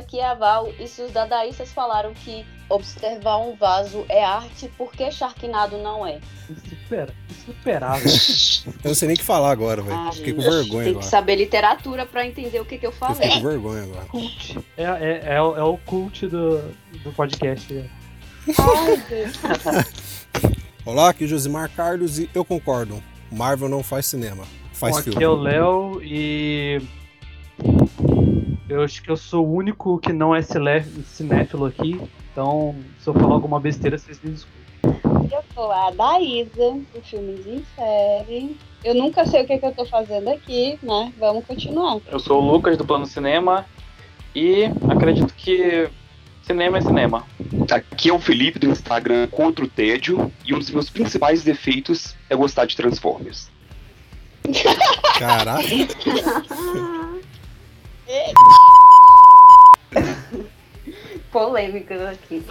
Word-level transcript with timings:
Aqui 0.00 0.18
é 0.18 0.26
a 0.26 0.34
Val. 0.34 0.72
E 0.78 0.86
se 0.88 1.02
os 1.02 1.12
dadaístas 1.12 1.72
falaram 1.72 2.12
que 2.14 2.44
observar 2.68 3.38
um 3.38 3.54
vaso 3.54 4.04
é 4.08 4.24
arte, 4.24 4.68
por 4.78 4.92
que 4.92 5.10
Sharknado 5.10 5.76
não 5.78 6.06
é? 6.06 6.20
Supera, 6.68 7.14
superável. 7.44 8.10
Eu 8.84 8.88
não 8.88 8.94
sei 8.94 9.08
nem 9.08 9.14
o 9.14 9.18
que 9.18 9.24
falar 9.24 9.50
agora, 9.50 9.82
velho. 9.82 9.96
Ah, 9.96 10.10
Fiquei 10.12 10.32
com 10.32 10.40
gente, 10.40 10.50
vergonha 10.52 10.82
Tem 10.84 10.90
agora. 10.92 11.04
que 11.04 11.10
saber 11.10 11.36
literatura 11.36 12.06
pra 12.06 12.26
entender 12.26 12.60
o 12.60 12.64
que, 12.64 12.78
que 12.78 12.86
eu 12.86 12.90
Eu 12.90 12.96
falei. 12.96 13.16
fiquei 13.16 13.40
com 13.42 13.48
vergonha 13.48 13.82
agora. 13.84 14.04
Cult. 14.06 14.58
É, 14.76 14.82
é, 14.84 15.22
é, 15.34 15.42
o- 15.42 15.56
é 15.56 15.62
o 15.62 15.76
cult 15.78 16.26
do, 16.28 16.58
do 17.04 17.12
podcast. 17.12 17.72
né? 17.72 17.90
Olá, 20.84 21.10
aqui 21.10 21.24
é 21.24 21.26
Josimar 21.26 21.70
Carlos 21.70 22.18
e 22.18 22.28
eu 22.34 22.44
concordo. 22.44 23.02
Marvel 23.30 23.68
não 23.68 23.82
faz 23.82 24.06
cinema, 24.06 24.44
faz 24.72 24.96
Bom, 24.96 25.02
filme. 25.02 25.16
aqui 25.16 25.24
é 25.24 25.28
o 25.28 25.36
Léo 25.36 26.00
e. 26.02 26.80
Eu 28.70 28.84
acho 28.84 29.02
que 29.02 29.10
eu 29.10 29.16
sou 29.16 29.44
o 29.44 29.52
único 29.52 29.98
que 29.98 30.12
não 30.12 30.32
é 30.32 30.40
cinéfilo 30.40 31.66
aqui. 31.66 32.00
Então, 32.30 32.76
se 33.00 33.08
eu 33.08 33.14
falar 33.14 33.34
alguma 33.34 33.58
besteira, 33.58 33.98
vocês 33.98 34.20
me 34.22 34.30
desculpem. 34.30 34.60
Eu 35.32 35.42
sou 35.52 35.72
a 35.72 35.90
Daísa, 35.90 36.78
do 36.94 37.02
Filmes 37.02 37.44
em 37.48 37.64
Série. 37.74 38.56
Eu 38.84 38.94
nunca 38.94 39.26
sei 39.26 39.42
o 39.42 39.46
que, 39.46 39.58
que 39.58 39.66
eu 39.66 39.74
tô 39.74 39.84
fazendo 39.86 40.28
aqui, 40.28 40.78
né? 40.84 41.12
Vamos 41.18 41.44
continuar. 41.46 41.98
Eu 42.06 42.20
sou 42.20 42.40
o 42.40 42.52
Lucas 42.52 42.78
do 42.78 42.84
Plano 42.84 43.06
Cinema 43.06 43.66
e 44.36 44.66
acredito 44.88 45.34
que 45.34 45.90
cinema 46.44 46.78
é 46.78 46.80
cinema. 46.80 47.26
Aqui 47.72 48.08
é 48.08 48.12
o 48.12 48.20
Felipe 48.20 48.60
do 48.60 48.68
Instagram 48.68 49.26
Contra 49.26 49.64
o 49.64 49.68
Tédio 49.68 50.32
e 50.46 50.54
um 50.54 50.60
dos 50.60 50.70
meus 50.70 50.88
principais 50.88 51.42
defeitos 51.42 52.14
é 52.30 52.36
gostar 52.36 52.66
de 52.66 52.76
Transformers. 52.76 53.50
Caraca, 55.18 55.60
Polêmicas 61.32 62.02
aqui. 62.02 62.44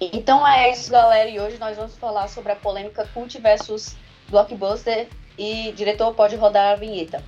Então 0.00 0.46
é 0.46 0.72
isso, 0.72 0.90
galera. 0.90 1.28
E 1.28 1.38
hoje 1.40 1.58
nós 1.58 1.76
vamos 1.76 1.96
falar 1.96 2.28
sobre 2.28 2.52
a 2.52 2.56
polêmica 2.56 3.08
Cult 3.12 3.38
versus 3.40 3.96
Blockbuster. 4.28 5.08
E 5.38 5.72
diretor 5.72 6.14
pode 6.14 6.36
rodar 6.36 6.72
a 6.72 6.76
vinheta. 6.76 7.22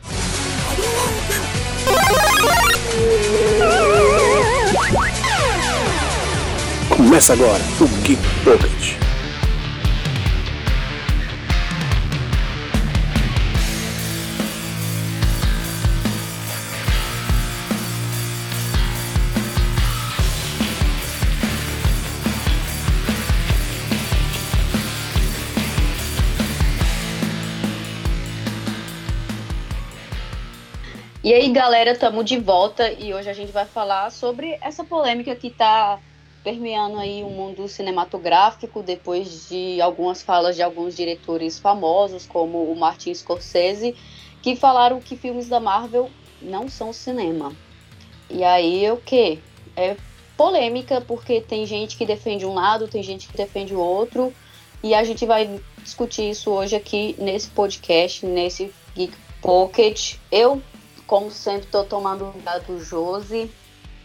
Começa 6.96 7.32
agora 7.32 7.62
o 7.80 7.86
Geek 8.02 8.22
Pocket. 8.44 9.03
E 31.34 31.36
aí, 31.36 31.48
galera, 31.48 31.90
estamos 31.90 32.24
de 32.24 32.38
volta 32.38 32.92
e 32.92 33.12
hoje 33.12 33.28
a 33.28 33.32
gente 33.32 33.50
vai 33.50 33.64
falar 33.64 34.08
sobre 34.12 34.56
essa 34.60 34.84
polêmica 34.84 35.34
que 35.34 35.48
está 35.48 35.98
permeando 36.44 36.96
aí 36.96 37.24
o 37.24 37.28
mundo 37.28 37.66
cinematográfico 37.66 38.84
depois 38.84 39.48
de 39.48 39.80
algumas 39.80 40.22
falas 40.22 40.54
de 40.54 40.62
alguns 40.62 40.94
diretores 40.94 41.58
famosos, 41.58 42.24
como 42.24 42.70
o 42.70 42.76
Martin 42.78 43.12
Scorsese, 43.12 43.96
que 44.42 44.54
falaram 44.54 45.00
que 45.00 45.16
filmes 45.16 45.48
da 45.48 45.58
Marvel 45.58 46.08
não 46.40 46.68
são 46.68 46.92
cinema. 46.92 47.52
E 48.30 48.44
aí, 48.44 48.88
o 48.92 48.98
que? 48.98 49.40
É 49.76 49.96
polêmica 50.36 51.00
porque 51.00 51.40
tem 51.40 51.66
gente 51.66 51.96
que 51.96 52.06
defende 52.06 52.46
um 52.46 52.54
lado, 52.54 52.86
tem 52.86 53.02
gente 53.02 53.26
que 53.26 53.36
defende 53.36 53.74
o 53.74 53.80
outro, 53.80 54.32
e 54.84 54.94
a 54.94 55.02
gente 55.02 55.26
vai 55.26 55.60
discutir 55.82 56.30
isso 56.30 56.52
hoje 56.52 56.76
aqui 56.76 57.16
nesse 57.18 57.50
podcast, 57.50 58.24
nesse 58.24 58.72
Geek 58.94 59.16
Pocket. 59.42 60.14
Eu 60.30 60.62
como 61.06 61.30
sempre, 61.30 61.66
tô 61.68 61.84
tomando 61.84 62.26
lugar 62.26 62.60
do 62.60 62.82
Josi. 62.82 63.50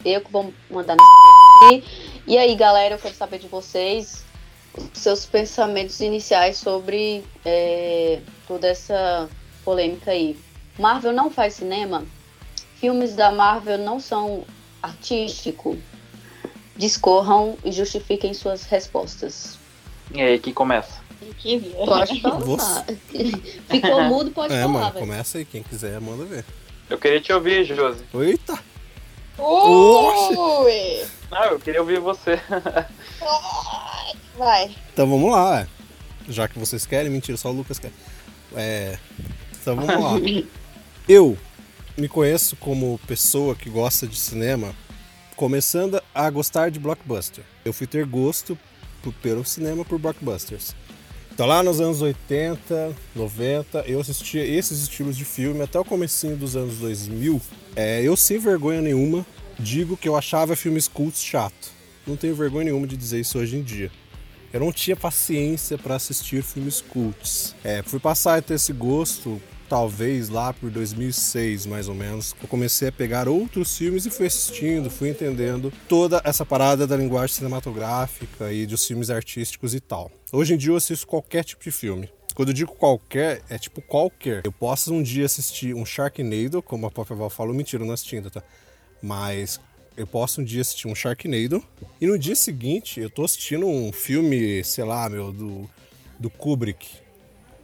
Eu 0.04 0.22
que 0.22 0.32
vou 0.32 0.54
mandar 0.70 0.96
aqui. 0.96 1.84
E 2.26 2.38
aí, 2.38 2.56
galera, 2.56 2.96
eu 2.96 3.00
quero 3.00 3.16
saber 3.16 3.40
de 3.40 3.48
vocês 3.48 4.24
os 4.78 5.00
seus 5.00 5.26
pensamentos 5.26 6.00
iniciais 6.00 6.58
sobre 6.58 7.24
é, 7.44 8.22
toda 8.48 8.68
essa 8.68 9.30
polêmica 9.64 10.12
aí. 10.12 10.38
Marvel 10.78 11.12
não 11.12 11.30
faz 11.30 11.56
cinema? 11.56 12.06
Filmes 12.76 13.16
da 13.16 13.32
Marvel 13.32 13.78
não 13.78 14.00
são 14.00 14.46
artístico? 14.82 15.78
Discorram 16.78 17.58
e 17.66 17.72
justifiquem 17.72 18.34
suas 18.34 18.64
respostas. 18.64 19.58
E 20.14 20.22
aí, 20.22 20.40
quem 20.40 20.54
começa? 20.54 21.02
Que 21.38 21.60
Pode 21.60 22.22
falar. 22.22 22.40
Você. 22.40 22.98
Ficou 23.70 24.04
mudo, 24.04 24.32
pode 24.32 24.54
é, 24.54 24.62
falar, 24.62 24.74
mano, 24.74 24.94
velho. 24.94 25.06
começa 25.06 25.38
aí. 25.38 25.46
Quem 25.46 25.62
quiser, 25.62 26.00
manda 26.00 26.24
ver. 26.24 26.46
Eu 26.90 26.98
queria 26.98 27.22
te 27.22 27.32
ouvir, 27.32 27.64
Josi. 27.66 28.04
Eita! 28.14 28.58
Ui! 29.38 31.06
Não, 31.32 31.44
eu 31.46 31.60
queria 31.60 31.82
ouvir 31.82 32.00
você. 32.00 32.40
Vai. 34.38 34.76
Então 34.94 35.08
vamos 35.10 35.32
lá, 35.32 35.62
é. 35.62 35.68
já 36.28 36.48
que 36.48 36.58
vocês 36.58 36.86
querem, 36.86 37.12
mentira, 37.12 37.38
só 37.38 37.50
o 37.50 37.54
Lucas 37.54 37.78
quer. 37.80 37.92
É, 38.56 38.98
então 39.62 39.76
vamos 39.76 40.04
lá. 40.04 40.14
Eu 41.08 41.38
me 41.98 42.08
conheço 42.08 42.56
como 42.56 43.00
pessoa 43.08 43.56
que 43.56 43.70
gosta 43.70 44.08
de 44.08 44.16
cinema, 44.18 44.74
começando 45.36 46.02
a 46.14 46.30
gostar 46.30 46.70
de 46.72 46.80
blockbuster. 46.80 47.44
Eu 47.66 47.74
fui 47.74 47.88
ter 47.88 48.06
gosto 48.06 48.58
por- 49.02 49.14
pelo 49.14 49.44
cinema 49.44 49.84
por 49.84 50.00
blockbusters. 50.00 50.76
Então 51.40 51.48
lá 51.48 51.64
nos 51.64 51.80
anos 51.80 52.02
80, 52.02 52.94
90, 53.16 53.86
eu 53.88 54.02
assistia 54.02 54.44
esses 54.46 54.82
estilos 54.82 55.16
de 55.16 55.24
filme 55.24 55.62
até 55.62 55.80
o 55.80 55.86
comecinho 55.86 56.36
dos 56.36 56.58
anos 56.58 56.80
2000. 56.80 57.42
É, 57.78 58.02
eu 58.02 58.18
sem 58.18 58.38
vergonha 58.38 58.82
nenhuma 58.82 59.26
digo 59.58 59.96
que 59.96 60.10
eu 60.10 60.18
achava 60.18 60.54
filmes 60.54 60.86
cultos 60.90 61.22
chato. 61.22 61.72
Não 62.06 62.18
tenho 62.18 62.36
vergonha 62.36 62.66
nenhuma 62.66 62.86
de 62.86 62.98
dizer 62.98 63.22
isso 63.22 63.40
hoje 63.40 63.56
em 63.56 63.64
dia. 63.64 63.90
Eu 64.52 64.60
não 64.60 64.74
tinha 64.74 64.98
paciência 64.98 65.78
para 65.78 65.96
assistir 65.96 66.44
filmes 66.44 66.82
cults. 66.82 67.56
É, 67.64 67.82
fui 67.84 68.02
passar 68.02 68.38
a 68.38 68.42
ter 68.42 68.56
esse 68.56 68.74
gosto, 68.74 69.42
talvez 69.70 70.28
lá 70.28 70.52
por 70.52 70.72
2006, 70.72 71.68
mais 71.68 71.88
ou 71.88 71.94
menos. 71.94 72.36
Eu 72.42 72.48
comecei 72.48 72.88
a 72.88 72.92
pegar 72.92 73.30
outros 73.30 73.78
filmes 73.78 74.06
e 74.06 74.10
fui 74.10 74.26
assistindo, 74.26 74.90
fui 74.90 75.10
entendendo 75.10 75.72
toda 75.88 76.20
essa 76.26 76.44
parada 76.44 76.88
da 76.88 76.98
linguagem 76.98 77.36
cinematográfica 77.36 78.52
e 78.52 78.66
dos 78.66 78.86
filmes 78.86 79.12
artísticos 79.12 79.76
e 79.76 79.80
tal. 79.80 80.12
Hoje 80.34 80.56
em 80.56 80.58
dia 80.58 80.72
eu 80.72 80.76
assisto 80.76 81.06
qualquer 81.06 81.44
tipo 81.44 81.64
de 81.64 81.72
filme. 81.72 82.10
Quando 82.34 82.50
eu 82.50 82.54
digo 82.54 82.74
qualquer, 82.74 83.42
é 83.50 83.58
tipo 83.58 83.82
qualquer. 83.82 84.42
Eu 84.44 84.52
posso 84.52 84.94
um 84.94 85.04
dia 85.04 85.26
assistir 85.26 85.76
um 85.76 85.86
Sharknado, 85.86 86.62
como 86.62 86.88
a 86.88 86.92
própria 86.92 87.16
Val 87.16 87.30
falou, 87.30 87.54
mentira, 87.54 87.86
não 87.86 87.94
assisti 87.94 88.16
ainda, 88.16 88.30
tá? 88.30 88.42
Mas 89.02 89.60
eu 89.96 90.08
posso 90.08 90.42
um 90.42 90.44
dia 90.44 90.62
assistir 90.62 90.88
um 90.88 90.96
Sharknado 90.96 91.64
e 92.00 92.08
no 92.08 92.18
dia 92.18 92.36
seguinte 92.36 93.00
eu 93.00 93.10
tô 93.10 93.24
assistindo 93.24 93.68
um 93.68 93.92
filme, 93.92 94.64
sei 94.64 94.84
lá, 94.84 95.08
meu, 95.10 95.32
do, 95.32 95.70
do 96.18 96.30
Kubrick, 96.30 96.88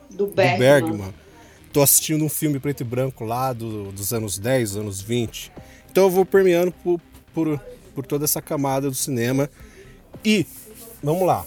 Do 0.09 0.27
do 0.27 0.33
Bergman. 0.33 1.13
Tô 1.75 1.81
assistindo 1.81 2.23
um 2.23 2.29
filme 2.29 2.57
preto 2.57 2.79
e 2.79 2.83
branco 2.85 3.25
lá 3.25 3.51
do- 3.51 3.91
dos 3.91 4.13
anos 4.13 4.39
10, 4.39 4.77
anos 4.77 5.01
20. 5.01 5.51
Então 5.91 6.05
eu 6.05 6.09
vou 6.09 6.25
permeando 6.25 6.71
por, 6.71 7.01
por, 7.33 7.59
por 7.93 8.05
toda 8.05 8.23
essa 8.23 8.41
camada 8.41 8.87
do 8.87 8.95
cinema. 8.95 9.49
E, 10.23 10.45
vamos 11.03 11.27
lá. 11.27 11.45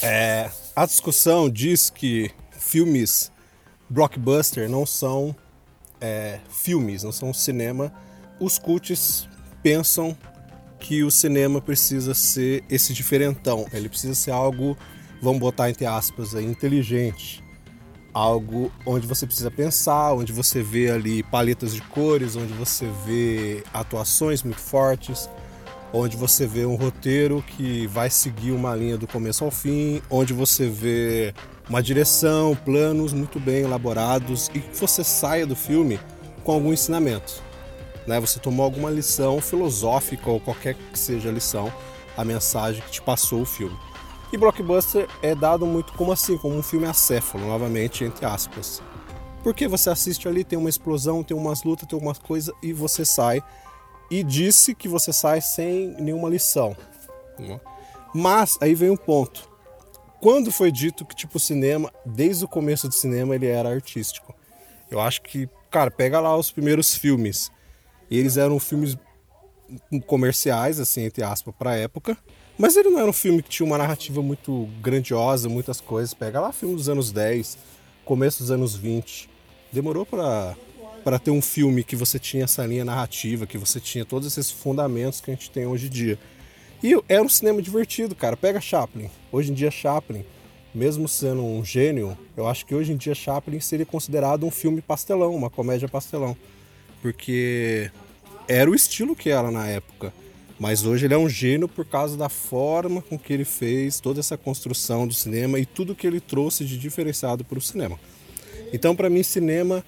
É, 0.00 0.50
a 0.74 0.86
discussão 0.86 1.50
diz 1.50 1.90
que 1.90 2.30
filmes 2.52 3.30
blockbuster 3.90 4.66
não 4.66 4.86
são 4.86 5.36
é, 6.00 6.40
filmes, 6.48 7.02
não 7.02 7.12
são 7.12 7.34
cinema. 7.34 7.92
Os 8.40 8.58
cults 8.58 9.28
pensam 9.62 10.16
que 10.80 11.04
o 11.04 11.10
cinema 11.10 11.60
precisa 11.60 12.14
ser 12.14 12.64
esse 12.70 12.94
diferentão. 12.94 13.66
Ele 13.74 13.90
precisa 13.90 14.14
ser 14.14 14.30
algo, 14.30 14.74
vamos 15.20 15.38
botar 15.38 15.68
entre 15.68 15.84
aspas, 15.84 16.34
aí, 16.34 16.46
inteligente. 16.46 17.46
Algo 18.12 18.72
onde 18.86 19.06
você 19.06 19.26
precisa 19.26 19.50
pensar, 19.50 20.12
onde 20.14 20.32
você 20.32 20.62
vê 20.62 20.90
ali 20.90 21.22
paletas 21.22 21.74
de 21.74 21.82
cores, 21.82 22.36
onde 22.36 22.52
você 22.52 22.86
vê 23.06 23.62
atuações 23.72 24.42
muito 24.42 24.60
fortes, 24.60 25.28
onde 25.92 26.16
você 26.16 26.46
vê 26.46 26.64
um 26.64 26.74
roteiro 26.74 27.44
que 27.46 27.86
vai 27.86 28.10
seguir 28.10 28.52
uma 28.52 28.74
linha 28.74 28.96
do 28.96 29.06
começo 29.06 29.44
ao 29.44 29.50
fim, 29.50 30.02
onde 30.10 30.32
você 30.32 30.68
vê 30.68 31.34
uma 31.68 31.82
direção, 31.82 32.56
planos 32.64 33.12
muito 33.12 33.38
bem 33.38 33.62
elaborados 33.62 34.48
e 34.54 34.60
que 34.60 34.76
você 34.76 35.04
saia 35.04 35.46
do 35.46 35.54
filme 35.54 36.00
com 36.44 36.52
algum 36.52 36.72
ensinamento. 36.72 37.42
Né? 38.06 38.18
Você 38.20 38.38
tomou 38.40 38.64
alguma 38.64 38.90
lição 38.90 39.40
filosófica 39.40 40.30
ou 40.30 40.40
qualquer 40.40 40.74
que 40.74 40.98
seja 40.98 41.28
a 41.28 41.32
lição, 41.32 41.72
a 42.16 42.24
mensagem 42.24 42.82
que 42.82 42.92
te 42.92 43.02
passou 43.02 43.42
o 43.42 43.46
filme. 43.46 43.76
E 44.32 44.36
blockbuster 44.36 45.08
é 45.22 45.34
dado 45.34 45.64
muito 45.64 45.92
como 45.94 46.12
assim, 46.12 46.36
como 46.36 46.54
um 46.56 46.62
filme 46.62 46.86
acéfalo, 46.86 47.46
novamente, 47.46 48.04
entre 48.04 48.26
aspas. 48.26 48.82
Porque 49.42 49.66
você 49.66 49.88
assiste 49.88 50.28
ali, 50.28 50.44
tem 50.44 50.58
uma 50.58 50.68
explosão, 50.68 51.22
tem 51.22 51.36
umas 51.36 51.62
lutas, 51.62 51.88
tem 51.88 51.96
algumas 51.96 52.18
coisas 52.18 52.54
e 52.62 52.72
você 52.72 53.04
sai 53.04 53.42
e 54.10 54.22
disse 54.22 54.74
que 54.74 54.88
você 54.88 55.12
sai 55.12 55.40
sem 55.40 55.94
nenhuma 55.98 56.28
lição. 56.28 56.76
né? 57.38 57.58
Mas 58.14 58.58
aí 58.60 58.74
vem 58.74 58.90
um 58.90 58.96
ponto. 58.96 59.48
Quando 60.20 60.50
foi 60.50 60.72
dito 60.72 61.04
que 61.06 61.14
tipo 61.14 61.36
o 61.36 61.40
cinema, 61.40 61.92
desde 62.04 62.44
o 62.44 62.48
começo 62.48 62.88
do 62.88 62.94
cinema 62.94 63.34
ele 63.34 63.46
era 63.46 63.70
artístico? 63.70 64.34
Eu 64.90 65.00
acho 65.00 65.22
que, 65.22 65.48
cara, 65.70 65.90
pega 65.90 66.18
lá 66.18 66.36
os 66.36 66.50
primeiros 66.50 66.94
filmes. 66.94 67.52
Eles 68.10 68.36
eram 68.36 68.58
filmes 68.58 68.96
comerciais, 70.06 70.80
assim, 70.80 71.02
entre 71.02 71.22
aspas, 71.22 71.54
para 71.56 71.76
época. 71.76 72.16
Mas 72.58 72.76
ele 72.76 72.90
não 72.90 72.98
era 72.98 73.08
um 73.08 73.12
filme 73.12 73.40
que 73.40 73.48
tinha 73.48 73.64
uma 73.64 73.78
narrativa 73.78 74.20
muito 74.20 74.68
grandiosa, 74.82 75.48
muitas 75.48 75.80
coisas. 75.80 76.12
Pega 76.12 76.40
lá 76.40 76.52
filme 76.52 76.74
dos 76.74 76.88
anos 76.88 77.12
10, 77.12 77.56
começo 78.04 78.42
dos 78.42 78.50
anos 78.50 78.74
20. 78.74 79.30
Demorou 79.72 80.04
para 80.04 80.56
para 81.04 81.18
ter 81.18 81.30
um 81.30 81.40
filme 81.40 81.84
que 81.84 81.96
você 81.96 82.18
tinha 82.18 82.44
essa 82.44 82.66
linha 82.66 82.84
narrativa, 82.84 83.46
que 83.46 83.56
você 83.56 83.80
tinha 83.80 84.04
todos 84.04 84.26
esses 84.26 84.50
fundamentos 84.50 85.20
que 85.20 85.30
a 85.30 85.34
gente 85.34 85.50
tem 85.50 85.64
hoje 85.64 85.86
em 85.86 85.90
dia. 85.90 86.18
E 86.82 86.94
era 87.08 87.22
um 87.22 87.28
cinema 87.28 87.62
divertido, 87.62 88.14
cara. 88.14 88.36
Pega 88.36 88.60
Chaplin. 88.60 89.08
Hoje 89.32 89.50
em 89.50 89.54
dia 89.54 89.70
Chaplin, 89.70 90.24
mesmo 90.74 91.08
sendo 91.08 91.42
um 91.42 91.64
gênio, 91.64 92.18
eu 92.36 92.46
acho 92.46 92.66
que 92.66 92.74
hoje 92.74 92.92
em 92.92 92.96
dia 92.96 93.14
Chaplin 93.14 93.58
seria 93.60 93.86
considerado 93.86 94.44
um 94.44 94.50
filme 94.50 94.82
pastelão, 94.82 95.34
uma 95.34 95.48
comédia 95.48 95.88
pastelão. 95.88 96.36
Porque 97.00 97.90
era 98.46 98.70
o 98.70 98.74
estilo 98.74 99.16
que 99.16 99.30
era 99.30 99.50
na 99.50 99.66
época. 99.66 100.12
Mas 100.58 100.84
hoje 100.84 101.06
ele 101.06 101.14
é 101.14 101.18
um 101.18 101.28
gênio 101.28 101.68
por 101.68 101.84
causa 101.84 102.16
da 102.16 102.28
forma 102.28 103.00
com 103.00 103.18
que 103.18 103.32
ele 103.32 103.44
fez 103.44 104.00
toda 104.00 104.18
essa 104.18 104.36
construção 104.36 105.06
do 105.06 105.14
cinema 105.14 105.58
e 105.58 105.64
tudo 105.64 105.94
que 105.94 106.06
ele 106.06 106.20
trouxe 106.20 106.64
de 106.64 106.76
diferenciado 106.76 107.44
para 107.44 107.58
o 107.58 107.62
cinema. 107.62 107.98
Então, 108.72 108.94
para 108.96 109.08
mim, 109.08 109.22
cinema 109.22 109.84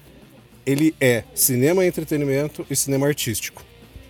ele 0.65 0.95
é 1.01 1.23
cinema 1.33 1.85
entretenimento 1.85 2.65
e 2.69 2.75
cinema 2.75 3.07
artístico. 3.07 3.63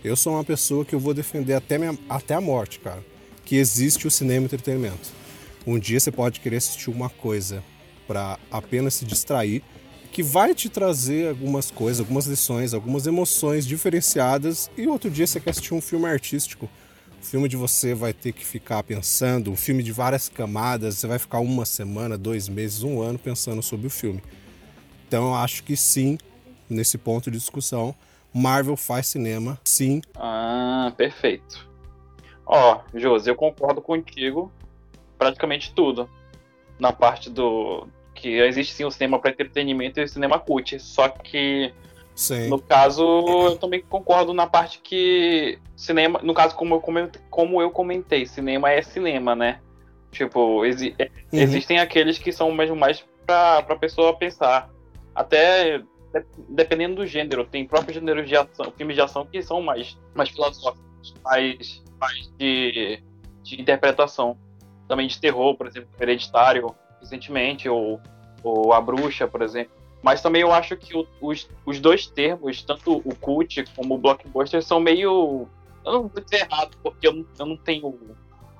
Eu 0.03 0.15
sou 0.15 0.33
uma 0.33 0.43
pessoa 0.43 0.83
que 0.83 0.93
eu 0.93 0.99
vou 0.99 1.13
defender 1.13 1.53
até, 1.53 1.77
minha, 1.77 1.97
até 2.09 2.33
a 2.33 2.41
morte, 2.41 2.79
cara, 2.79 3.03
que 3.45 3.55
existe 3.55 4.07
o 4.07 4.11
cinema 4.11 4.45
entretenimento. 4.45 5.09
Um 5.65 5.77
dia 5.77 5.99
você 5.99 6.11
pode 6.11 6.39
querer 6.39 6.57
assistir 6.57 6.89
uma 6.89 7.09
coisa 7.09 7.63
para 8.07 8.37
apenas 8.51 8.95
se 8.95 9.05
distrair, 9.05 9.63
que 10.11 10.21
vai 10.21 10.53
te 10.53 10.69
trazer 10.69 11.29
algumas 11.29 11.71
coisas, 11.71 11.99
algumas 11.99 12.25
lições, 12.25 12.73
algumas 12.73 13.07
emoções 13.07 13.65
diferenciadas, 13.65 14.69
e 14.77 14.87
outro 14.87 15.09
dia 15.09 15.25
você 15.25 15.39
quer 15.39 15.51
assistir 15.51 15.73
um 15.73 15.81
filme 15.81 16.05
artístico. 16.05 16.69
Um 17.19 17.23
filme 17.23 17.47
de 17.47 17.55
você 17.55 17.93
vai 17.93 18.13
ter 18.13 18.33
que 18.33 18.45
ficar 18.45 18.83
pensando, 18.83 19.51
um 19.51 19.55
filme 19.55 19.83
de 19.83 19.91
várias 19.91 20.27
camadas, 20.27 20.97
você 20.97 21.07
vai 21.07 21.19
ficar 21.19 21.39
uma 21.39 21.65
semana, 21.65 22.17
dois 22.17 22.49
meses, 22.49 22.83
um 22.83 23.01
ano 23.01 23.17
pensando 23.17 23.61
sobre 23.61 23.87
o 23.87 23.89
filme. 23.89 24.21
Então 25.07 25.29
eu 25.29 25.35
acho 25.35 25.63
que 25.63 25.77
sim, 25.77 26.17
nesse 26.69 26.97
ponto 26.97 27.29
de 27.29 27.37
discussão, 27.37 27.95
Marvel 28.33 28.75
faz 28.75 29.07
cinema, 29.07 29.59
sim. 29.63 30.01
Ah, 30.15 30.91
perfeito. 30.97 31.69
Ó, 32.45 32.81
Josi, 32.93 33.29
eu 33.29 33.35
concordo 33.35 33.81
contigo 33.81 34.51
praticamente 35.17 35.73
tudo. 35.73 36.09
Na 36.79 36.91
parte 36.91 37.29
do. 37.29 37.87
Que 38.21 38.29
existe 38.39 38.73
sim 38.75 38.85
o 38.85 38.91
cinema 38.91 39.19
para 39.19 39.31
entretenimento 39.31 39.99
e 39.99 40.03
o 40.03 40.07
cinema 40.07 40.37
cult. 40.39 40.79
Só 40.79 41.09
que, 41.09 41.73
Sim. 42.15 42.47
no 42.49 42.59
caso, 42.61 43.03
eu 43.03 43.57
também 43.57 43.81
concordo 43.81 44.33
na 44.33 44.45
parte 44.47 44.79
que. 44.79 45.57
Cinema. 45.75 46.19
No 46.21 46.33
caso, 46.33 46.55
como 46.55 46.75
eu 46.75 46.81
comentei, 46.81 47.21
como 47.29 47.61
eu 47.61 47.71
comentei 47.71 48.25
cinema 48.25 48.69
é 48.71 48.81
cinema, 48.81 49.35
né? 49.35 49.59
Tipo, 50.11 50.63
exi- 50.65 50.93
é- 50.99 51.05
Uhum. 51.33 51.39
existem 51.39 51.79
aqueles 51.79 52.17
que 52.19 52.31
são 52.31 52.51
mesmo 52.51 52.75
mais 52.75 53.03
pra, 53.25 53.63
pra 53.63 53.75
pessoa 53.75 54.15
pensar. 54.15 54.69
Até 55.15 55.79
de- 55.79 55.85
dependendo 56.49 56.95
do 56.97 57.07
gênero, 57.07 57.45
tem 57.45 57.65
próprios 57.65 57.95
gêneros 57.95 58.27
de 58.27 58.35
ação, 58.35 58.71
filmes 58.77 58.95
de 58.95 59.01
ação 59.01 59.25
que 59.25 59.41
são 59.41 59.61
mais, 59.61 59.97
mais 60.13 60.29
filosóficos, 60.29 61.15
mais, 61.23 61.81
mais 61.99 62.31
de, 62.37 63.01
de 63.41 63.59
interpretação. 63.61 64.37
Também 64.87 65.07
de 65.07 65.19
terror, 65.19 65.55
por 65.55 65.67
exemplo, 65.67 65.89
Hereditário, 65.99 66.75
recentemente, 67.01 67.67
ou, 67.67 67.99
ou 68.43 68.71
A 68.73 68.79
Bruxa, 68.79 69.27
por 69.27 69.41
exemplo. 69.41 69.73
Mas 70.01 70.21
também 70.21 70.41
eu 70.41 70.51
acho 70.53 70.75
que 70.77 70.95
o- 70.97 71.07
os, 71.21 71.47
os 71.65 71.79
dois 71.79 72.07
termos, 72.07 72.63
tanto 72.63 72.97
o 73.05 73.15
cult 73.15 73.63
como 73.75 73.95
o 73.95 73.97
blockbuster, 73.97 74.63
são 74.63 74.79
meio. 74.79 75.47
Eu 75.85 75.91
não 75.91 76.07
vou 76.07 76.23
dizer 76.23 76.45
errado, 76.47 76.75
porque 76.81 77.07
eu 77.07 77.13
não, 77.13 77.25
eu 77.37 77.45
não 77.45 77.57
tenho. 77.57 77.99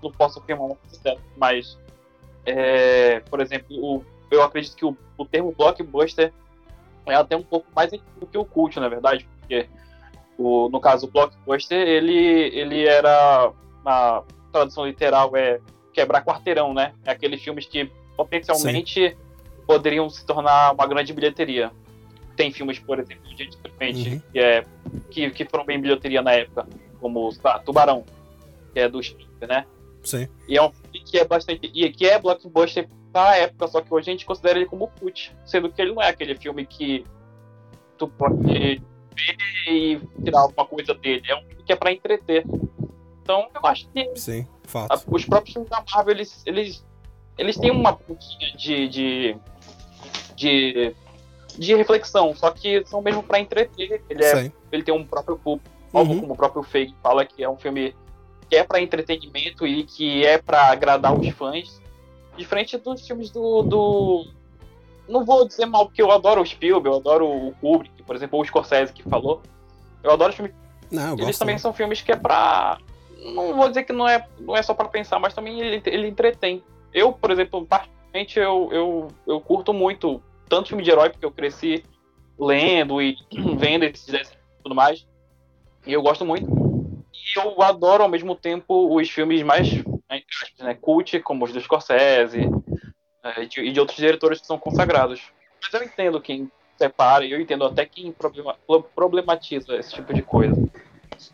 Não 0.03 0.11
posso 0.11 0.39
afirmar 0.39 0.65
uma 0.65 0.75
coisa 0.75 1.17
mas. 1.37 1.77
é, 2.45 3.19
por 3.21 3.39
exemplo, 3.39 3.67
o- 3.77 4.03
eu 4.31 4.41
acredito 4.43 4.75
que 4.75 4.85
o, 4.85 4.95
o 5.17 5.25
termo 5.25 5.53
blockbuster 5.55 6.31
é 7.05 7.15
até 7.15 7.35
um 7.35 7.43
pouco 7.43 7.67
mais 7.75 7.91
antigo 7.91 8.19
do 8.19 8.25
que 8.27 8.37
o 8.37 8.45
cult, 8.45 8.79
na 8.79 8.87
verdade, 8.87 9.27
porque 9.39 9.67
o, 10.37 10.69
no 10.69 10.79
caso 10.79 11.05
o 11.07 11.11
blockbuster 11.11 11.77
ele, 11.87 12.15
ele 12.55 12.85
era 12.87 13.51
na 13.83 14.23
tradução 14.51 14.85
literal 14.85 15.35
é 15.35 15.59
quebrar 15.93 16.23
quarteirão, 16.23 16.73
né? 16.73 16.93
É 17.05 17.11
aqueles 17.11 17.41
filmes 17.43 17.65
que 17.65 17.91
potencialmente 18.25 19.17
poderiam 19.65 20.09
se 20.09 20.25
tornar 20.25 20.73
uma 20.73 20.87
grande 20.87 21.13
bilheteria. 21.13 21.71
Tem 22.35 22.51
filmes, 22.51 22.79
por 22.79 22.99
exemplo, 22.99 23.23
de 23.35 23.43
antigamente 23.43 24.09
Uhum. 24.09 24.21
que, 24.31 24.39
é, 24.39 24.65
que, 25.09 25.29
que 25.31 25.45
foram 25.45 25.65
bem 25.65 25.79
bilheteria 25.79 26.21
na 26.21 26.33
época, 26.33 26.67
como 26.99 27.29
lá, 27.43 27.59
Tubarão, 27.59 28.05
que 28.73 28.79
é 28.79 28.87
do 28.89 29.01
Spielberg, 29.01 29.47
né? 29.47 29.65
Sim. 30.03 30.27
E 30.47 30.57
é 30.57 30.61
um 30.63 30.71
filme 30.71 30.99
que 31.05 31.17
é 31.17 31.25
bastante. 31.25 31.69
E 31.73 31.91
que 31.91 32.05
é 32.07 32.17
blockbuster 32.19 32.87
pra 33.13 33.37
época, 33.37 33.67
só 33.67 33.81
que 33.81 33.93
hoje 33.93 34.09
a 34.09 34.13
gente 34.13 34.25
considera 34.25 34.57
ele 34.57 34.65
como 34.67 34.87
cult. 34.99 35.35
Sendo 35.45 35.71
que 35.71 35.81
ele 35.81 35.93
não 35.93 36.01
é 36.01 36.09
aquele 36.09 36.35
filme 36.35 36.65
que 36.65 37.05
tu 37.97 38.07
pode 38.07 38.41
ver 38.43 38.81
e 39.67 39.99
tirar 40.23 40.39
alguma 40.41 40.65
coisa 40.65 40.93
dele. 40.95 41.21
É 41.27 41.35
um 41.35 41.43
filme 41.45 41.63
que 41.63 41.73
é 41.73 41.75
pra 41.75 41.91
entreter. 41.91 42.43
Então 43.21 43.47
eu 43.53 43.65
acho 43.69 43.87
que 43.89 44.09
Sim, 44.15 44.47
a- 44.63 44.67
fato. 44.67 45.03
os 45.07 45.25
próprios 45.25 45.53
filmes 45.53 45.69
da 45.69 45.83
Marvel, 45.93 46.15
eles, 46.15 46.41
eles, 46.47 46.85
eles 47.37 47.57
têm 47.57 47.71
uma 47.71 47.93
pontinha 47.93 48.51
de, 48.55 48.87
de, 48.87 49.35
de, 50.35 50.95
de 51.57 51.75
reflexão, 51.75 52.35
só 52.35 52.51
que 52.51 52.83
são 52.85 53.01
mesmo 53.01 53.23
pra 53.23 53.39
entreter. 53.39 54.03
Ele, 54.09 54.23
é, 54.23 54.43
Sim. 54.43 54.51
ele 54.71 54.83
tem 54.83 54.93
um 54.93 55.05
próprio 55.05 55.37
público, 55.37 55.69
Uhum. 55.93 56.21
como 56.21 56.33
o 56.33 56.37
próprio 56.37 56.63
Feig 56.63 56.95
fala, 57.03 57.25
que 57.25 57.43
é 57.43 57.49
um 57.49 57.57
filme 57.57 57.93
que 58.49 58.55
é 58.55 58.63
pra 58.63 58.79
entretenimento 58.81 59.67
e 59.67 59.83
que 59.83 60.25
é 60.25 60.37
pra 60.37 60.67
agradar 60.71 61.13
os 61.13 61.27
fãs. 61.29 61.81
Diferente 62.37 62.77
dos 62.77 63.05
filmes 63.05 63.29
do, 63.29 63.61
do. 63.63 64.25
Não 65.09 65.25
vou 65.25 65.45
dizer 65.45 65.65
mal, 65.65 65.85
porque 65.87 66.01
eu 66.01 66.09
adoro 66.11 66.41
o 66.41 66.45
Spielberg, 66.45 66.87
eu 66.87 66.95
adoro 66.95 67.27
o 67.27 67.53
Kubrick, 67.59 68.01
por 68.03 68.15
exemplo, 68.15 68.37
ou 68.37 68.43
o 68.43 68.47
Scorsese 68.47 68.93
que 68.93 69.03
falou. 69.03 69.41
Eu 70.01 70.11
adoro 70.11 70.29
os 70.29 70.35
filmes 70.35 70.53
Não, 70.89 71.17
eles 71.19 71.37
também 71.37 71.57
são 71.57 71.73
filmes 71.73 72.01
que 72.01 72.11
é 72.11 72.15
pra. 72.15 72.77
Não 73.35 73.53
vou 73.55 73.67
dizer 73.67 73.83
que 73.83 73.91
não 73.93 74.07
é, 74.07 74.25
não 74.39 74.55
é 74.55 74.63
só 74.63 74.73
pra 74.73 74.87
pensar, 74.87 75.19
mas 75.19 75.33
também 75.33 75.59
ele, 75.59 75.81
ele 75.85 76.07
entretém. 76.07 76.63
Eu, 76.93 77.13
por 77.13 77.31
exemplo, 77.31 77.65
particularmente, 77.65 78.39
eu, 78.39 78.69
eu, 78.71 79.07
eu 79.27 79.41
curto 79.41 79.73
muito 79.73 80.21
tanto 80.49 80.69
filme 80.69 80.83
de 80.83 80.91
herói, 80.91 81.09
porque 81.09 81.25
eu 81.25 81.31
cresci 81.31 81.85
lendo 82.37 83.01
e 83.01 83.15
vendo 83.57 83.83
esses 83.83 84.05
desenhos 84.05 84.29
e 84.59 84.63
tudo 84.63 84.75
mais. 84.75 85.07
E 85.85 85.93
eu 85.93 86.01
gosto 86.01 86.25
muito. 86.25 86.47
E 87.13 87.39
eu 87.39 87.61
adoro, 87.61 88.03
ao 88.03 88.09
mesmo 88.09 88.35
tempo, 88.35 88.95
os 88.95 89.09
filmes 89.09 89.41
mais, 89.43 89.67
aspas, 90.09 90.51
né, 90.59 90.73
cult, 90.73 91.19
como 91.21 91.45
os 91.45 91.53
do 91.53 91.61
Scorsese 91.61 92.41
eh, 93.23 93.43
e 93.43 93.47
de, 93.47 93.61
e 93.61 93.71
de 93.71 93.79
outros 93.79 93.97
diretores 93.97 94.41
que 94.41 94.47
são 94.47 94.57
consagrados. 94.59 95.21
Mas 95.61 95.73
eu 95.73 95.83
entendo 95.83 96.21
quem 96.21 96.51
separa, 96.77 97.23
e 97.23 97.31
eu 97.31 97.39
entendo 97.39 97.63
até 97.63 97.85
quem 97.85 98.11
problema- 98.11 98.57
problematiza 98.95 99.75
esse 99.75 99.93
tipo 99.93 100.13
de 100.13 100.23
coisa. 100.23 100.55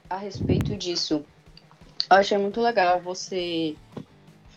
a 0.09 0.17
respeito 0.17 0.75
disso. 0.75 1.25
Eu 2.09 2.17
achei 2.17 2.37
muito 2.37 2.61
legal 2.61 2.99
você 3.01 3.75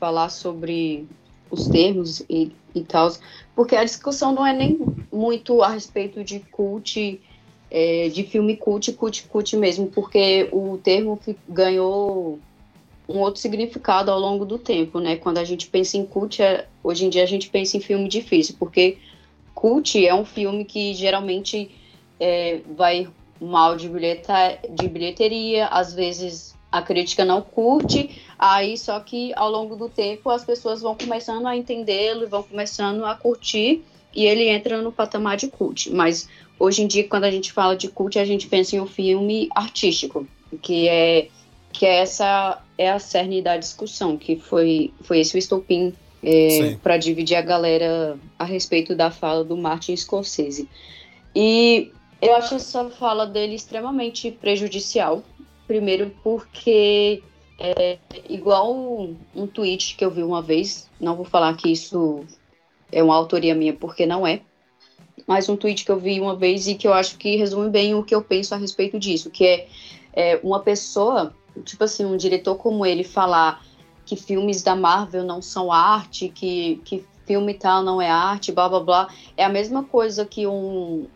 falar 0.01 0.31
sobre 0.31 1.07
os 1.51 1.69
termos 1.69 2.21
e, 2.29 2.53
e 2.75 2.83
tal, 2.83 3.13
porque 3.55 3.77
a 3.77 3.85
discussão 3.85 4.33
não 4.33 4.47
é 4.47 4.53
nem 4.53 4.79
muito 5.13 5.63
a 5.63 5.69
respeito 5.69 6.25
de 6.25 6.41
cult, 6.41 7.21
é, 7.71 8.09
de 8.09 8.25
filme 8.25 8.57
cult, 8.57 8.93
cult, 8.93 9.25
cult 9.25 9.57
mesmo, 9.57 9.89
porque 9.89 10.49
o 10.53 10.79
termo 10.83 11.21
ganhou 11.49 12.39
um 13.09 13.19
outro 13.19 13.41
significado 13.41 14.11
ao 14.11 14.19
longo 14.19 14.45
do 14.45 14.57
tempo, 14.57 15.01
né? 15.01 15.17
Quando 15.17 15.39
a 15.39 15.45
gente 15.45 15.67
pensa 15.67 15.97
em 15.97 16.07
cult, 16.07 16.41
é- 16.41 16.67
hoje 16.83 17.05
em 17.05 17.11
dia 17.11 17.25
a 17.25 17.27
gente 17.27 17.51
pensa 17.51 17.77
em 17.77 17.81
filme 17.81 18.09
difícil, 18.09 18.55
porque 18.59 18.99
cult 19.55 20.07
é 20.07 20.15
um 20.15 20.25
filme 20.25 20.65
que 20.65 20.95
geralmente 20.95 21.71
é, 22.21 22.61
vai 22.77 23.09
mal 23.41 23.77
de, 23.77 23.89
bilheta, 23.89 24.59
de 24.71 24.89
bilheteria, 24.89 25.67
às 25.67 25.93
vezes 25.93 26.55
a 26.71 26.83
crítica 26.83 27.25
não 27.25 27.43
curte, 27.43 28.23
aí 28.39 28.79
só 28.79 29.01
que 29.01 29.33
ao 29.35 29.51
longo 29.51 29.77
do 29.77 29.89
tempo 29.89 30.31
as 30.31 30.45
pessoas 30.45 30.81
vão 30.81 30.95
começando 30.95 31.47
a 31.47 31.57
entendê-lo, 31.57 32.29
vão 32.29 32.43
começando 32.43 33.05
a 33.05 33.15
curtir 33.15 33.83
e 34.15 34.25
ele 34.25 34.49
entra 34.49 34.81
no 34.81 34.93
patamar 34.93 35.37
de 35.37 35.49
cult. 35.49 35.91
Mas 35.91 36.29
hoje 36.59 36.83
em 36.83 36.87
dia, 36.87 37.09
quando 37.09 37.25
a 37.25 37.31
gente 37.31 37.53
fala 37.53 37.77
de 37.77 37.89
cult, 37.89 38.19
a 38.19 38.25
gente 38.25 38.47
pensa 38.47 38.77
em 38.77 38.81
um 38.81 38.87
filme 38.87 39.49
artístico, 39.55 40.27
que 40.63 40.89
é 40.89 41.29
que 41.73 41.87
é 41.87 41.99
essa 41.99 42.61
é 42.77 42.91
a 42.91 42.99
cerne 42.99 43.41
da 43.41 43.57
discussão, 43.57 44.17
que 44.17 44.37
foi, 44.37 44.93
foi 45.03 45.21
esse 45.21 45.37
o 45.37 45.39
estopim 45.39 45.95
Sim. 46.23 46.79
para 46.83 46.97
dividir 46.97 47.37
a 47.37 47.43
galera 47.43 48.19
a 48.39 48.45
respeito 48.45 48.95
da 48.95 49.11
fala 49.11 49.45
do 49.45 49.57
Martin 49.57 49.97
Scorsese. 49.97 50.69
E 51.35 51.93
eu 52.21 52.35
acho 52.35 52.57
essa 52.57 52.91
fala 52.91 53.27
dele 53.27 53.55
extremamente 53.55 54.31
prejudicial, 54.31 55.23
Primeiro 55.71 56.13
porque 56.25 57.23
é 57.57 57.97
igual 58.29 58.75
um 59.37 59.47
tweet 59.47 59.95
que 59.95 60.05
eu 60.05 60.11
vi 60.11 60.25
uma 60.25 60.43
vez, 60.43 60.91
não 61.01 61.15
vou 61.15 61.25
falar 61.25 61.57
que 61.57 61.71
isso 61.71 62.25
é 62.91 63.01
uma 63.01 63.15
autoria 63.15 63.55
minha, 63.55 63.73
porque 63.73 64.05
não 64.05 64.27
é, 64.27 64.41
mas 65.29 65.49
um 65.49 65.57
tweet 65.57 65.85
que 65.85 65.93
eu 65.93 66.01
vi 66.01 66.21
uma 66.21 66.35
vez 66.35 66.67
e 66.67 66.75
que 66.75 66.89
eu 66.89 66.93
acho 66.93 67.17
que 67.17 67.37
resume 67.37 67.71
bem 67.71 67.95
o 67.95 68.03
que 68.03 68.13
eu 68.13 68.21
penso 68.21 68.53
a 68.53 68.59
respeito 68.59 68.99
disso, 68.99 69.31
que 69.31 69.47
é, 69.47 69.69
é 70.13 70.41
uma 70.43 70.59
pessoa, 70.59 71.33
tipo 71.65 71.85
assim, 71.85 72.05
um 72.05 72.17
diretor 72.17 72.57
como 72.57 72.85
ele 72.85 73.05
falar 73.05 73.65
que 74.05 74.17
filmes 74.17 74.65
da 74.65 74.75
Marvel 74.75 75.23
não 75.23 75.41
são 75.41 75.71
arte, 75.71 76.31
que, 76.31 76.81
que 76.85 77.05
filme 77.25 77.55
tal 77.55 77.85
não 77.85 78.03
é 78.03 78.11
arte, 78.11 78.51
blá 78.51 78.69
blá 78.69 78.81
blá, 78.81 79.09
é 79.37 79.45
a 79.45 79.49
mesma 79.49 79.85
coisa 79.85 80.25
que 80.27 80.49
um, 80.49 81.07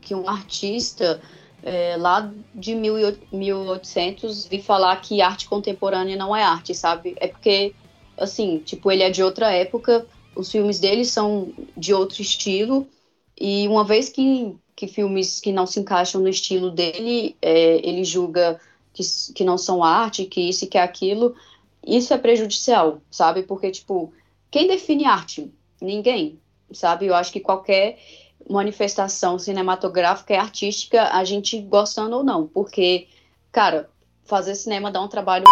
que 0.00 0.12
um 0.12 0.28
artista 0.28 1.22
é, 1.66 1.96
lá 1.96 2.32
de 2.54 2.76
1800 2.76 4.46
vir 4.46 4.62
falar 4.62 4.94
que 5.00 5.20
arte 5.20 5.48
contemporânea 5.48 6.16
não 6.16 6.34
é 6.34 6.40
arte, 6.44 6.72
sabe? 6.72 7.16
É 7.18 7.26
porque, 7.26 7.74
assim, 8.16 8.58
tipo, 8.58 8.88
ele 8.92 9.02
é 9.02 9.10
de 9.10 9.20
outra 9.20 9.50
época, 9.52 10.06
os 10.36 10.48
filmes 10.52 10.78
dele 10.78 11.04
são 11.04 11.52
de 11.76 11.92
outro 11.92 12.22
estilo, 12.22 12.86
e 13.36 13.66
uma 13.66 13.82
vez 13.82 14.08
que, 14.08 14.54
que 14.76 14.86
filmes 14.86 15.40
que 15.40 15.50
não 15.50 15.66
se 15.66 15.80
encaixam 15.80 16.20
no 16.20 16.28
estilo 16.28 16.70
dele, 16.70 17.34
é, 17.42 17.80
ele 17.86 18.04
julga 18.04 18.60
que, 18.94 19.02
que 19.34 19.42
não 19.42 19.58
são 19.58 19.82
arte, 19.82 20.24
que 20.24 20.40
isso 20.40 20.66
e 20.66 20.68
que 20.68 20.78
aquilo, 20.78 21.34
isso 21.84 22.14
é 22.14 22.18
prejudicial, 22.18 23.00
sabe? 23.10 23.42
Porque, 23.42 23.72
tipo, 23.72 24.12
quem 24.52 24.68
define 24.68 25.04
arte? 25.04 25.50
Ninguém, 25.80 26.38
sabe? 26.72 27.06
Eu 27.06 27.14
acho 27.16 27.32
que 27.32 27.40
qualquer 27.40 27.98
manifestação 28.48 29.38
cinematográfica 29.38 30.34
e 30.34 30.36
artística, 30.36 31.10
a 31.12 31.24
gente 31.24 31.60
gostando 31.60 32.16
ou 32.16 32.24
não, 32.24 32.46
porque, 32.46 33.08
cara, 33.50 33.88
fazer 34.24 34.54
cinema 34.54 34.90
dá 34.90 35.00
um 35.00 35.08
trabalho. 35.08 35.44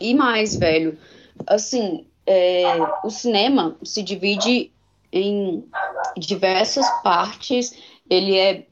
E 0.00 0.14
mais, 0.14 0.56
velho, 0.56 0.98
assim, 1.46 2.06
é, 2.26 2.64
o 3.04 3.10
cinema 3.10 3.76
se 3.82 4.02
divide 4.02 4.72
em 5.12 5.64
diversas 6.16 6.88
partes, 7.02 7.74
ele 8.08 8.36
é 8.36 8.66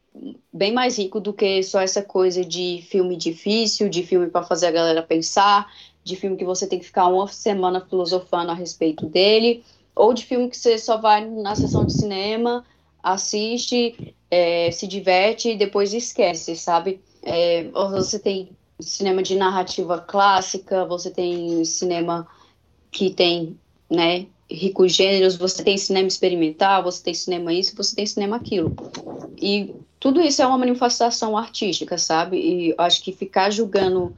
bem 0.52 0.72
mais 0.72 0.98
rico 0.98 1.20
do 1.20 1.32
que 1.32 1.62
só 1.62 1.80
essa 1.80 2.02
coisa 2.02 2.44
de 2.44 2.84
filme 2.88 3.16
difícil, 3.16 3.88
de 3.88 4.02
filme 4.02 4.28
para 4.28 4.44
fazer 4.44 4.66
a 4.66 4.72
galera 4.72 5.02
pensar, 5.02 5.72
de 6.04 6.14
filme 6.16 6.36
que 6.36 6.44
você 6.44 6.66
tem 6.66 6.78
que 6.78 6.84
ficar 6.84 7.08
uma 7.08 7.26
semana 7.26 7.80
filosofando 7.80 8.50
a 8.50 8.54
respeito 8.54 9.06
dele, 9.06 9.64
ou 9.96 10.12
de 10.12 10.24
filme 10.24 10.50
que 10.50 10.56
você 10.56 10.78
só 10.78 10.98
vai 10.98 11.24
na 11.24 11.54
sessão 11.54 11.84
de 11.84 11.94
cinema 11.94 12.64
assiste, 13.04 14.16
é, 14.30 14.70
se 14.70 14.88
diverte 14.88 15.50
e 15.50 15.56
depois 15.56 15.92
esquece, 15.92 16.56
sabe? 16.56 17.00
É, 17.23 17.64
você 17.70 18.18
tem 18.18 18.49
cinema 18.80 19.23
de 19.23 19.37
narrativa 19.37 19.99
clássica, 19.99 20.87
você 20.87 21.11
tem 21.11 21.62
cinema 21.64 22.26
que 22.90 23.11
tem, 23.11 23.58
né, 23.90 24.26
ricos 24.50 24.92
gêneros, 24.92 25.37
você 25.37 25.62
tem 25.62 25.76
cinema 25.76 26.08
experimental, 26.08 26.82
você 26.82 27.02
tem 27.02 27.14
cinema 27.14 27.52
isso, 27.52 27.76
você 27.76 27.94
tem 27.94 28.06
cinema 28.06 28.37
aquilo. 28.37 28.75
E 29.40 29.75
tudo 30.00 30.20
isso 30.20 30.40
é 30.40 30.46
uma 30.46 30.58
manifestação 30.58 31.37
artística, 31.37 31.99
sabe? 31.99 32.38
E 32.38 32.75
acho 32.78 33.02
que 33.02 33.12
ficar 33.12 33.50
julgando 33.50 34.14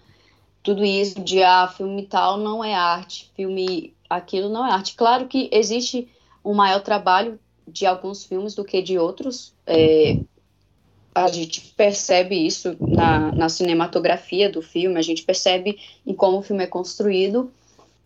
tudo 0.63 0.85
isso 0.85 1.21
de 1.21 1.43
ah, 1.43 1.69
filme 1.69 2.05
tal 2.07 2.39
não 2.39 2.63
é 2.63 2.75
arte, 2.75 3.31
filme 3.35 3.95
aquilo 4.09 4.49
não 4.49 4.65
é 4.65 4.71
arte. 4.71 4.95
Claro 4.95 5.27
que 5.27 5.49
existe 5.53 6.09
um 6.45 6.55
maior 6.55 6.81
trabalho 6.81 7.39
de 7.67 7.87
alguns 7.87 8.25
filmes 8.25 8.55
do 8.55 8.65
que 8.65 8.81
de 8.83 8.99
outros. 8.99 9.55
É, 9.67 10.19
a 11.15 11.29
gente 11.29 11.73
percebe 11.77 12.35
isso 12.35 12.77
na, 12.79 13.33
na 13.33 13.49
cinematografia 13.49 14.51
do 14.51 14.61
filme, 14.61 14.99
a 14.99 15.03
gente 15.03 15.23
percebe 15.23 15.79
em 16.07 16.13
como 16.13 16.39
o 16.39 16.43
filme 16.43 16.65
é 16.65 16.67
construído, 16.67 17.51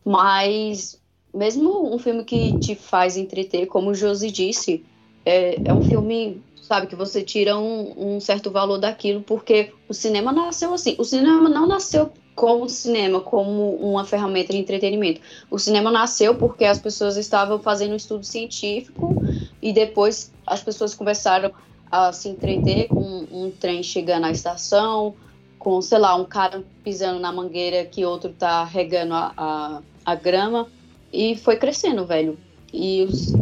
mas 0.05 1.00
mesmo 1.35 1.93
um 1.93 1.99
filme 1.99 2.25
que 2.25 2.59
te 2.59 2.75
faz 2.75 3.17
entreter, 3.17 3.67
como 3.67 3.90
o 3.90 3.95
Josi 3.95 4.31
disse, 4.31 4.85
é, 5.25 5.57
é 5.64 5.75
um 5.75 5.83
filme, 5.83 6.43
sabe, 6.62 6.87
que 6.87 6.97
você 6.97 7.23
tira 7.23 7.59
um, 7.59 8.17
um 8.17 8.21
certo 8.21 8.50
valor 8.50 8.79
daquilo, 8.79 9.23
porque 9.23 9.73
o 9.88 9.95
cinema 9.95 10.33
nasceu 10.33 10.73
assim. 10.73 10.95
O 10.99 11.05
cinema 11.05 11.49
não 11.49 11.67
nasceu 11.67 12.11
como 12.35 12.69
cinema, 12.69 13.21
como 13.21 13.75
uma 13.76 14.05
ferramenta 14.05 14.52
de 14.52 14.59
entretenimento. 14.59 15.21
O 15.50 15.59
cinema 15.59 15.90
nasceu 15.90 16.37
porque 16.37 16.64
as 16.64 16.79
pessoas 16.79 17.17
estavam 17.17 17.59
fazendo 17.59 17.93
um 17.93 17.97
estudo 17.97 18.25
científico 18.25 19.14
e 19.62 19.73
depois 19.73 20.33
as 20.47 20.62
pessoas 20.62 20.95
começaram 20.95 21.52
a 21.90 22.12
se 22.12 22.29
entreter 22.29 22.88
com 22.88 23.26
um 23.33 23.50
trem 23.50 23.83
chegando 23.83 24.26
à 24.26 24.31
estação, 24.31 25.14
com, 25.59 25.83
sei 25.83 25.99
lá, 25.99 26.14
um 26.14 26.25
cara 26.25 26.64
pisando 26.83 27.19
na 27.19 27.33
mangueira 27.33 27.85
que 27.85 28.05
outro 28.05 28.33
tá 28.33 28.64
regando 28.64 29.14
a, 29.14 29.33
a, 29.37 29.83
a 30.05 30.14
grama, 30.14 30.69
e 31.12 31.37
foi 31.37 31.57
crescendo, 31.57 32.07
velho. 32.07 32.38
E 32.73 33.02
os, 33.02 33.33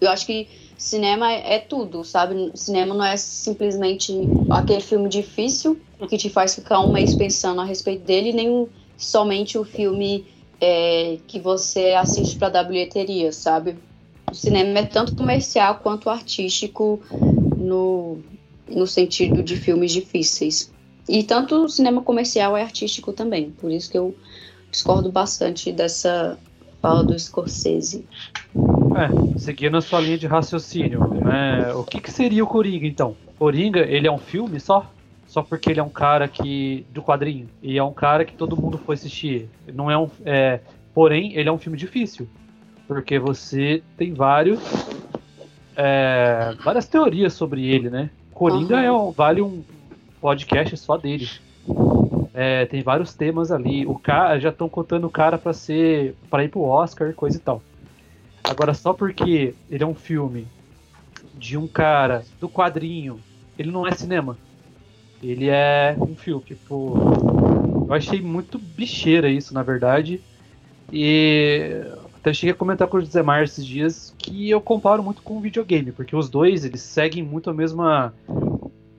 eu 0.00 0.10
acho 0.10 0.26
que 0.26 0.48
cinema 0.78 1.30
é, 1.30 1.58
tudo, 1.58 2.02
sabe? 2.02 2.50
Cinema 2.54 2.94
não 2.94 3.04
é 3.04 3.16
simplesmente 3.16 4.14
aquele 4.48 4.80
filme 4.80 5.08
difícil 5.08 5.78
que 6.08 6.16
te 6.16 6.30
faz 6.30 6.54
ficar 6.54 6.80
um 6.80 6.92
mês 6.92 7.14
pensando 7.14 7.60
a 7.60 7.64
respeito 7.64 8.02
dele, 8.04 8.32
nem 8.32 8.66
somente 8.96 9.58
o 9.58 9.64
filme 9.64 10.26
é, 10.60 11.18
que 11.26 11.38
você 11.38 11.92
assiste 11.92 12.38
para 12.38 12.48
dar 12.48 12.64
bilheteria, 12.64 13.32
sabe? 13.32 13.76
O 14.30 14.34
cinema 14.34 14.78
é 14.78 14.86
tanto 14.86 15.14
comercial 15.16 15.76
quanto 15.76 16.08
artístico 16.08 17.00
no, 17.56 18.18
no 18.68 18.86
sentido 18.86 19.42
de 19.42 19.56
filmes 19.56 19.92
difíceis. 19.92 20.72
E 21.08 21.22
tanto 21.22 21.64
o 21.64 21.68
cinema 21.68 22.02
comercial 22.02 22.56
é 22.56 22.62
artístico 22.62 23.12
também, 23.12 23.50
por 23.50 23.70
isso 23.70 23.90
que 23.90 23.98
eu 23.98 24.14
discordo 24.70 25.10
bastante 25.10 25.72
dessa 25.72 26.38
fala 26.80 27.02
do 27.02 27.18
Scorsese. 27.18 28.06
É, 28.96 29.38
seguindo 29.38 29.76
a 29.76 29.80
sua 29.80 30.00
linha 30.00 30.18
de 30.18 30.26
raciocínio, 30.26 31.08
né, 31.14 31.72
o 31.74 31.82
que, 31.84 32.00
que 32.00 32.10
seria 32.10 32.44
o 32.44 32.46
Coringa 32.46 32.86
então? 32.86 33.16
Coringa, 33.38 33.80
ele 33.80 34.06
é 34.06 34.12
um 34.12 34.18
filme 34.18 34.60
só? 34.60 34.90
Só 35.26 35.42
porque 35.42 35.70
ele 35.70 35.78
é 35.78 35.82
um 35.82 35.88
cara 35.88 36.26
que. 36.26 36.84
do 36.92 37.00
quadrinho. 37.00 37.48
E 37.62 37.78
é 37.78 37.84
um 37.84 37.92
cara 37.92 38.24
que 38.24 38.34
todo 38.34 38.56
mundo 38.56 38.76
foi 38.78 38.96
assistir. 38.96 39.48
Não 39.72 39.88
é 39.88 39.96
um. 39.96 40.10
É, 40.24 40.58
porém, 40.92 41.36
ele 41.36 41.48
é 41.48 41.52
um 41.52 41.56
filme 41.56 41.78
difícil. 41.78 42.28
Porque 42.90 43.20
você 43.20 43.84
tem 43.96 44.12
vários. 44.12 44.58
É, 45.76 46.56
várias 46.64 46.88
teorias 46.88 47.32
sobre 47.32 47.64
ele, 47.64 47.88
né? 47.88 48.10
Coringa 48.34 48.78
uhum. 48.78 48.82
é 48.82 48.92
um, 48.92 49.10
vale 49.12 49.40
um 49.40 49.62
podcast 50.20 50.76
só 50.76 50.96
dele. 50.96 51.30
É, 52.34 52.66
tem 52.66 52.82
vários 52.82 53.14
temas 53.14 53.52
ali. 53.52 53.86
O 53.86 53.96
cara 53.96 54.40
já 54.40 54.48
estão 54.48 54.68
contando 54.68 55.06
o 55.06 55.10
cara 55.10 55.38
para 55.38 55.52
ser 55.52 56.16
para 56.28 56.42
ir 56.42 56.48
pro 56.48 56.62
Oscar, 56.62 57.14
coisa 57.14 57.36
e 57.36 57.40
tal. 57.40 57.62
Agora 58.42 58.74
só 58.74 58.92
porque 58.92 59.54
ele 59.70 59.84
é 59.84 59.86
um 59.86 59.94
filme 59.94 60.48
de 61.36 61.56
um 61.56 61.68
cara 61.68 62.24
do 62.40 62.48
quadrinho, 62.48 63.20
ele 63.56 63.70
não 63.70 63.86
é 63.86 63.92
cinema. 63.92 64.36
Ele 65.22 65.48
é 65.48 65.94
um 65.96 66.16
filme, 66.16 66.42
tipo. 66.42 66.96
Eu 67.86 67.94
achei 67.94 68.20
muito 68.20 68.58
bicheira 68.58 69.28
isso, 69.28 69.54
na 69.54 69.62
verdade. 69.62 70.20
E 70.92 71.84
até 72.20 72.34
cheguei 72.34 72.52
a 72.52 72.56
comentar 72.56 72.86
com 72.86 72.98
o 72.98 73.00
José 73.00 73.22
Mar 73.22 73.42
esses 73.42 73.64
dias 73.64 74.14
que 74.18 74.50
eu 74.50 74.60
comparo 74.60 75.02
muito 75.02 75.22
com 75.22 75.38
o 75.38 75.40
videogame, 75.40 75.90
porque 75.90 76.14
os 76.14 76.28
dois 76.28 76.66
eles 76.66 76.82
seguem 76.82 77.22
muito 77.22 77.48
a 77.48 77.54
mesma 77.54 78.12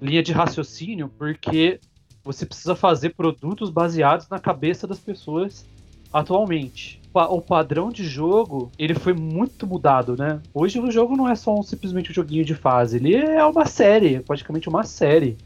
linha 0.02 0.24
de 0.24 0.32
raciocínio, 0.32 1.10
porque 1.20 1.80
você 2.24 2.46
precisa 2.48 2.76
fazer 2.76 3.12
produtos 3.12 3.70
baseados 3.70 4.28
na 4.28 4.40
cabeça 4.40 4.88
das 4.88 5.00
pessoas 5.00 5.66
atualmente. 6.12 7.00
O 7.14 7.42
padrão 7.42 7.92
de 7.92 8.06
jogo, 8.06 8.72
ele 8.78 8.96
foi 8.96 9.14
muito 9.14 9.68
mudado, 9.68 10.16
né? 10.18 10.42
Hoje 10.54 10.80
o 10.80 10.90
jogo 10.90 11.16
não 11.16 11.30
é 11.30 11.36
só 11.36 11.54
um, 11.54 11.62
simplesmente 11.62 12.10
um 12.10 12.14
joguinho 12.14 12.44
de 12.44 12.56
fase, 12.56 12.98
ele 12.98 13.16
é 13.16 13.44
uma 13.46 13.66
série, 13.66 14.20
praticamente 14.22 14.68
uma 14.68 14.84
série 14.84 15.38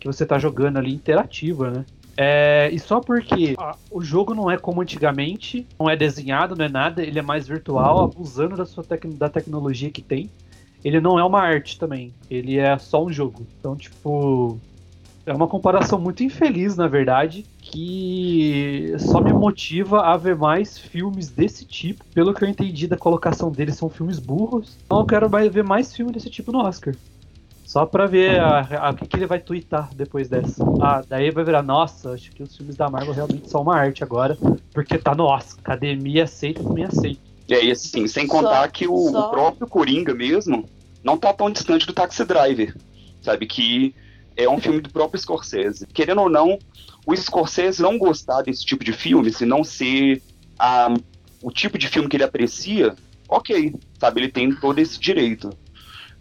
que 0.00 0.06
você 0.06 0.26
tá 0.26 0.38
jogando 0.38 0.78
ali 0.78 0.92
interativa, 0.92 1.70
né? 1.70 1.84
É, 2.22 2.68
e 2.70 2.78
só 2.78 3.00
porque 3.00 3.54
a, 3.56 3.74
o 3.90 4.02
jogo 4.02 4.34
não 4.34 4.50
é 4.50 4.58
como 4.58 4.82
antigamente, 4.82 5.66
não 5.78 5.88
é 5.88 5.96
desenhado, 5.96 6.54
não 6.54 6.66
é 6.66 6.68
nada, 6.68 7.02
ele 7.02 7.18
é 7.18 7.22
mais 7.22 7.48
virtual, 7.48 8.04
abusando 8.04 8.58
da 8.58 8.66
sua 8.66 8.84
tec 8.84 9.06
da 9.06 9.30
tecnologia 9.30 9.90
que 9.90 10.02
tem. 10.02 10.30
Ele 10.84 11.00
não 11.00 11.18
é 11.18 11.24
uma 11.24 11.40
arte 11.40 11.78
também, 11.78 12.12
ele 12.30 12.58
é 12.58 12.76
só 12.76 13.02
um 13.02 13.10
jogo. 13.10 13.46
Então, 13.58 13.74
tipo, 13.74 14.58
é 15.24 15.32
uma 15.32 15.48
comparação 15.48 15.98
muito 15.98 16.22
infeliz, 16.22 16.76
na 16.76 16.86
verdade, 16.86 17.46
que 17.58 18.94
só 18.98 19.18
me 19.22 19.32
motiva 19.32 20.02
a 20.02 20.14
ver 20.18 20.36
mais 20.36 20.76
filmes 20.76 21.30
desse 21.30 21.64
tipo. 21.64 22.04
Pelo 22.12 22.34
que 22.34 22.44
eu 22.44 22.48
entendi 22.50 22.86
da 22.86 22.98
colocação 22.98 23.50
deles, 23.50 23.76
são 23.76 23.88
filmes 23.88 24.18
burros. 24.18 24.76
Então 24.84 25.00
eu 25.00 25.06
quero 25.06 25.26
ver 25.50 25.64
mais 25.64 25.96
filmes 25.96 26.12
desse 26.12 26.28
tipo 26.28 26.52
no 26.52 26.58
Oscar. 26.58 26.94
Só 27.70 27.86
pra 27.86 28.06
ver 28.06 28.40
o 28.42 28.94
que, 28.96 29.06
que 29.06 29.16
ele 29.16 29.28
vai 29.28 29.38
twittar 29.38 29.94
depois 29.94 30.28
dessa. 30.28 30.64
Ah, 30.82 31.04
daí 31.08 31.30
vai 31.30 31.44
virar, 31.44 31.62
nossa, 31.62 32.10
acho 32.14 32.32
que 32.32 32.42
os 32.42 32.56
filmes 32.56 32.74
da 32.74 32.90
Marvel 32.90 33.14
realmente 33.14 33.48
são 33.48 33.62
uma 33.62 33.76
arte 33.76 34.02
agora, 34.02 34.36
porque 34.74 34.98
tá 34.98 35.14
no 35.14 35.22
Oscar. 35.22 35.60
Academia 35.60 36.24
aceita, 36.24 36.64
também 36.64 36.82
aceita. 36.82 37.20
E 37.46 37.54
aí, 37.54 37.70
assim, 37.70 38.08
sem 38.08 38.26
contar 38.26 38.62
só, 38.62 38.68
que 38.72 38.88
o, 38.88 39.10
só... 39.12 39.28
o, 39.28 39.30
próprio 39.30 39.68
Coringa 39.68 40.12
mesmo 40.12 40.68
não 41.04 41.16
tá 41.16 41.32
tão 41.32 41.48
distante 41.48 41.86
do 41.86 41.92
Taxi 41.92 42.24
Driver, 42.24 42.74
sabe? 43.22 43.46
Que 43.46 43.94
é 44.36 44.48
um 44.48 44.58
filme 44.58 44.80
do 44.80 44.90
próprio 44.90 45.20
Scorsese. 45.20 45.86
Querendo 45.94 46.22
ou 46.22 46.28
não, 46.28 46.58
o 47.06 47.16
Scorsese 47.16 47.80
não 47.80 47.98
gostar 47.98 48.42
desse 48.42 48.66
tipo 48.66 48.82
de 48.82 48.92
filme, 48.92 49.32
se 49.32 49.46
não 49.46 49.62
ser 49.62 50.20
a, 50.58 50.92
o 51.40 51.52
tipo 51.52 51.78
de 51.78 51.86
filme 51.86 52.08
que 52.08 52.16
ele 52.16 52.24
aprecia, 52.24 52.96
ok, 53.28 53.72
sabe? 54.00 54.22
Ele 54.22 54.28
tem 54.28 54.52
todo 54.52 54.80
esse 54.80 54.98
direito. 54.98 55.50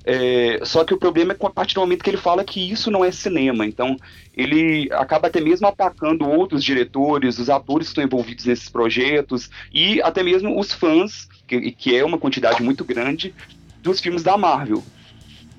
É, 0.05 0.59
só 0.63 0.83
que 0.83 0.93
o 0.93 0.97
problema 0.97 1.33
é 1.33 1.35
com 1.35 1.47
a 1.47 1.49
partir 1.49 1.75
do 1.75 1.81
momento 1.81 2.03
que 2.03 2.09
ele 2.09 2.17
fala 2.17 2.43
que 2.43 2.71
isso 2.71 2.89
não 2.89 3.03
é 3.03 3.11
cinema. 3.11 3.65
Então, 3.65 3.97
ele 4.35 4.89
acaba 4.93 5.27
até 5.27 5.41
mesmo 5.41 5.67
atacando 5.67 6.27
outros 6.27 6.63
diretores, 6.63 7.37
os 7.37 7.49
atores 7.49 7.87
que 7.87 7.91
estão 7.91 8.03
envolvidos 8.03 8.45
nesses 8.45 8.69
projetos 8.69 9.49
e 9.73 10.01
até 10.01 10.23
mesmo 10.23 10.57
os 10.59 10.73
fãs, 10.73 11.27
que, 11.47 11.71
que 11.71 11.95
é 11.95 12.03
uma 12.03 12.17
quantidade 12.17 12.63
muito 12.63 12.85
grande, 12.85 13.33
dos 13.81 13.99
filmes 13.99 14.23
da 14.23 14.37
Marvel. 14.37 14.83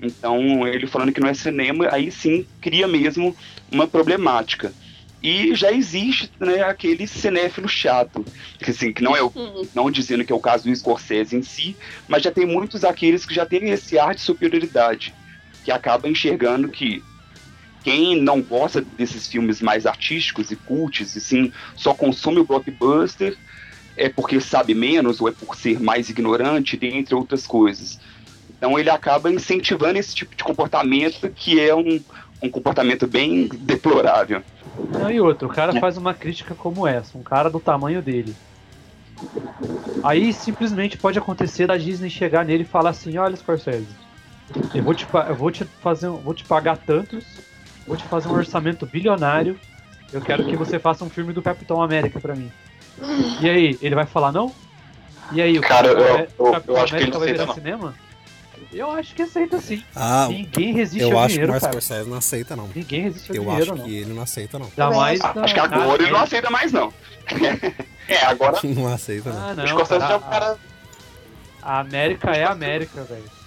Então, 0.01 0.67
ele 0.67 0.87
falando 0.87 1.11
que 1.11 1.21
não 1.21 1.29
é 1.29 1.33
cinema, 1.33 1.87
aí 1.91 2.11
sim 2.11 2.45
cria 2.59 2.87
mesmo 2.87 3.35
uma 3.71 3.87
problemática. 3.87 4.73
E 5.21 5.53
já 5.53 5.71
existe 5.71 6.31
né, 6.39 6.63
aquele 6.63 7.05
cinéfilo 7.05 7.67
chato, 7.67 8.25
que, 8.57 8.71
assim, 8.71 8.91
que 8.91 9.03
não 9.03 9.15
é 9.15 9.21
o, 9.21 9.31
não 9.75 9.91
dizendo 9.91 10.25
que 10.25 10.31
é 10.31 10.35
o 10.35 10.39
caso 10.39 10.63
do 10.63 10.75
Scorsese 10.75 11.35
em 11.35 11.43
si, 11.43 11.77
mas 12.07 12.23
já 12.23 12.31
tem 12.31 12.45
muitos 12.45 12.83
aqueles 12.83 13.23
que 13.23 13.33
já 13.33 13.45
têm 13.45 13.69
esse 13.69 13.99
ar 13.99 14.15
de 14.15 14.21
superioridade, 14.21 15.13
que 15.63 15.71
acaba 15.71 16.09
enxergando 16.09 16.69
que 16.69 17.03
quem 17.83 18.19
não 18.19 18.41
gosta 18.41 18.81
desses 18.81 19.27
filmes 19.27 19.61
mais 19.61 19.85
artísticos 19.85 20.51
e 20.51 20.55
cults, 20.55 21.15
e 21.15 21.21
sim, 21.21 21.51
só 21.75 21.93
consome 21.93 22.39
o 22.39 22.45
blockbuster, 22.45 23.37
é 23.95 24.09
porque 24.09 24.39
sabe 24.39 24.73
menos 24.73 25.21
ou 25.21 25.27
é 25.27 25.31
por 25.31 25.55
ser 25.55 25.79
mais 25.79 26.09
ignorante, 26.09 26.79
entre 26.81 27.13
outras 27.13 27.45
coisas. 27.45 27.99
Então 28.49 28.77
ele 28.77 28.89
acaba 28.89 29.31
incentivando 29.31 29.97
esse 29.97 30.15
tipo 30.15 30.35
de 30.35 30.43
comportamento 30.43 31.29
que 31.29 31.59
é 31.59 31.75
um, 31.75 31.99
um 32.41 32.49
comportamento 32.49 33.07
bem 33.07 33.47
deplorável. 33.47 34.43
Não, 34.89 35.09
e 35.11 35.21
outro, 35.21 35.47
o 35.47 35.51
cara 35.51 35.79
faz 35.79 35.97
uma 35.97 36.13
crítica 36.13 36.53
como 36.53 36.85
essa, 36.87 37.17
um 37.17 37.23
cara 37.23 37.49
do 37.49 37.59
tamanho 37.59 38.01
dele. 38.01 38.35
Aí 40.03 40.33
simplesmente 40.33 40.97
pode 40.97 41.17
acontecer 41.19 41.67
da 41.67 41.77
Disney 41.77 42.09
chegar 42.09 42.43
nele 42.43 42.63
e 42.63 42.65
falar 42.65 42.89
assim, 42.89 43.17
olha 43.17 43.35
Scorsese, 43.35 43.95
eu 44.73 44.83
vou 44.83 44.93
te, 44.93 45.07
eu 45.27 45.35
vou 45.35 45.51
te 45.51 45.63
fazer, 45.63 46.09
vou 46.09 46.33
te 46.33 46.43
pagar 46.43 46.77
tantos, 46.77 47.23
vou 47.87 47.95
te 47.95 48.03
fazer 48.05 48.27
um 48.27 48.33
orçamento 48.33 48.85
bilionário, 48.85 49.59
eu 50.11 50.21
quero 50.21 50.43
que 50.43 50.57
você 50.57 50.79
faça 50.79 51.05
um 51.05 51.09
filme 51.09 51.31
do 51.31 51.41
Capitão 51.41 51.81
América 51.81 52.19
pra 52.19 52.35
mim. 52.35 52.51
E 53.39 53.49
aí, 53.49 53.77
ele 53.81 53.95
vai 53.95 54.05
falar 54.05 54.31
não? 54.31 54.53
E 55.31 55.41
aí, 55.41 55.57
o 55.57 55.61
Cara, 55.61 55.87
Capitão, 55.93 56.19
eu- 56.19 56.27
eu- 56.37 56.47
o 56.47 56.51
Capitão 56.51 56.75
eu 56.75 56.81
acho 56.81 56.93
que 56.93 57.03
ele 57.03 57.11
América 57.11 57.19
vai 57.19 57.31
virar 57.31 57.45
não. 57.45 57.53
cinema? 57.53 57.95
Eu 58.73 58.89
acho 58.91 59.13
que 59.13 59.21
aceita 59.21 59.59
sim. 59.59 59.83
Ah, 59.95 60.27
Ninguém 60.29 60.73
resiste 60.73 61.01
eu 61.01 61.11
ao 61.17 61.23
acho 61.25 61.27
que 61.27 61.33
o 61.33 61.45
dinheiro, 61.45 61.51
Marcos. 61.51 61.69
Scorsese 61.69 62.09
não 62.09 62.17
aceita, 62.17 62.55
não. 62.55 62.69
Ninguém 62.73 63.01
resiste 63.01 63.29
ao 63.31 63.35
Eu 63.35 63.41
dinheiro, 63.43 63.63
acho 63.63 63.75
não. 63.75 63.85
que 63.85 63.95
ele 63.97 64.13
não 64.13 64.21
aceita, 64.23 64.59
não. 64.59 64.65
Ainda 64.67 64.89
mais 64.97 65.21
Ah, 65.21 65.33
acho 65.41 65.53
que 65.53 65.59
agora 65.59 65.87
na- 65.87 65.93
ele 65.95 66.11
não 66.11 66.19
aceita 66.21 66.49
mais, 66.49 66.71
não. 66.71 66.93
é, 68.07 68.25
agora 68.25 68.59
Não 68.63 68.87
aceita, 68.93 69.29
não. 69.31 69.41
Ah, 69.41 69.51
o 69.51 69.55
não, 69.55 69.67
Scorsese 69.67 69.99
cara, 69.99 70.07
já 70.07 70.13
é 70.13 70.17
um 70.17 70.21
cara. 70.21 70.57
a 71.61 71.79
América 71.79 72.31
é 72.31 72.43
a 72.45 72.51
América, 72.51 73.03
velho. 73.03 73.40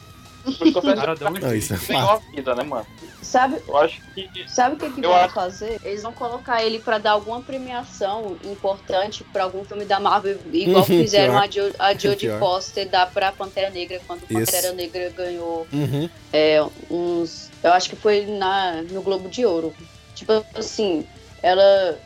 Cara 0.94 1.14
Não, 1.40 1.54
isso 1.54 1.74
é 1.74 1.78
que 1.78 1.92
a 1.94 2.16
vida, 2.16 2.54
né, 2.54 2.62
mano? 2.64 2.86
Sabe, 3.22 3.56
Eu 3.66 3.76
acho 3.78 4.00
que. 4.14 4.28
sabe 4.48 4.76
o 4.76 4.78
que, 4.78 4.90
que 4.90 5.04
Eu 5.04 5.10
vão 5.10 5.18
acho- 5.18 5.34
fazer? 5.34 5.80
Eles 5.82 6.02
vão 6.02 6.12
colocar 6.12 6.62
ele 6.62 6.78
pra 6.78 6.98
dar 6.98 7.12
alguma 7.12 7.40
premiação 7.40 8.36
importante 8.44 9.24
pra 9.24 9.44
algum 9.44 9.64
filme 9.64 9.84
da 9.84 9.98
Marvel, 9.98 10.38
igual 10.52 10.84
fizeram 10.84 11.38
a, 11.38 11.46
jo 11.46 11.72
a 11.78 11.94
Jodie. 11.98 12.28
Foster 12.38 12.88
dar 12.88 13.10
pra 13.10 13.32
Pantera 13.32 13.70
Negra, 13.70 14.00
quando 14.06 14.22
Isso. 14.22 14.34
Pantera 14.52 14.72
Negra 14.72 15.10
ganhou 15.16 15.66
Uhum. 15.72 16.08
é, 16.32 16.64
uns. 16.90 17.50
Eu 17.62 17.72
acho 17.72 17.88
que 17.90 17.96
foi 17.96 18.26
na, 18.26 18.82
no 18.82 19.00
Globo 19.02 19.28
de 19.28 19.44
Ouro. 19.46 19.74
Tipo 20.14 20.44
assim, 20.54 21.06
ela 21.42 21.98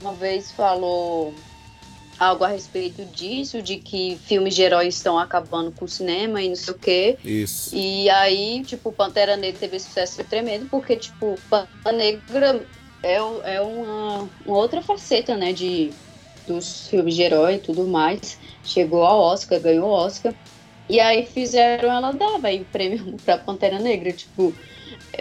uma 0.00 0.14
vez 0.14 0.50
falou 0.50 1.32
algo 2.22 2.44
a 2.44 2.48
respeito 2.48 3.04
disso, 3.04 3.60
de 3.60 3.76
que 3.76 4.16
filmes 4.24 4.54
de 4.54 4.62
heróis 4.62 4.94
estão 4.94 5.18
acabando 5.18 5.72
com 5.72 5.84
o 5.84 5.88
cinema 5.88 6.40
e 6.40 6.48
não 6.48 6.56
sei 6.56 6.74
o 6.74 6.78
quê. 6.78 7.18
Isso. 7.24 7.74
E 7.74 8.08
aí, 8.10 8.62
tipo, 8.64 8.92
Pantera 8.92 9.36
Negra 9.36 9.58
teve 9.58 9.80
sucesso 9.80 10.22
tremendo, 10.24 10.66
porque, 10.70 10.96
tipo, 10.96 11.36
Pantera 11.50 11.96
Negra 11.96 12.66
é, 13.02 13.16
é 13.16 13.60
uma, 13.60 14.28
uma 14.46 14.56
outra 14.56 14.80
faceta, 14.80 15.36
né, 15.36 15.52
de, 15.52 15.90
dos 16.46 16.88
filmes 16.88 17.14
de 17.14 17.22
herói 17.22 17.56
e 17.56 17.58
tudo 17.58 17.86
mais. 17.86 18.38
Chegou 18.64 19.02
ao 19.02 19.18
Oscar, 19.18 19.60
ganhou 19.60 19.88
o 19.88 19.92
Oscar. 19.92 20.32
E 20.88 21.00
aí 21.00 21.26
fizeram 21.26 21.90
ela 21.90 22.12
dar, 22.12 22.38
velho, 22.38 22.62
o 22.62 22.66
prêmio 22.66 23.16
pra 23.24 23.38
Pantera 23.38 23.80
Negra. 23.80 24.12
Tipo, 24.12 24.54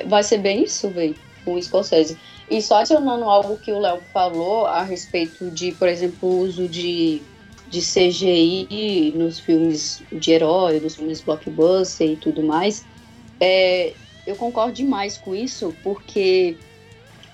vai 0.05 0.21
ser 0.23 0.37
bem 0.37 0.63
isso, 0.63 0.89
velho, 0.89 1.15
com 1.43 1.55
o 1.55 1.61
Scorsese. 1.61 2.17
E 2.51 2.61
só 2.61 2.75
adicionando 2.79 3.23
algo 3.29 3.57
que 3.57 3.71
o 3.71 3.79
Léo 3.79 4.01
falou 4.11 4.65
a 4.65 4.83
respeito 4.83 5.49
de, 5.51 5.71
por 5.71 5.87
exemplo, 5.87 6.27
o 6.27 6.39
uso 6.39 6.67
de, 6.67 7.23
de 7.69 7.81
CGI 7.81 9.13
nos 9.15 9.39
filmes 9.39 10.03
de 10.11 10.31
herói, 10.33 10.81
nos 10.81 10.97
filmes 10.97 11.21
blockbuster 11.21 12.09
e 12.09 12.17
tudo 12.17 12.43
mais, 12.43 12.85
é, 13.39 13.95
eu 14.25 14.35
concordo 14.35 14.73
demais 14.73 15.17
com 15.17 15.33
isso, 15.33 15.73
porque 15.81 16.57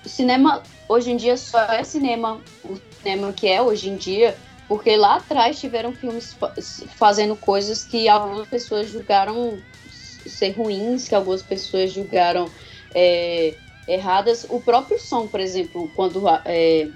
o 0.06 0.08
cinema 0.08 0.62
hoje 0.88 1.10
em 1.10 1.16
dia 1.16 1.36
só 1.36 1.62
é 1.64 1.82
cinema, 1.82 2.40
o 2.62 2.76
cinema 3.02 3.32
que 3.32 3.48
é 3.48 3.60
hoje 3.60 3.90
em 3.90 3.96
dia, 3.96 4.36
porque 4.68 4.96
lá 4.96 5.16
atrás 5.16 5.58
tiveram 5.58 5.92
filmes 5.92 6.32
fa- 6.34 6.54
fazendo 6.96 7.34
coisas 7.34 7.84
que 7.84 8.08
algumas 8.08 8.46
pessoas 8.46 8.88
julgaram 8.88 9.58
ser 9.90 10.50
ruins, 10.50 11.08
que 11.08 11.14
algumas 11.16 11.42
pessoas 11.42 11.90
julgaram 11.90 12.48
é, 12.94 13.56
erradas. 13.88 14.46
O 14.48 14.60
próprio 14.60 15.00
som, 15.00 15.26
por 15.26 15.40
exemplo, 15.40 15.90
quando 15.96 16.22
é, 16.44 16.88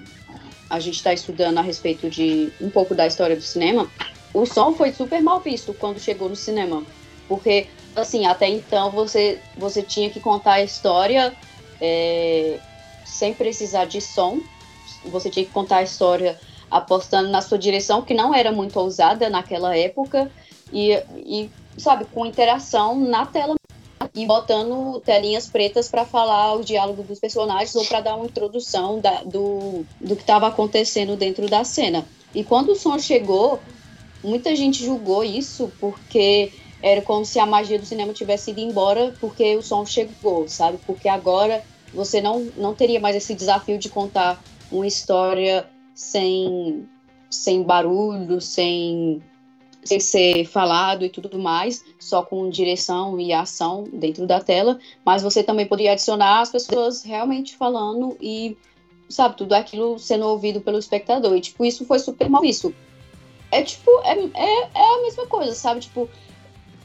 a 0.69 0.79
gente 0.79 0.95
está 0.95 1.11
estudando 1.11 1.57
a 1.57 1.61
respeito 1.61 2.09
de 2.09 2.53
um 2.61 2.69
pouco 2.69 2.93
da 2.93 3.07
história 3.07 3.35
do 3.35 3.41
cinema, 3.41 3.89
o 4.33 4.45
som 4.45 4.73
foi 4.73 4.93
super 4.93 5.21
mal 5.21 5.39
visto 5.39 5.73
quando 5.73 5.99
chegou 5.99 6.29
no 6.29 6.35
cinema. 6.35 6.83
Porque, 7.27 7.67
assim, 7.95 8.25
até 8.25 8.47
então 8.47 8.91
você, 8.91 9.39
você 9.57 9.81
tinha 9.81 10.09
que 10.09 10.19
contar 10.19 10.53
a 10.53 10.63
história 10.63 11.33
é, 11.81 12.59
sem 13.05 13.33
precisar 13.33 13.85
de 13.85 13.99
som. 13.99 14.39
Você 15.05 15.29
tinha 15.29 15.45
que 15.45 15.51
contar 15.51 15.77
a 15.77 15.83
história 15.83 16.39
apostando 16.69 17.29
na 17.29 17.41
sua 17.41 17.57
direção, 17.57 18.01
que 18.01 18.13
não 18.13 18.33
era 18.33 18.51
muito 18.51 18.79
ousada 18.79 19.29
naquela 19.29 19.75
época. 19.77 20.31
E, 20.71 20.93
e 21.15 21.51
sabe, 21.77 22.05
com 22.05 22.25
interação 22.25 22.99
na 22.99 23.25
tela 23.25 23.55
e 24.15 24.25
botando 24.25 24.99
telinhas 25.01 25.47
pretas 25.47 25.87
para 25.89 26.05
falar 26.05 26.55
o 26.55 26.63
diálogo 26.63 27.01
dos 27.03 27.19
personagens 27.19 27.75
ou 27.75 27.83
para 27.85 28.01
dar 28.01 28.15
uma 28.15 28.25
introdução 28.25 28.99
da- 28.99 29.23
do, 29.23 29.85
do 29.99 30.15
que 30.15 30.21
estava 30.21 30.47
acontecendo 30.47 31.15
dentro 31.15 31.47
da 31.47 31.63
cena. 31.63 32.05
E 32.33 32.43
quando 32.43 32.73
o 32.73 32.75
som 32.75 32.97
chegou, 32.99 33.59
muita 34.23 34.55
gente 34.55 34.83
julgou 34.83 35.23
isso 35.23 35.71
porque 35.79 36.51
era 36.81 37.01
como 37.01 37.25
se 37.25 37.39
a 37.39 37.45
magia 37.45 37.79
do 37.79 37.85
cinema 37.85 38.13
tivesse 38.13 38.51
ido 38.51 38.59
embora 38.59 39.15
porque 39.19 39.55
o 39.55 39.61
som 39.61 39.85
chegou, 39.85 40.47
sabe? 40.47 40.77
Porque 40.85 41.07
agora 41.07 41.63
você 41.93 42.21
não, 42.21 42.51
não 42.57 42.73
teria 42.73 42.99
mais 42.99 43.15
esse 43.15 43.33
desafio 43.33 43.77
de 43.77 43.89
contar 43.89 44.43
uma 44.71 44.85
história 44.85 45.67
sem, 45.95 46.87
sem 47.29 47.63
barulho, 47.63 48.41
sem 48.41 49.21
sem 49.83 49.99
ser 49.99 50.45
falado 50.45 51.03
e 51.05 51.09
tudo 51.09 51.37
mais, 51.37 51.83
só 51.99 52.21
com 52.21 52.49
direção 52.49 53.19
e 53.19 53.33
ação 53.33 53.85
dentro 53.91 54.25
da 54.25 54.39
tela, 54.39 54.79
mas 55.05 55.21
você 55.21 55.43
também 55.43 55.65
poderia 55.65 55.93
adicionar 55.93 56.41
as 56.41 56.51
pessoas 56.51 57.03
realmente 57.03 57.55
falando 57.55 58.17
e, 58.21 58.57
sabe, 59.09 59.37
tudo 59.37 59.53
aquilo 59.53 59.99
sendo 59.99 60.25
ouvido 60.25 60.61
pelo 60.61 60.77
espectador. 60.77 61.35
E, 61.35 61.41
tipo, 61.41 61.65
isso 61.65 61.85
foi 61.85 61.99
super 61.99 62.29
mal 62.29 62.41
visto. 62.41 62.73
É, 63.51 63.61
tipo, 63.61 63.91
é, 64.03 64.17
é, 64.33 64.69
é 64.73 64.95
a 64.95 65.01
mesma 65.01 65.27
coisa, 65.27 65.53
sabe? 65.53 65.81
Tipo, 65.81 66.09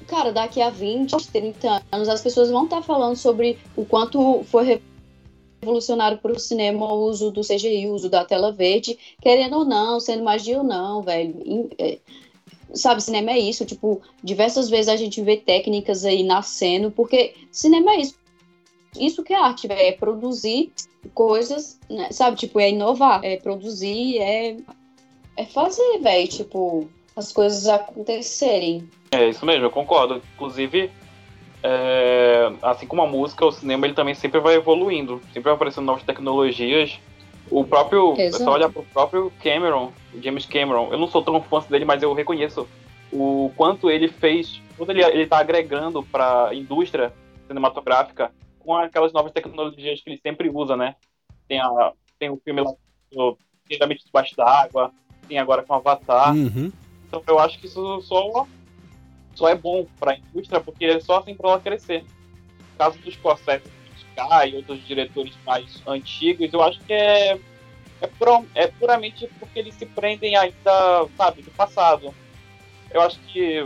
cara, 0.07 0.33
daqui 0.33 0.61
a 0.61 0.71
20, 0.71 1.17
30 1.29 1.83
anos, 1.91 2.09
as 2.09 2.21
pessoas 2.21 2.51
vão 2.51 2.65
estar 2.65 2.83
falando 2.83 3.17
sobre 3.17 3.59
o 3.77 3.85
quanto 3.85 4.43
foi 4.45 4.81
revolucionário 5.63 6.19
para 6.19 6.33
o 6.33 6.39
cinema 6.39 6.93
o 6.93 7.07
uso 7.07 7.31
do 7.31 7.43
CGI, 7.43 7.87
o 7.87 7.95
uso 7.95 8.09
da 8.09 8.25
tela 8.25 8.53
verde, 8.53 8.99
querendo 9.21 9.59
ou 9.59 9.65
não, 9.65 9.99
sendo 10.01 10.23
magia 10.23 10.59
ou 10.59 10.65
não, 10.65 11.03
velho. 11.03 11.71
É, 11.79 11.99
sabe, 12.75 13.03
cinema 13.03 13.33
é 13.33 13.39
isso, 13.39 13.65
tipo, 13.65 14.01
diversas 14.23 14.69
vezes 14.69 14.89
a 14.89 14.97
gente 14.97 15.21
vê 15.23 15.37
técnicas 15.37 16.05
aí 16.05 16.23
nascendo, 16.23 16.91
porque 16.91 17.35
cinema 17.51 17.93
é 17.93 18.01
isso. 18.01 18.19
Isso 18.99 19.23
que 19.23 19.33
é 19.33 19.37
arte, 19.37 19.69
velho, 19.69 19.81
é 19.81 19.93
produzir 19.93 20.73
coisas, 21.15 21.79
né, 21.89 22.11
sabe, 22.11 22.37
tipo, 22.37 22.59
é 22.59 22.71
inovar, 22.71 23.25
é 23.25 23.37
produzir, 23.37 24.19
é, 24.19 24.57
é 25.37 25.45
fazer, 25.45 25.99
velho, 26.01 26.29
tipo, 26.29 26.89
as 27.17 27.33
coisas 27.33 27.67
acontecerem. 27.67 28.89
É 29.11 29.29
isso 29.29 29.45
mesmo, 29.45 29.65
eu 29.65 29.71
concordo. 29.71 30.23
Inclusive, 30.35 30.91
é, 31.63 32.53
assim 32.63 32.87
como 32.87 33.03
a 33.03 33.07
música, 33.07 33.45
o 33.45 33.53
cinema 33.53 33.87
ele 33.87 33.95
também 33.95 34.15
sempre 34.15 34.41
vai 34.41 34.55
evoluindo, 34.55 35.21
sempre 35.27 35.43
vai 35.43 35.55
aparecendo 35.55 35.87
novas 35.87 36.03
tecnologias. 36.03 36.99
O 37.51 37.65
próprio, 37.65 38.15
Exato. 38.19 38.45
só 38.45 38.53
olhar 38.53 38.71
pro 38.71 38.83
próprio 38.85 39.33
Cameron, 39.43 39.93
James 40.21 40.47
Cameron. 40.47 40.89
Eu 40.93 40.99
não 40.99 41.09
sou 41.09 41.23
tão 41.23 41.41
fã 41.43 41.61
dele, 41.69 41.85
mas 41.85 42.03
eu 42.03 42.13
reconheço 42.13 42.69
o 43.13 43.51
quanto 43.57 43.91
ele 43.91 44.09
fez, 44.09 44.61
quanto 44.77 44.91
ele, 44.91 45.03
ele 45.03 45.27
tá 45.27 45.39
agregando 45.39 46.03
para 46.03 46.49
a 46.49 46.55
indústria 46.55 47.13
cinematográfica 47.47 48.31
com 48.59 48.77
aquelas 48.77 49.13
novas 49.13 49.33
tecnologias 49.33 50.03
que 50.03 50.11
ele 50.11 50.21
sempre 50.23 50.51
usa, 50.51 50.77
né? 50.77 50.95
Tem, 51.49 51.59
a, 51.59 51.93
tem 52.19 52.29
o 52.29 52.37
filme 52.45 52.61
lá, 52.61 52.73
Pirâmide 53.67 54.05
debaixo 54.05 54.37
d'água, 54.37 54.93
tem 55.27 55.39
agora 55.39 55.63
com 55.63 55.75
Avatar. 55.75 56.35
Uhum. 56.35 56.71
Então 57.07 57.23
eu 57.27 57.39
acho 57.39 57.59
que 57.59 57.67
isso 57.67 58.01
só, 58.03 58.47
só 59.35 59.49
é 59.49 59.55
bom 59.55 59.87
pra 59.99 60.17
indústria, 60.17 60.61
porque 60.61 60.85
é 60.85 61.01
só 61.01 61.19
assim 61.21 61.35
pra 61.35 61.51
ela 61.51 61.61
crescer. 61.61 62.03
No 62.03 62.79
caso 62.79 62.99
dos 62.99 63.15
Scorsese 63.15 63.78
e 64.47 64.57
outros 64.57 64.85
diretores 64.87 65.35
mais 65.47 65.83
antigos, 65.87 66.53
eu 66.53 66.63
acho 66.63 66.81
que 66.81 66.93
é, 66.93 67.39
é, 68.01 68.07
pura- 68.19 68.45
é 68.55 68.67
puramente 68.67 69.29
porque 69.39 69.59
eles 69.59 69.75
se 69.75 69.87
prendem 69.87 70.37
ainda, 70.37 71.07
sabe, 71.17 71.43
do 71.43 71.51
passado. 71.53 72.15
Eu 72.91 73.01
acho 73.01 73.19
que 73.21 73.59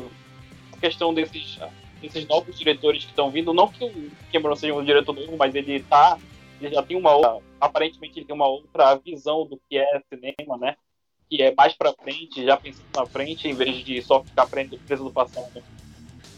a 0.72 0.76
questão 0.78 1.14
desses, 1.14 1.58
desses 2.00 2.26
novos 2.26 2.58
diretores 2.58 3.04
que 3.04 3.10
estão 3.10 3.30
vindo, 3.30 3.54
não 3.54 3.68
que 3.68 3.84
o 3.84 4.10
Cameron 4.32 4.56
seja 4.56 4.74
um 4.74 4.84
diretor 4.84 5.14
novo, 5.14 5.36
mas 5.36 5.54
ele 5.54 5.80
tá. 5.84 6.18
Ele 6.60 6.74
já 6.74 6.82
tem 6.82 6.96
uma 6.96 7.14
outra. 7.14 7.38
Aparentemente 7.60 8.18
ele 8.18 8.26
tem 8.26 8.34
uma 8.34 8.46
outra 8.46 8.94
visão 8.96 9.46
do 9.46 9.60
que 9.68 9.78
é 9.78 10.02
cinema, 10.12 10.58
né? 10.58 10.76
Que 11.30 11.42
é 11.42 11.54
mais 11.54 11.72
pra 11.72 11.92
frente, 11.92 12.44
já 12.44 12.56
pensando 12.56 12.86
na 12.94 13.06
frente, 13.06 13.48
em 13.48 13.54
vez 13.54 13.84
de 13.84 14.02
só 14.02 14.22
ficar 14.22 14.46
preso 14.46 15.04
no 15.04 15.12
passado. 15.12 15.62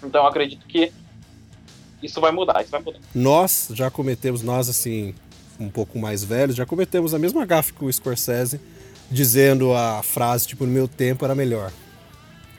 Então 0.03 0.27
acredito 0.27 0.67
que 0.67 0.93
isso 2.05 2.21
vai 2.21 2.31
mudar, 2.33 2.63
isso 2.63 2.71
vai 2.71 2.83
mudar. 2.83 2.99
Nós 3.15 3.69
já 3.73 3.91
cometemos, 3.91 4.43
nós 4.43 4.69
assim, 4.69 5.15
um 5.59 5.69
pouco 5.69 5.99
mais 5.99 6.23
velhos, 6.23 6.57
já 6.57 6.67
cometemos 6.67 7.15
a 7.15 7.19
mesma 7.19 7.45
gafe 7.45 7.73
que 7.73 7.85
o 7.85 7.93
Scorsese, 7.93 8.61
dizendo 9.11 9.73
a 9.75 10.03
frase, 10.03 10.47
tipo, 10.47 10.65
no 10.67 10.73
meu 10.73 10.89
tempo 10.89 11.25
era 11.25 11.35
melhor. 11.35 11.73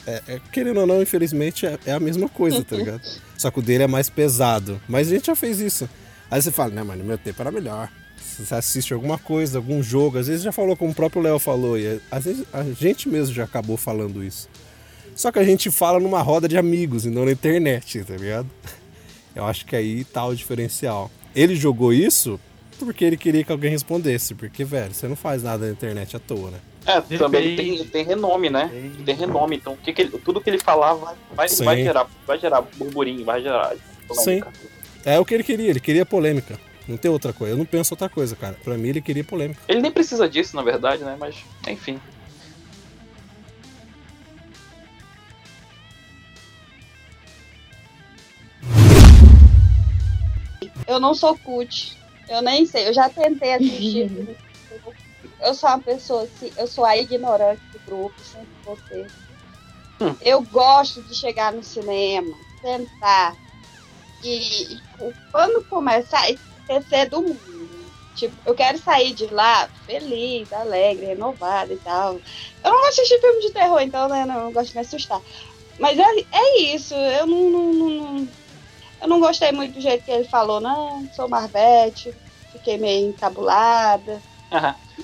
É, 0.07 0.21
é, 0.27 0.41
querendo 0.51 0.81
ou 0.81 0.87
não, 0.87 1.01
infelizmente, 1.01 1.65
é, 1.65 1.79
é 1.85 1.91
a 1.93 1.99
mesma 1.99 2.29
coisa, 2.29 2.63
tá 2.63 2.75
ligado? 2.75 3.01
Só 3.37 3.49
que 3.49 3.59
o 3.59 3.61
dele 3.61 3.83
é 3.83 3.87
mais 3.87 4.09
pesado. 4.09 4.79
Mas 4.87 5.07
a 5.07 5.11
gente 5.11 5.27
já 5.27 5.35
fez 5.35 5.59
isso. 5.59 5.89
Aí 6.29 6.41
você 6.41 6.51
fala, 6.51 6.71
né, 6.71 6.83
mano, 6.83 7.01
no 7.01 7.07
meu 7.07 7.17
tempo 7.17 7.41
era 7.41 7.51
melhor. 7.51 7.89
Você 8.37 8.53
assiste 8.53 8.93
alguma 8.93 9.17
coisa, 9.17 9.57
algum 9.57 9.81
jogo, 9.81 10.17
às 10.17 10.27
vezes 10.27 10.43
já 10.43 10.51
falou 10.51 10.75
como 10.75 10.91
o 10.91 10.95
próprio 10.95 11.21
Léo 11.21 11.39
falou, 11.39 11.79
e 11.79 12.01
às 12.11 12.25
vezes 12.25 12.45
a 12.51 12.63
gente 12.63 13.07
mesmo 13.07 13.33
já 13.33 13.45
acabou 13.45 13.77
falando 13.77 14.23
isso. 14.23 14.49
Só 15.15 15.31
que 15.31 15.39
a 15.39 15.43
gente 15.43 15.71
fala 15.71 15.99
numa 15.99 16.21
roda 16.21 16.47
de 16.47 16.57
amigos 16.57 17.05
e 17.05 17.09
não 17.09 17.23
na 17.23 17.31
internet, 17.31 18.03
tá 18.03 18.15
ligado? 18.15 18.49
Eu 19.35 19.45
acho 19.45 19.65
que 19.65 19.75
aí 19.75 20.03
tá 20.05 20.25
o 20.25 20.33
diferencial. 20.35 21.11
Ele 21.35 21.55
jogou 21.55 21.91
isso 21.91 22.39
porque 22.79 23.03
ele 23.05 23.17
queria 23.17 23.43
que 23.43 23.51
alguém 23.51 23.69
respondesse, 23.71 24.33
porque, 24.35 24.63
velho, 24.63 24.93
você 24.93 25.07
não 25.07 25.15
faz 25.15 25.43
nada 25.43 25.65
na 25.65 25.71
internet 25.71 26.15
à 26.15 26.19
toa, 26.19 26.51
né? 26.51 26.57
É, 26.85 27.01
também 27.17 27.41
ele 27.43 27.55
Depende. 27.55 27.77
tem, 27.79 27.87
tem 27.87 28.05
renome, 28.05 28.49
né? 28.49 28.69
Depende. 28.71 29.03
Tem 29.03 29.15
renome, 29.15 29.55
então 29.55 29.73
o 29.73 29.77
que 29.77 29.91
que 29.91 30.01
ele- 30.03 30.17
tudo 30.19 30.39
que 30.41 30.49
ele 30.49 30.59
falar 30.59 30.93
vai, 30.93 31.15
vai, 31.33 31.49
Sim. 31.49 31.63
vai, 31.65 31.77
gerar, 31.81 32.07
vai 32.27 32.37
gerar 32.39 32.61
burburinho, 32.61 33.25
vai 33.25 33.41
gerar. 33.41 33.75
polêmica. 34.07 34.51
É 35.03 35.19
o 35.19 35.25
que 35.25 35.33
ele 35.33 35.43
queria, 35.43 35.69
ele 35.69 35.79
queria 35.79 36.05
polêmica. 36.05 36.59
Não 36.87 36.95
tem 36.97 37.09
outra 37.09 37.33
coisa. 37.33 37.53
Eu 37.53 37.57
não 37.57 37.65
penso 37.65 37.93
outra 37.95 38.07
coisa, 38.07 38.35
cara. 38.35 38.55
Pra 38.63 38.77
mim, 38.77 38.89
ele 38.89 39.01
queria 39.01 39.23
polêmica. 39.23 39.59
Ele 39.67 39.81
nem 39.81 39.91
precisa 39.91 40.29
disso, 40.29 40.55
na 40.55 40.61
verdade, 40.61 41.03
né? 41.03 41.15
Mas, 41.19 41.35
enfim. 41.67 41.99
Eu 50.87 50.99
não 50.99 51.13
sou 51.13 51.37
cult. 51.37 51.97
Eu 52.27 52.41
nem 52.41 52.65
sei. 52.65 52.87
Eu 52.87 52.93
já 52.93 53.09
tentei 53.09 53.53
assistir. 53.53 54.11
eu 55.41 55.53
sou 55.53 55.69
uma 55.69 55.81
pessoa 55.81 56.23
assim. 56.23 56.51
Eu 56.55 56.67
sou 56.67 56.85
a 56.85 56.97
ignorante 56.97 57.61
do 57.71 57.79
grupo, 57.85 58.15
sempre 58.23 58.53
você. 58.63 59.07
Hum. 60.01 60.15
Eu 60.21 60.41
gosto 60.41 61.01
de 61.01 61.15
chegar 61.15 61.53
no 61.53 61.63
cinema, 61.63 62.37
sentar 62.61 63.37
e, 64.21 64.75
e 64.77 64.83
quando 65.31 65.63
começar, 65.65 66.29
esquecer 66.29 67.09
do 67.09 67.21
mundo. 67.21 67.85
Tipo, 68.13 68.41
eu 68.45 68.55
quero 68.55 68.77
sair 68.77 69.13
de 69.13 69.27
lá 69.27 69.69
feliz, 69.85 70.51
alegre, 70.51 71.05
renovada 71.05 71.73
e 71.73 71.77
tal. 71.77 72.13
Eu 72.63 72.71
não 72.71 72.79
gosto 72.79 72.95
de 72.95 73.01
assistir 73.01 73.19
filme 73.19 73.41
de 73.41 73.51
terror, 73.51 73.79
então 73.81 74.07
né, 74.07 74.25
não, 74.25 74.45
eu 74.45 74.51
gosto 74.51 74.69
de 74.69 74.75
me 74.75 74.81
assustar. 74.81 75.21
Mas 75.77 75.99
é, 75.99 76.03
é 76.31 76.59
isso, 76.73 76.93
eu 76.95 77.27
não- 77.27 77.49
não- 77.49 77.73
não- 77.73 78.29
eu 79.05 79.09
não 79.09 79.19
gostei 79.19 79.51
muito 79.51 79.75
do 79.75 79.81
jeito 79.81 80.03
que 80.03 80.11
ele 80.11 80.27
falou, 80.27 80.59
não, 80.59 81.07
sou 81.13 81.29
Marvete, 81.29 82.15
fiquei 82.51 82.77
meio 82.77 83.09
encabulada. 83.09 84.21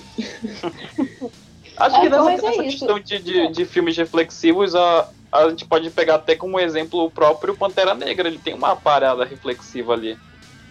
Acho 1.76 1.96
É, 1.96 2.00
que 2.00 2.08
nessa, 2.08 2.32
é 2.32 2.36
nessa 2.42 2.64
isso. 2.64 2.78
questão 2.78 3.00
de, 3.00 3.18
de, 3.18 3.48
de 3.48 3.64
filmes 3.64 3.96
reflexivos, 3.96 4.74
a, 4.74 5.12
a 5.32 5.48
gente 5.48 5.66
pode 5.66 5.90
pegar 5.90 6.16
até 6.16 6.36
como 6.36 6.60
exemplo 6.60 7.04
o 7.04 7.10
próprio 7.10 7.56
Pantera 7.56 7.94
Negra. 7.94 8.28
Ele 8.28 8.38
tem 8.38 8.54
uma 8.54 8.76
parada 8.76 9.24
reflexiva 9.24 9.92
ali. 9.92 10.20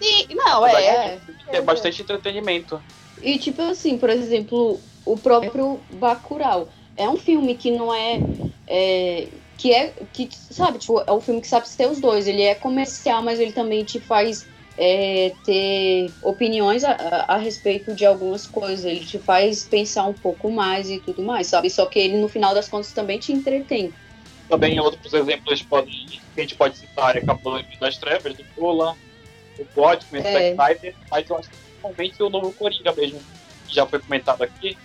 Sim, 0.01 0.27
não, 0.35 0.65
é. 0.65 1.15
É. 1.15 1.21
É 1.51 1.61
bastante 1.61 2.01
entretenimento. 2.01 2.83
E 3.21 3.37
tipo 3.37 3.61
assim, 3.61 3.97
por 3.97 4.09
exemplo, 4.09 4.83
o 5.05 5.17
próprio 5.17 5.85
Bacurau 5.89 6.69
é 6.95 7.07
um 7.09 7.17
filme 7.17 7.55
que 7.57 7.71
não 7.71 7.93
é, 7.93 8.27
é, 8.67 9.41
que 9.61 9.71
é 9.71 9.93
que 10.11 10.27
sabe, 10.33 10.79
tipo, 10.79 11.03
é 11.05 11.11
um 11.11 11.21
filme 11.21 11.39
que 11.39 11.47
sabe 11.47 11.69
ser 11.69 11.87
os 11.87 12.01
dois. 12.01 12.27
Ele 12.27 12.41
é 12.41 12.55
comercial, 12.55 13.21
mas 13.21 13.39
ele 13.39 13.51
também 13.51 13.83
te 13.83 13.99
faz 13.99 14.47
é, 14.75 15.33
ter 15.45 16.11
opiniões 16.23 16.83
a, 16.83 16.93
a, 16.93 17.35
a 17.35 17.37
respeito 17.37 17.93
de 17.93 18.03
algumas 18.03 18.47
coisas. 18.47 18.83
Ele 18.83 19.05
te 19.05 19.19
faz 19.19 19.63
pensar 19.63 20.07
um 20.07 20.13
pouco 20.13 20.49
mais 20.49 20.89
e 20.89 20.97
tudo 20.99 21.21
mais, 21.21 21.45
sabe? 21.45 21.69
Só 21.69 21.85
que 21.85 21.99
ele 21.99 22.17
no 22.17 22.27
final 22.27 22.55
das 22.55 22.67
contas 22.67 22.91
também 22.91 23.19
te 23.19 23.31
entretém. 23.31 23.93
Também 24.49 24.79
outros 24.79 25.13
exemplos 25.13 25.61
podem, 25.61 26.07
que 26.33 26.39
a 26.39 26.41
gente 26.41 26.55
pode 26.55 26.79
citar 26.79 27.15
é 27.15 27.21
Cavaleiro 27.21 27.67
das 27.79 27.97
Trevas, 27.97 28.33
do 28.33 28.43
Nolan, 28.57 28.95
o 29.59 29.79
Batman, 29.79 30.19
É. 30.19 30.21
o 30.21 30.23
Zack 30.23 30.49
Snyder, 30.49 30.95
mas 31.11 31.29
eu 31.29 31.37
acho 31.37 31.49
que 31.49 31.55
principalmente 31.55 32.23
o 32.23 32.29
novo 32.31 32.51
Coringa 32.53 32.93
mesmo, 32.93 33.19
que 33.67 33.75
já 33.75 33.85
foi 33.85 33.99
comentado 33.99 34.41
aqui, 34.41 34.75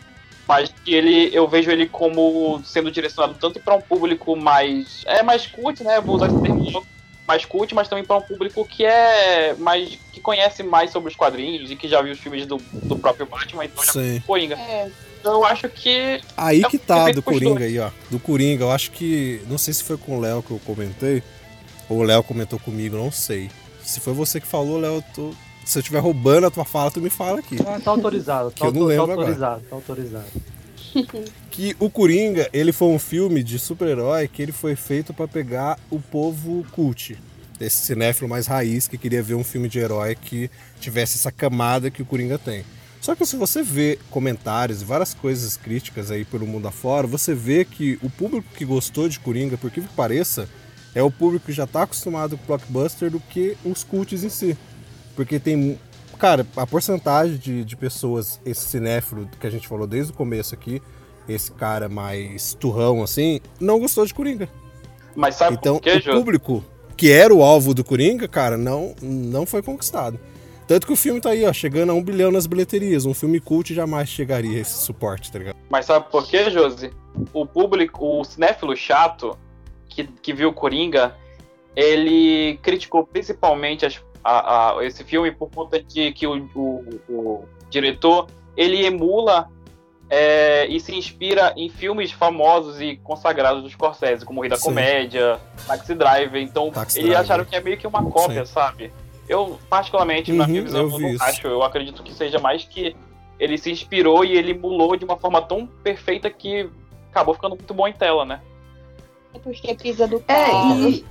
mas 0.47 0.73
que 0.85 0.95
ele, 0.95 1.31
eu 1.33 1.47
vejo 1.49 1.71
ele 1.71 1.87
como 1.87 2.61
sendo 2.65 2.91
direcionado 2.91 3.35
tanto 3.41 3.59
para 3.61 3.75
um 3.75 3.81
público 3.81 4.37
mais, 4.37 5.03
é 5.07 5.23
mais 5.23 5.47
cult, 5.47 5.83
né, 5.83 6.01
vou 6.01 6.17
usar 6.17 6.27
esse 6.29 6.41
termo, 6.41 6.87
mais 7.27 7.45
cult, 7.45 7.75
mas 7.75 7.89
também 7.89 8.05
para 8.05 8.17
um 8.17 8.23
público 8.23 8.65
que 8.65 8.85
é 8.85 9.55
mais, 9.59 9.99
que 10.13 10.21
conhece 10.21 10.63
mais 10.63 10.91
sobre 10.93 11.11
os 11.11 11.17
quadrinhos 11.17 11.71
e 11.71 11.77
que 11.77 11.89
já 11.89 12.01
viu 12.01 12.13
os 12.13 12.21
filmes 12.21 12.47
do, 12.47 12.57
do 12.73 12.97
próprio 12.97 13.27
Batman, 13.27 13.65
então 13.65 13.85
já 13.85 13.93
Sim. 13.93 14.23
Coringa. 14.27 14.55
É. 14.57 14.89
Então 15.21 15.35
eu 15.35 15.45
acho 15.45 15.69
que 15.69 16.21
Aí 16.37 16.63
É 16.63 16.69
que 16.69 16.79
tá 16.79 17.11
do 17.11 17.21
Coringa 17.21 17.59
dois. 17.59 17.65
aí, 17.65 17.79
ó. 17.81 17.91
Do 18.09 18.21
Coringa, 18.21 18.63
eu 18.63 18.71
acho 18.71 18.93
que. 18.93 19.41
Não 19.49 19.59
sei 19.59 19.75
se 19.75 19.83
foi 19.83 19.97
com 19.97 20.17
o 20.17 20.21
Léo 20.21 20.41
que 20.41 20.53
eu 20.53 20.61
comentei. 20.65 21.21
Ou 21.89 21.99
o 21.99 22.03
Léo 22.05 22.23
comentou 22.23 22.61
comigo, 22.61 22.97
não 22.97 23.11
sei. 23.11 23.51
Se 23.83 23.99
foi 23.99 24.13
você 24.13 24.41
que 24.41 24.47
falou, 24.47 24.79
Léo, 24.79 24.95
eu 24.97 25.05
tô- 25.13 25.35
se 25.67 25.77
eu 25.79 25.81
estiver 25.81 25.99
roubando 25.99 26.47
a 26.47 26.51
tua 26.51 26.65
fala, 26.65 26.91
tu 26.91 27.01
me 27.01 27.11
fala 27.11 27.41
aqui. 27.41 27.57
Ah, 27.67 27.79
tá 27.83 27.91
autorizado, 27.91 28.51
Que 28.53 28.61
tá, 28.61 28.67
eu 28.67 28.73
não 28.73 28.83
auto- 28.83 28.89
tá 28.89 28.95
lembro 28.97 29.13
agora. 29.13 29.21
autorizado, 29.29 29.63
tá 29.69 29.77
autorizado. 29.77 30.27
Que 31.51 31.77
o 31.79 31.91
Coringa, 31.91 32.49
ele 32.53 32.73
foi 32.73 32.89
um 32.89 32.99
filme 32.99 33.43
de 33.43 33.59
super-herói 33.59 34.29
que 34.29 34.43
ele 34.43 34.53
foi 34.53 34.75
feito 34.77 35.13
pra 35.13 35.27
pegar 35.29 35.79
o 35.91 35.99
povo 35.99 36.65
cult. 36.73 37.17
Esse 37.61 37.77
cinéfilo 37.87 38.29
mais 38.29 38.47
raiz 38.47 38.87
que 38.89 38.99
queria 38.99 39.23
ver 39.23 39.35
um 39.35 39.45
filme 39.45 39.69
de 39.69 39.79
herói 39.79 40.15
que 40.15 40.51
tivesse 40.81 41.17
essa 41.17 41.33
camada 41.33 41.91
que 41.91 42.03
o 42.03 42.07
Coringa 42.07 42.39
tem. 42.39 42.65
Só 43.01 43.15
que 43.15 43.25
se 43.25 43.37
você 43.37 43.63
vê 43.63 43.99
comentários 44.11 44.83
e 44.83 44.85
várias 44.85 45.15
coisas 45.15 45.57
críticas 45.57 46.11
aí 46.11 46.25
pelo 46.25 46.47
mundo 46.47 46.67
afora, 46.69 47.07
você 47.07 47.35
vê 47.35 47.65
que 47.65 47.99
o 48.03 48.11
público 48.11 48.47
que 48.55 48.65
gostou 48.65 49.09
de 49.09 49.19
Coringa, 49.21 49.57
por 49.57 49.71
que 49.71 49.81
que 49.81 49.89
pareça, 49.89 50.49
é 50.95 51.03
o 51.03 51.11
público 51.11 51.47
que 51.47 51.53
já 51.53 51.67
tá 51.67 51.83
acostumado 51.83 52.37
com 52.37 52.47
blockbuster 52.47 53.11
do 53.11 53.21
que 53.21 53.57
os 53.65 53.85
cults 53.85 54.25
em 54.25 54.29
si. 54.31 54.57
Porque 55.17 55.41
tem. 55.41 55.79
Cara, 56.19 56.47
a 56.57 56.67
porcentagem 56.67 57.37
de, 57.37 57.65
de 57.65 57.77
pessoas, 57.77 58.41
esse 58.47 58.61
cinéfilo 58.69 59.29
que 59.41 59.47
a 59.47 59.51
gente 59.51 59.67
falou 59.67 59.87
desde 59.87 60.13
o 60.13 60.15
começo 60.15 60.55
aqui, 60.55 60.81
esse 61.29 61.51
cara 61.53 61.89
mais 61.89 62.55
turrão 62.55 63.03
assim, 63.03 63.41
não 63.61 63.79
gostou 63.81 64.07
de 64.07 64.15
Coringa. 64.15 64.49
mas 65.15 65.35
sabe 65.35 65.57
Então, 65.59 65.75
por 65.75 65.83
quê, 65.83 66.11
o 66.11 66.15
público 66.15 66.65
que 66.97 67.11
era 67.13 67.35
o 67.35 67.43
alvo 67.43 67.75
do 67.75 67.85
Coringa, 67.85 68.27
cara, 68.27 68.57
não, 68.57 68.95
não 69.03 69.45
foi 69.45 69.61
conquistado. 69.63 70.19
Tanto 70.67 70.87
que 70.87 70.93
o 70.95 70.97
filme 70.97 71.21
tá 71.21 71.31
aí, 71.31 71.45
ó, 71.45 71.53
chegando 71.53 71.93
a 71.93 71.95
um 71.95 72.03
bilhão 72.03 72.33
nas 72.33 72.47
bilheterias. 72.47 73.05
Um 73.05 73.13
filme 73.15 73.39
cult 73.39 73.75
jamais 73.75 74.09
chegaria 74.09 74.57
a 74.57 74.61
esse 74.63 74.79
suporte, 74.79 75.31
tá 75.31 75.39
ligado? 75.39 75.57
Mas 75.69 75.85
sabe 75.85 76.11
por 76.11 76.27
quê, 76.27 76.51
Josi? 76.51 76.91
O 77.33 77.45
público, 77.45 78.21
o 78.21 78.25
cinéfilo 78.25 78.75
chato 78.75 79.39
que, 79.89 80.05
que 80.05 80.33
viu 80.33 80.53
Coringa, 80.55 81.15
ele 81.77 82.59
criticou 82.63 83.07
principalmente 83.07 83.85
as- 83.85 84.01
a- 84.27 84.79
a- 84.79 84.85
esse 84.85 85.05
filme 85.05 85.31
por 85.31 85.51
conta 85.51 85.83
de 85.83 86.13
que 86.13 86.27
o, 86.27 86.49
o- 86.55 87.01
o 87.09 87.45
diretor 87.71 88.27
ele 88.57 88.85
emula 88.85 89.49
é, 90.09 90.67
e 90.69 90.79
se 90.79 90.95
inspira 90.95 91.53
em 91.57 91.69
filmes 91.69 92.13
famosos 92.13 92.81
e 92.81 92.97
consagrados 92.97 93.63
do 93.63 93.69
Scorsese, 93.69 94.25
como 94.25 94.41
Rei 94.41 94.49
da 94.51 94.57
Sim. 94.57 94.63
Comédia, 94.69 95.41
Taxi 95.67 95.95
Driver. 95.97 96.41
Então, 96.41 96.71
Taxi 96.71 96.99
eles 96.99 97.09
Driver. 97.11 97.25
acharam 97.25 97.45
que 97.45 97.57
é 97.57 97.61
meio 97.61 97.77
que 97.77 97.87
uma 97.89 98.05
cópia, 98.05 98.45
Sim. 98.47 98.53
sabe? 98.53 98.93
Eu, 99.29 99.59
particularmente, 99.69 100.33
na 100.33 100.45
Uhum, 100.45 100.51
minha 100.51 100.63
visão, 100.63 100.83
eu 100.83 100.91
eu 100.93 100.99
não 101.01 101.09
isso. 101.11 101.25
acho. 101.25 101.47
Eu 101.49 101.63
acredito 101.65 102.03
que 102.05 102.15
seja 102.15 102.39
mais 102.39 102.65
que 102.65 102.95
ele 103.41 103.59
se 103.59 103.69
inspirou 103.71 104.25
e 104.25 104.37
ele 104.37 104.53
emulou 104.53 104.97
de 104.97 105.05
uma 105.05 105.17
forma 105.17 105.43
tão 105.43 105.67
perfeita 105.67 106.31
que 106.31 106.71
acabou 107.11 107.35
ficando 107.35 107.57
muito 107.57 107.75
bom 107.75 107.89
em 107.89 107.93
tela, 107.93 108.25
né? 108.25 108.41
É 109.35 109.39
porque 109.41 109.75
pisa 109.75 110.07
do 110.07 110.23
É, 110.29 110.51
carro. 110.53 110.89
e, 110.89 111.05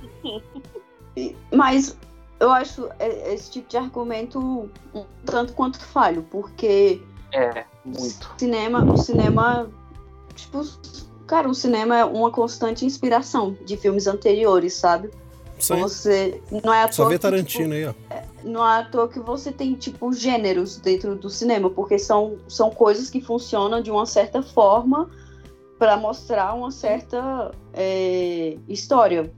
e- 1.16 1.36
mas 1.54 1.98
eu 2.38 2.50
acho 2.50 2.88
é- 2.98 3.32
esse 3.34 3.50
tipo 3.50 3.68
de 3.68 3.76
argumento 3.76 4.70
um 4.94 5.04
tanto 5.24 5.52
quanto 5.52 5.78
falho, 5.80 6.22
porque 6.30 7.02
É, 7.32 7.64
muito. 7.84 8.34
cinema, 8.38 8.84
o 8.84 8.96
cinema, 8.96 9.70
tipo, 10.34 10.62
cara, 11.26 11.48
o 11.48 11.54
cinema 11.54 11.96
é 11.98 12.04
uma 12.04 12.30
constante 12.30 12.84
inspiração 12.84 13.56
de 13.64 13.76
filmes 13.76 14.06
anteriores, 14.06 14.74
sabe? 14.74 15.10
Isso 15.58 15.72
aí. 15.72 15.80
Você 15.80 16.42
não 16.64 16.72
é 16.72 16.82
à 16.82 16.92
Só 16.92 17.02
toa 17.04 17.10
vê 17.10 17.16
que, 17.16 17.22
Tarantino 17.22 17.74
aí, 17.74 17.86
ó. 17.86 17.92
tipo, 17.92 18.04
não 18.44 18.66
é 18.66 18.80
à 18.80 18.84
toa 18.84 19.08
que 19.08 19.18
você 19.18 19.50
tem 19.50 19.74
tipo 19.74 20.12
gêneros 20.12 20.76
dentro 20.76 21.16
do 21.16 21.30
cinema, 21.30 21.70
porque 21.70 21.98
são, 21.98 22.36
são 22.48 22.70
coisas 22.70 23.10
que 23.10 23.20
funcionam 23.20 23.80
de 23.80 23.90
uma 23.90 24.06
certa 24.06 24.42
forma 24.42 25.10
para 25.78 25.96
mostrar 25.96 26.54
uma 26.54 26.70
certa 26.70 27.50
é, 27.72 28.56
história. 28.68 29.32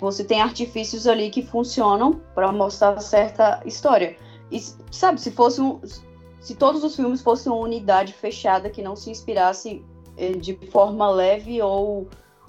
Você 0.00 0.24
tem 0.24 0.40
artifícios 0.40 1.06
ali 1.06 1.30
que 1.30 1.42
funcionam 1.42 2.20
para 2.34 2.52
mostrar 2.52 3.00
certa 3.00 3.62
história. 3.64 4.16
E 4.50 4.60
sabe, 4.90 5.20
se 5.20 5.30
fosse 5.30 5.60
um, 5.60 5.80
se 6.40 6.54
todos 6.54 6.84
os 6.84 6.94
filmes 6.94 7.22
fossem 7.22 7.50
uma 7.50 7.60
unidade 7.60 8.12
fechada 8.12 8.70
que 8.70 8.82
não 8.82 8.94
se 8.94 9.10
inspirasse 9.10 9.82
eh, 10.16 10.32
de 10.32 10.54
forma 10.70 11.10
leve 11.10 11.60
ou, 11.60 12.06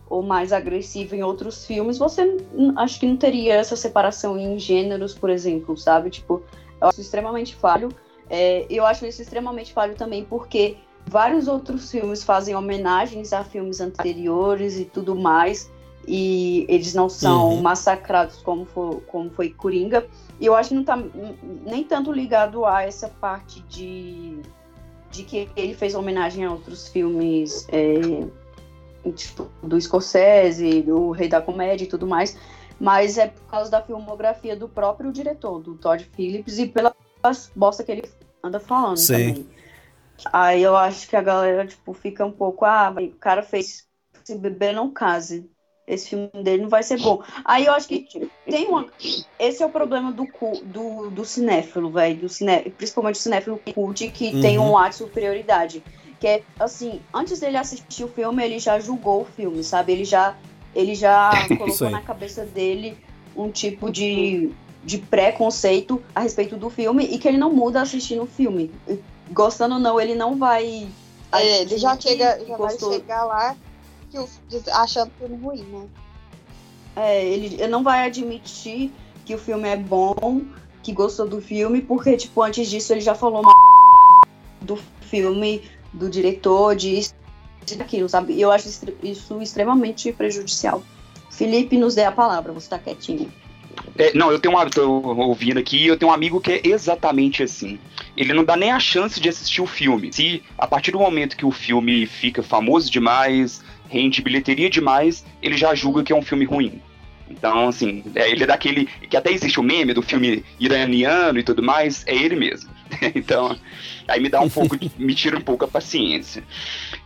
ou 0.09 0.21
mais 0.21 0.53
agressiva 0.53 1.15
em 1.15 1.23
outros 1.23 1.65
filmes, 1.65 1.97
você 1.97 2.37
acho 2.75 2.99
que 2.99 3.07
não 3.07 3.17
teria 3.17 3.55
essa 3.55 3.75
separação 3.75 4.37
em 4.37 4.59
gêneros, 4.59 5.15
por 5.15 5.29
exemplo, 5.29 5.75
sabe? 5.75 6.09
Tipo, 6.09 6.43
eu 6.79 6.89
acho 6.89 7.01
extremamente 7.01 7.55
falho. 7.55 7.89
É, 8.29 8.67
eu 8.69 8.85
acho 8.85 9.05
isso 9.05 9.21
extremamente 9.21 9.73
falho 9.73 9.95
também 9.95 10.23
porque 10.25 10.77
vários 11.07 11.47
outros 11.47 11.89
filmes 11.89 12.23
fazem 12.23 12.53
homenagens 12.55 13.33
a 13.33 13.43
filmes 13.43 13.79
anteriores 13.79 14.77
e 14.77 14.85
tudo 14.85 15.15
mais, 15.15 15.71
e 16.07 16.65
eles 16.69 16.93
não 16.93 17.09
são 17.09 17.49
Uhum. 17.49 17.61
massacrados 17.61 18.37
como 18.37 18.65
foi, 18.65 19.01
como 19.01 19.29
foi 19.29 19.49
Coringa. 19.49 20.07
E 20.39 20.45
eu 20.45 20.55
acho 20.55 20.69
que 20.69 20.75
não 20.75 20.83
tá 20.83 20.97
nem 21.65 21.83
tanto 21.83 22.11
ligado 22.11 22.65
a 22.65 22.83
essa 22.83 23.09
parte 23.09 23.61
de, 23.63 24.39
de 25.11 25.23
que 25.23 25.49
ele 25.55 25.73
fez 25.73 25.95
homenagem 25.95 26.45
a 26.45 26.51
outros 26.51 26.87
filmes, 26.87 27.67
é, 27.69 29.11
tipo, 29.11 29.49
do 29.61 29.79
Scorsese, 29.79 30.81
do 30.81 31.11
Rei 31.11 31.27
da 31.27 31.41
Comédia 31.41 31.83
e 31.83 31.87
tudo 31.87 32.07
mais, 32.07 32.37
mas 32.79 33.17
é 33.17 33.27
por 33.27 33.43
causa 33.47 33.69
da 33.69 33.81
filmografia 33.81 34.55
do 34.55 34.69
próprio 34.69 35.11
diretor, 35.11 35.59
do 35.59 35.75
Todd 35.75 36.03
Phillips, 36.15 36.57
e 36.57 36.67
pela 36.67 36.95
bosta 37.55 37.83
que 37.83 37.91
ele 37.91 38.09
anda 38.43 38.59
falando 38.59 38.97
Sim. 38.97 39.33
também. 39.33 39.47
Aí 40.31 40.63
eu 40.63 40.75
acho 40.75 41.07
que 41.07 41.15
a 41.15 41.21
galera, 41.21 41.65
tipo, 41.67 41.93
fica 41.93 42.25
um 42.25 42.31
pouco, 42.31 42.63
ah, 42.65 42.93
o 42.97 43.11
cara 43.15 43.43
fez 43.43 43.87
se 44.23 44.37
beber 44.37 44.73
não 44.73 44.91
case. 44.91 45.49
Esse 45.87 46.09
filme 46.09 46.29
dele 46.43 46.63
não 46.63 46.69
vai 46.69 46.83
ser 46.83 46.99
bom. 47.01 47.23
Aí 47.45 47.65
eu 47.65 47.71
acho 47.73 47.87
que 47.87 48.29
tem 48.45 48.67
uma. 48.67 48.87
Esse 49.39 49.63
é 49.63 49.65
o 49.65 49.69
problema 49.69 50.11
do, 50.11 50.27
cu- 50.27 50.61
do, 50.65 51.09
do 51.09 51.23
cinéfilo, 51.23 51.89
velho. 51.89 52.17
Do 52.17 52.27
ciné, 52.29 52.59
principalmente 52.63 53.15
o 53.15 53.19
cinéfilo 53.19 53.61
cult, 53.73 54.05
que 54.09 54.35
Uhum. 54.35 54.41
tem 54.41 54.59
um 54.59 54.77
ar 54.77 54.89
de 54.89 54.97
superioridade. 54.97 55.81
Que 56.19 56.27
é 56.27 56.43
assim, 56.59 56.99
antes 57.13 57.39
dele 57.39 57.55
assistir 57.55 58.03
o 58.03 58.07
filme, 58.09 58.43
ele 58.43 58.59
já 58.59 58.77
julgou 58.79 59.21
o 59.21 59.25
filme, 59.25 59.63
sabe? 59.63 59.93
Ele 59.93 60.03
já, 60.03 60.35
ele 60.75 60.93
já 60.93 61.47
colocou 61.57 61.89
na 61.89 62.01
cabeça 62.01 62.43
dele 62.43 62.97
um 63.33 63.49
tipo 63.49 63.89
de, 63.89 64.51
de 64.83 64.97
preconceito 64.97 66.03
a 66.13 66.19
respeito 66.19 66.57
do 66.57 66.69
filme 66.69 67.05
e 67.05 67.17
que 67.17 67.29
ele 67.29 67.37
não 67.37 67.53
muda 67.53 67.81
assistindo 67.81 68.23
o 68.23 68.27
filme. 68.27 68.71
Gostando 69.31 69.75
ou 69.75 69.79
não, 69.79 70.01
ele 70.01 70.15
não 70.15 70.35
vai. 70.35 70.85
É, 71.31 71.61
ele 71.61 71.77
já 71.77 71.97
chega, 71.97 72.37
que 72.39 72.45
já 72.47 72.57
vai 72.57 72.77
chegar 72.77 73.23
lá 73.25 73.55
que 74.09 74.17
o, 74.17 74.27
achando 74.73 75.09
o 75.09 75.19
filme 75.19 75.43
ruim, 75.43 75.63
né? 75.63 75.87
É, 76.95 77.25
ele, 77.25 77.55
ele 77.55 77.67
não 77.67 77.83
vai 77.83 78.07
admitir 78.07 78.91
que 79.25 79.35
o 79.35 79.37
filme 79.37 79.67
é 79.67 79.77
bom, 79.77 80.41
que 80.81 80.91
gostou 80.91 81.27
do 81.27 81.41
filme, 81.41 81.81
porque, 81.81 82.17
tipo, 82.17 82.41
antes 82.41 82.69
disso 82.69 82.93
ele 82.93 83.01
já 83.01 83.13
falou 83.13 83.41
uma 83.41 83.53
do 84.61 84.79
filme, 85.01 85.61
do 85.93 86.09
diretor, 86.09 86.75
disso 86.75 87.13
e 87.69 87.75
daquilo, 87.75 88.07
sabe? 88.07 88.33
E 88.33 88.41
eu 88.41 88.51
acho 88.51 88.69
isso, 89.03 89.41
extremamente 89.41 90.11
prejudicial. 90.11 90.81
Felipe, 91.29 91.77
nos 91.77 91.95
dê 91.95 92.03
a 92.03 92.11
palavra, 92.11 92.53
você 92.53 92.69
tá 92.69 92.79
quietinho. 92.79 93.31
É, 93.97 94.13
não, 94.13 94.31
eu 94.31 94.39
tenho 94.39 94.55
uma. 94.55 94.69
tô 94.69 94.89
ouvindo 94.89 95.59
aqui, 95.59 95.85
eu 95.85 95.97
tenho 95.97 96.11
um 96.11 96.13
amigo 96.13 96.41
que 96.41 96.51
é 96.51 96.61
exatamente 96.63 97.43
assim. 97.43 97.79
Ele 98.15 98.33
não 98.33 98.43
dá 98.43 98.55
nem 98.55 98.71
a 98.71 98.79
chance 98.79 99.19
de 99.19 99.29
assistir 99.29 99.61
o 99.61 99.67
filme. 99.67 100.11
Se 100.11 100.41
a 100.57 100.65
partir 100.65 100.91
do 100.91 100.99
momento 100.99 101.37
que 101.37 101.45
o 101.45 101.51
filme 101.51 102.05
fica 102.05 102.41
famoso 102.41 102.89
demais, 102.89 103.63
rende 103.89 104.21
bilheteria 104.21 104.69
demais, 104.69 105.25
ele 105.41 105.57
já 105.57 105.73
julga 105.75 106.03
que 106.03 106.11
é 106.13 106.15
um 106.15 106.21
filme 106.21 106.45
ruim. 106.45 106.81
Então, 107.29 107.67
assim, 107.67 108.03
é, 108.15 108.29
ele 108.31 108.43
é 108.43 108.47
daquele. 108.47 108.85
que 108.85 109.17
até 109.17 109.31
existe 109.31 109.59
o 109.59 109.63
meme 109.63 109.93
do 109.93 110.01
filme 110.01 110.45
iraniano 110.59 111.37
e 111.37 111.43
tudo 111.43 111.61
mais, 111.61 112.03
é 112.07 112.15
ele 112.15 112.35
mesmo. 112.37 112.69
então, 113.13 113.57
aí 114.07 114.21
me 114.21 114.29
dá 114.29 114.39
um 114.39 114.49
pouco. 114.49 114.77
me 114.97 115.13
tira 115.13 115.37
um 115.37 115.41
pouco 115.41 115.65
a 115.65 115.67
paciência. 115.67 116.41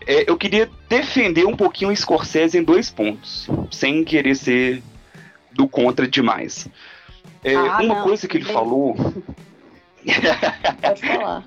É, 0.05 0.29
eu 0.29 0.37
queria 0.37 0.69
defender 0.87 1.45
um 1.47 1.55
pouquinho 1.55 1.89
o 1.91 1.95
Scorsese 1.95 2.55
em 2.57 2.63
dois 2.63 2.89
pontos, 2.91 3.49
sem 3.71 4.03
querer 4.03 4.35
ser 4.35 4.83
do 5.51 5.67
contra 5.67 6.07
demais. 6.07 6.67
É, 7.43 7.55
Ah, 7.55 7.79
uma 7.81 7.95
não, 7.95 8.03
coisa 8.03 8.27
que 8.27 8.37
ele 8.37 8.45
bem- 8.45 8.53
falou. 8.53 8.95
Pode 10.81 11.01
falar. 11.07 11.43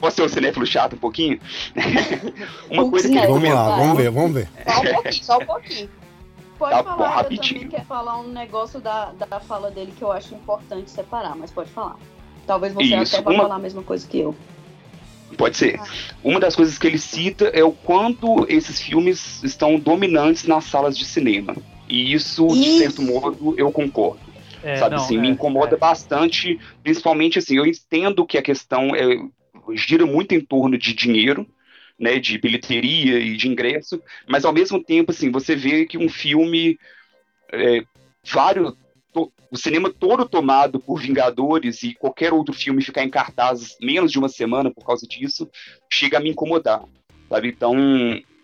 Posso 0.00 0.16
ser 0.16 0.22
um 0.22 0.28
cinéfilo 0.28 0.66
chato 0.66 0.94
um 0.94 0.98
pouquinho? 0.98 1.38
uma 2.70 2.84
Um 2.84 2.90
coisa 2.90 3.08
que 3.08 3.16
ele. 3.16 3.26
Vamos 3.26 3.48
lá, 3.50 3.76
vamos 3.76 3.96
ver, 3.96 4.10
vamos 4.10 4.32
ver. 4.32 4.48
Só 4.66 4.80
um 4.80 4.92
pouquinho, 4.94 5.24
só 5.24 5.38
um 5.38 5.46
pouquinho. 5.46 5.90
Pode 6.58 6.72
Tá 6.74 6.82
bom, 6.82 6.88
falar, 6.90 7.06
eu 7.08 7.12
rapidinho. 7.16 7.54
também 7.54 7.68
quero 7.68 7.84
falar 7.84 8.18
um 8.20 8.28
negócio 8.28 8.80
da, 8.80 9.12
da 9.28 9.40
fala 9.40 9.70
dele 9.70 9.92
que 9.96 10.02
eu 10.02 10.12
acho 10.12 10.34
importante 10.34 10.90
separar, 10.90 11.34
mas 11.36 11.50
pode 11.50 11.68
falar. 11.70 11.96
Talvez 12.46 12.72
você 12.72 12.84
Isso, 12.96 13.16
até 13.16 13.24
vá 13.24 13.30
uma- 13.32 13.42
falar 13.42 13.54
a 13.56 13.58
mesma 13.58 13.82
coisa 13.82 14.06
que 14.06 14.20
eu. 14.20 14.34
Pode 15.36 15.56
ser. 15.56 15.80
Uma 16.22 16.38
das 16.38 16.54
coisas 16.54 16.78
que 16.78 16.86
ele 16.86 16.98
cita 16.98 17.46
é 17.46 17.64
o 17.64 17.72
quanto 17.72 18.46
esses 18.48 18.80
filmes 18.80 19.42
estão 19.42 19.78
dominantes 19.80 20.44
nas 20.44 20.64
salas 20.64 20.96
de 20.96 21.04
cinema. 21.04 21.56
E 21.88 22.14
isso, 22.14 22.46
de 22.48 22.60
Isso. 22.60 22.78
certo 22.78 23.02
modo, 23.02 23.54
eu 23.58 23.70
concordo. 23.72 24.23
É, 24.64 24.76
sabe 24.76 24.96
não, 24.96 25.04
assim, 25.04 25.18
é, 25.18 25.20
me 25.20 25.28
incomoda 25.28 25.76
é. 25.76 25.78
bastante, 25.78 26.58
principalmente 26.82 27.38
assim, 27.38 27.58
eu 27.58 27.66
entendo 27.66 28.26
que 28.26 28.38
a 28.38 28.42
questão 28.42 28.94
é, 28.96 29.18
gira 29.74 30.06
muito 30.06 30.34
em 30.34 30.40
torno 30.40 30.78
de 30.78 30.94
dinheiro, 30.94 31.46
né, 31.98 32.18
de 32.18 32.38
bilheteria 32.38 33.18
e 33.18 33.36
de 33.36 33.46
ingresso, 33.46 34.02
mas 34.26 34.44
ao 34.44 34.52
mesmo 34.52 34.82
tempo, 34.82 35.10
assim, 35.12 35.30
você 35.30 35.54
vê 35.54 35.84
que 35.84 35.98
um 35.98 36.08
filme, 36.08 36.78
é, 37.52 37.84
vários, 38.32 38.74
to- 39.12 39.30
o 39.50 39.56
cinema 39.56 39.92
todo 39.92 40.26
tomado 40.26 40.80
por 40.80 40.98
Vingadores 40.98 41.82
e 41.82 41.94
qualquer 41.94 42.32
outro 42.32 42.54
filme 42.54 42.82
ficar 42.82 43.04
em 43.04 43.10
cartaz 43.10 43.76
menos 43.80 44.10
de 44.10 44.18
uma 44.18 44.28
semana 44.28 44.72
por 44.72 44.84
causa 44.84 45.06
disso, 45.06 45.48
chega 45.92 46.16
a 46.16 46.20
me 46.20 46.30
incomodar, 46.30 46.82
sabe? 47.28 47.48
Então, 47.48 47.76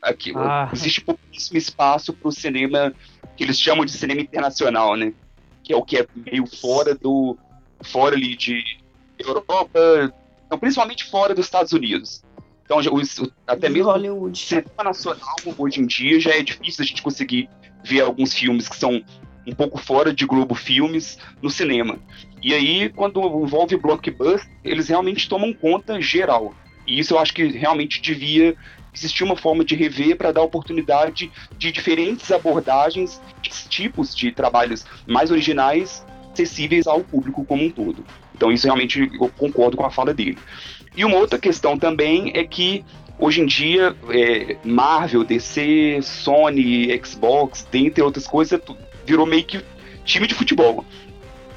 aqui, 0.02 0.33
Ah. 0.37 0.70
existe 0.72 1.00
pouquíssimo 1.00 1.59
espaço 1.59 2.12
para 2.12 2.28
o 2.28 2.33
cinema 2.33 2.92
que 3.37 3.42
eles 3.42 3.59
chamam 3.59 3.85
de 3.85 3.92
cinema 3.92 4.20
internacional, 4.20 4.96
né? 4.96 5.12
Que 5.70 5.74
é 5.74 5.76
o 5.76 5.85
que 5.85 5.98
é 5.98 6.06
meio 6.16 6.46
fora 6.48 6.96
do. 6.96 7.38
fora 7.85 8.16
ali 8.16 8.35
de 8.35 8.61
Europa, 9.16 10.12
então, 10.44 10.59
principalmente 10.59 11.04
fora 11.04 11.33
dos 11.33 11.44
Estados 11.46 11.72
Unidos. 11.72 12.24
Então, 12.64 12.78
os- 12.78 13.18
o- 13.20 13.33
até 13.46 13.68
de 13.68 13.74
mesmo 13.74 13.88
Hollywood. 13.92 14.37
cinema 14.37 14.83
nacional, 14.83 15.37
hoje 15.56 15.80
em 15.80 15.87
dia, 15.87 16.18
já 16.18 16.33
é 16.33 16.42
difícil 16.42 16.83
a 16.83 16.87
gente 16.87 17.02
conseguir 17.02 17.48
ver 17.85 18.00
alguns 18.00 18.35
filmes 18.35 18.68
que 18.68 18.76
são 18.76 19.00
um 19.46 19.54
pouco 19.54 19.78
fora 19.78 20.12
de 20.12 20.26
Globo 20.26 20.56
Filmes 20.56 21.18
no 21.40 21.48
cinema. 21.48 22.00
E 22.42 22.52
aí, 22.52 22.88
quando 22.88 23.20
envolve 23.44 23.76
blockbuster, 23.76 24.50
eles 24.64 24.88
realmente 24.88 25.28
tomam 25.28 25.52
conta 25.54 26.00
geral. 26.00 26.52
E 26.85 26.98
isso 26.98 27.14
eu 27.14 27.18
acho 27.20 27.33
que 27.33 27.44
realmente 27.46 28.02
devia 28.02 28.56
existir 28.94 29.24
uma 29.24 29.37
forma 29.37 29.64
de 29.64 29.74
rever 29.74 30.16
para 30.16 30.33
dar 30.33 30.42
oportunidade 30.42 31.31
de 31.57 31.72
diferentes 31.72 32.31
abordagens, 32.31 33.20
tipos 33.68 34.14
de 34.14 34.33
trabalhos 34.33 34.85
mais 35.07 35.31
originais, 35.31 36.05
acessíveis 36.33 36.87
ao 36.87 37.00
público 37.00 37.44
como 37.44 37.64
um 37.64 37.70
todo. 37.70 38.05
Então 38.35 38.50
isso 38.50 38.66
realmente 38.66 39.11
eu 39.20 39.29
concordo 39.37 39.76
com 39.76 39.85
a 39.85 39.90
fala 39.90 40.14
dele. 40.14 40.38
E 40.96 41.05
uma 41.05 41.16
outra 41.16 41.38
questão 41.38 41.79
também 41.79 42.33
é 42.35 42.44
que 42.44 42.85
hoje 43.18 43.40
em 43.40 43.46
dia 43.46 43.94
é, 44.09 44.57
Marvel, 44.64 45.24
DC, 45.24 46.00
Sony, 46.03 46.88
Xbox, 47.05 47.66
dentre 47.70 48.03
outras 48.03 48.26
coisas, 48.26 48.61
tu- 48.64 48.76
virou 49.05 49.26
meio 49.26 49.44
que 49.44 49.61
time 50.05 50.26
de 50.26 50.35
futebol. 50.35 50.85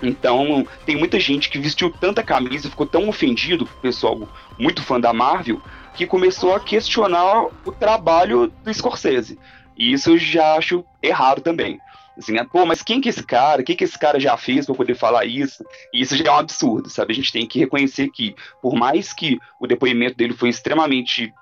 Então, 0.01 0.67
tem 0.85 0.97
muita 0.97 1.17
gente 1.19 1.49
que 1.49 1.57
vestiu 1.57 1.89
tanta 1.89 2.21
camisa, 2.21 2.69
ficou 2.69 2.85
tão 2.85 3.07
ofendido, 3.07 3.65
pessoal 3.81 4.27
muito 4.59 4.81
fã 4.83 4.99
da 4.99 5.13
Marvel, 5.13 5.61
que 5.95 6.07
começou 6.07 6.53
a 6.53 6.59
questionar 6.59 7.45
o 7.65 7.71
trabalho 7.71 8.47
do 8.47 8.73
Scorsese. 8.73 9.39
E 9.77 9.93
isso 9.93 10.11
eu 10.11 10.17
já 10.17 10.55
acho 10.55 10.83
errado 11.01 11.41
também. 11.41 11.79
Assim, 12.17 12.33
né? 12.33 12.45
pô, 12.51 12.65
mas 12.65 12.83
quem 12.83 13.01
que 13.01 13.09
é 13.09 13.11
esse 13.11 13.23
cara? 13.25 13.61
O 13.61 13.65
que 13.65 13.75
que 13.75 13.83
esse 13.83 13.97
cara 13.97 14.19
já 14.19 14.37
fez 14.37 14.65
para 14.65 14.75
poder 14.75 14.95
falar 14.95 15.25
isso? 15.25 15.65
E 15.91 16.01
isso 16.01 16.15
já 16.15 16.25
é 16.25 16.31
um 16.31 16.37
absurdo, 16.37 16.89
sabe? 16.89 17.11
A 17.11 17.15
gente 17.15 17.31
tem 17.31 17.47
que 17.47 17.59
reconhecer 17.59 18.09
que, 18.09 18.35
por 18.61 18.75
mais 18.75 19.13
que 19.13 19.39
o 19.59 19.65
depoimento 19.65 20.15
dele 20.15 20.33
foi 20.33 20.49
extremamente 20.49 21.33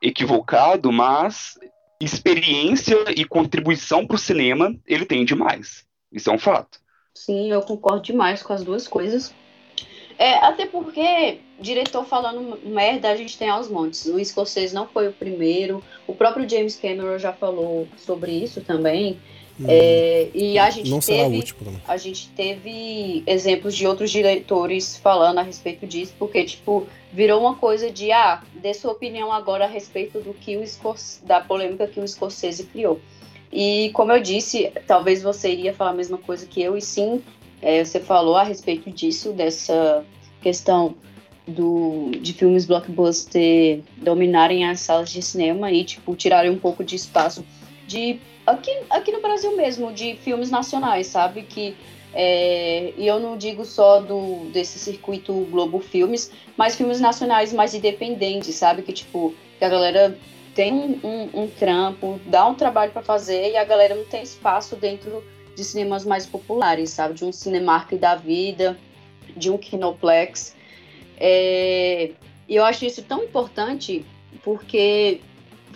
equivocado, 0.00 0.92
mas 0.92 1.58
experiência 2.00 2.96
e 3.16 3.24
contribuição 3.24 4.06
para 4.06 4.16
o 4.16 4.18
cinema 4.18 4.74
ele 4.86 5.06
tem 5.06 5.24
demais. 5.24 5.84
Isso 6.12 6.30
é 6.30 6.32
um 6.32 6.38
fato. 6.38 6.78
Sim, 7.14 7.50
eu 7.50 7.62
concordo 7.62 8.02
demais 8.02 8.42
com 8.42 8.52
as 8.52 8.62
duas 8.62 8.86
coisas. 8.86 9.34
É, 10.18 10.34
até 10.44 10.66
porque 10.66 11.40
diretor 11.60 12.04
falando 12.04 12.58
merda 12.64 13.10
a 13.10 13.16
gente 13.16 13.36
tem 13.38 13.48
aos 13.48 13.68
montes. 13.68 14.06
O 14.06 14.22
Scorsese 14.24 14.74
não 14.74 14.86
foi 14.86 15.08
o 15.08 15.12
primeiro. 15.12 15.82
O 16.06 16.14
próprio 16.14 16.48
James 16.48 16.76
Cameron 16.76 17.18
já 17.18 17.32
falou 17.32 17.88
sobre 17.96 18.32
isso 18.32 18.60
também. 18.60 19.18
Hum, 19.58 19.64
é, 19.68 20.28
e 20.34 20.58
a 20.58 20.68
gente 20.68 20.90
não 20.90 21.00
teve, 21.00 21.18
será 21.18 21.28
o 21.28 21.34
último 21.34 21.64
também. 21.64 21.82
A 21.88 21.96
gente 21.96 22.28
teve 22.30 23.22
exemplos 23.26 23.74
de 23.74 23.86
outros 23.86 24.10
diretores 24.10 24.98
falando 24.98 25.38
a 25.38 25.42
respeito 25.42 25.86
disso, 25.86 26.12
porque, 26.18 26.44
tipo, 26.44 26.86
virou 27.10 27.40
uma 27.40 27.54
coisa 27.54 27.90
de, 27.90 28.12
ah, 28.12 28.42
dê 28.54 28.74
sua 28.74 28.92
opinião 28.92 29.32
agora 29.32 29.64
a 29.64 29.68
respeito 29.68 30.20
do 30.20 30.34
que 30.34 30.58
o 30.58 30.66
Scorsese, 30.66 31.24
da 31.24 31.40
polêmica 31.40 31.86
que 31.86 31.98
o 31.98 32.06
Scorsese 32.06 32.64
criou. 32.64 33.00
E 33.50 33.90
como 33.94 34.12
eu 34.12 34.20
disse, 34.20 34.70
talvez 34.86 35.22
você 35.22 35.50
iria 35.50 35.72
falar 35.72 35.92
a 35.92 35.94
mesma 35.94 36.18
coisa 36.18 36.44
que 36.44 36.60
eu, 36.60 36.76
e 36.76 36.82
sim, 36.82 37.22
é, 37.62 37.82
você 37.82 37.98
falou 37.98 38.36
a 38.36 38.42
respeito 38.42 38.90
disso, 38.90 39.32
dessa 39.32 40.04
questão 40.42 40.94
do, 41.46 42.10
de 42.20 42.32
filmes 42.32 42.66
blockbuster 42.66 43.80
dominarem 43.98 44.68
as 44.68 44.80
salas 44.80 45.10
de 45.10 45.22
cinema 45.22 45.70
e, 45.70 45.84
tipo, 45.84 46.14
tirarem 46.16 46.50
um 46.50 46.58
pouco 46.58 46.82
de 46.82 46.96
espaço 46.96 47.44
de 47.86 48.18
aqui, 48.46 48.70
aqui 48.90 49.12
no 49.12 49.20
Brasil 49.20 49.56
mesmo, 49.56 49.92
de 49.92 50.16
filmes 50.16 50.50
nacionais, 50.50 51.06
sabe? 51.06 51.42
Que 51.42 51.76
é, 52.14 52.94
e 52.96 53.06
eu 53.06 53.20
não 53.20 53.36
digo 53.36 53.64
só 53.64 54.00
do 54.00 54.48
desse 54.52 54.78
circuito 54.78 55.32
Globo 55.50 55.80
Filmes, 55.80 56.30
mas 56.56 56.74
filmes 56.74 57.00
nacionais 57.00 57.52
mais 57.52 57.74
independentes, 57.74 58.54
sabe? 58.54 58.82
Que 58.82 58.92
tipo, 58.92 59.34
que 59.58 59.64
a 59.64 59.68
galera 59.68 60.18
tem 60.54 60.72
um, 60.72 60.98
um, 61.04 61.42
um 61.42 61.48
trampo, 61.48 62.18
dá 62.26 62.46
um 62.46 62.54
trabalho 62.54 62.90
para 62.90 63.02
fazer 63.02 63.50
e 63.50 63.56
a 63.56 63.64
galera 63.64 63.94
não 63.94 64.04
tem 64.06 64.22
espaço 64.22 64.74
dentro 64.74 65.22
de 65.54 65.62
cinemas 65.62 66.04
mais 66.04 66.26
populares, 66.26 66.90
sabe? 66.90 67.14
De 67.14 67.24
um 67.24 67.32
Cinemark 67.32 67.92
da 67.96 68.14
vida, 68.14 68.78
de 69.36 69.50
um 69.50 69.58
Kinoplex. 69.58 70.56
É, 71.18 72.10
e 72.48 72.56
eu 72.56 72.64
acho 72.64 72.84
isso 72.84 73.02
tão 73.02 73.24
importante 73.24 74.04
porque 74.42 75.20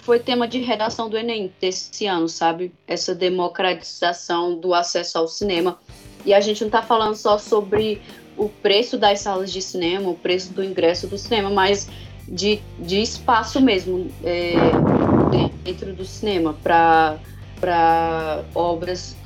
foi 0.03 0.19
tema 0.19 0.47
de 0.49 0.59
redação 0.59 1.09
do 1.09 1.17
Enem 1.17 1.53
desse 1.61 2.07
ano, 2.07 2.29
sabe? 2.29 2.73
Essa 2.87 3.15
democratização 3.15 4.59
do 4.59 4.73
acesso 4.75 5.19
ao 5.19 5.29
cinema. 5.29 5.79
E 6.25 6.33
a 6.35 6.41
gente 6.41 6.61
não 6.61 6.69
está 6.69 6.83
falando 6.83 7.15
só 7.15 7.39
sobre 7.39 8.01
o 8.37 8.49
preço 8.49 8.97
das 8.97 9.21
salas 9.21 9.53
de 9.53 9.61
cinema, 9.61 10.09
o 10.09 10.15
preço 10.15 10.53
do 10.53 10.65
ingresso 10.65 11.07
do 11.07 11.19
cinema, 11.19 11.51
mas 11.51 11.89
de, 12.27 12.61
de 12.79 13.03
espaço 13.03 13.61
mesmo 13.61 14.11
é, 14.25 14.55
dentro 15.65 15.93
do 15.93 16.05
cinema 16.05 16.55
para 16.63 17.19
obras 18.55 19.17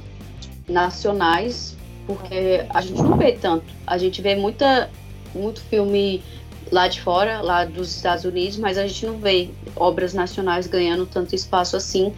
nacionais, 0.69 1.77
porque 2.07 2.65
a 2.71 2.81
gente 2.81 3.03
não 3.03 3.17
vê 3.17 3.33
tanto. 3.33 3.67
A 3.87 3.99
gente 3.99 4.21
vê 4.21 4.35
muita, 4.35 4.91
muito 5.35 5.61
filme 5.63 6.23
lá 6.71 6.89
de 6.89 7.01
fora, 7.01 7.41
lá 7.41 7.65
dos 7.65 7.95
Estados 7.95 8.25
Unidos, 8.25 8.59
mas 8.59 8.79
a 8.79 8.87
gente 8.87 9.07
não 9.07 9.19
vê 9.19 9.51
obras 9.77 10.15
nacionais 10.15 10.67
ganhando 10.67 11.07
tanto 11.07 11.35
espaço 11.35 11.77
assim, 11.77 12.13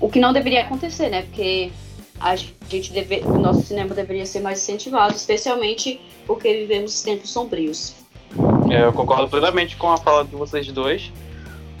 o 0.00 0.08
que 0.08 0.20
não 0.20 0.32
deveria 0.32 0.62
acontecer, 0.62 1.10
né? 1.10 1.22
Porque 1.22 1.70
a 2.18 2.36
gente 2.36 2.92
deve, 2.92 3.20
o 3.24 3.38
nosso 3.38 3.62
cinema 3.62 3.94
deveria 3.94 4.26
ser 4.26 4.40
mais 4.40 4.62
incentivado, 4.62 5.14
especialmente 5.14 6.00
porque 6.26 6.52
vivemos 6.52 7.02
tempos 7.02 7.30
sombrios. 7.30 7.94
É, 8.70 8.84
eu 8.84 8.92
concordo 8.92 9.28
plenamente 9.28 9.76
com 9.76 9.90
a 9.90 9.96
fala 9.96 10.24
de 10.24 10.36
vocês 10.36 10.66
dois. 10.68 11.10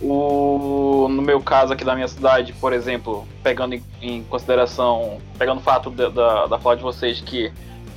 O, 0.02 1.08
no 1.10 1.20
meu 1.20 1.40
caso 1.40 1.74
aqui 1.74 1.84
da 1.84 1.94
minha 1.94 2.08
cidade, 2.08 2.54
por 2.54 2.72
exemplo, 2.72 3.28
pegando 3.42 3.74
em, 3.74 3.82
em 4.00 4.24
consideração, 4.24 5.18
pegando 5.38 5.58
o 5.58 5.62
fato 5.62 5.90
da, 5.90 6.46
da 6.46 6.58
fala 6.58 6.76
de 6.76 6.82
vocês 6.82 7.20
que 7.20 7.52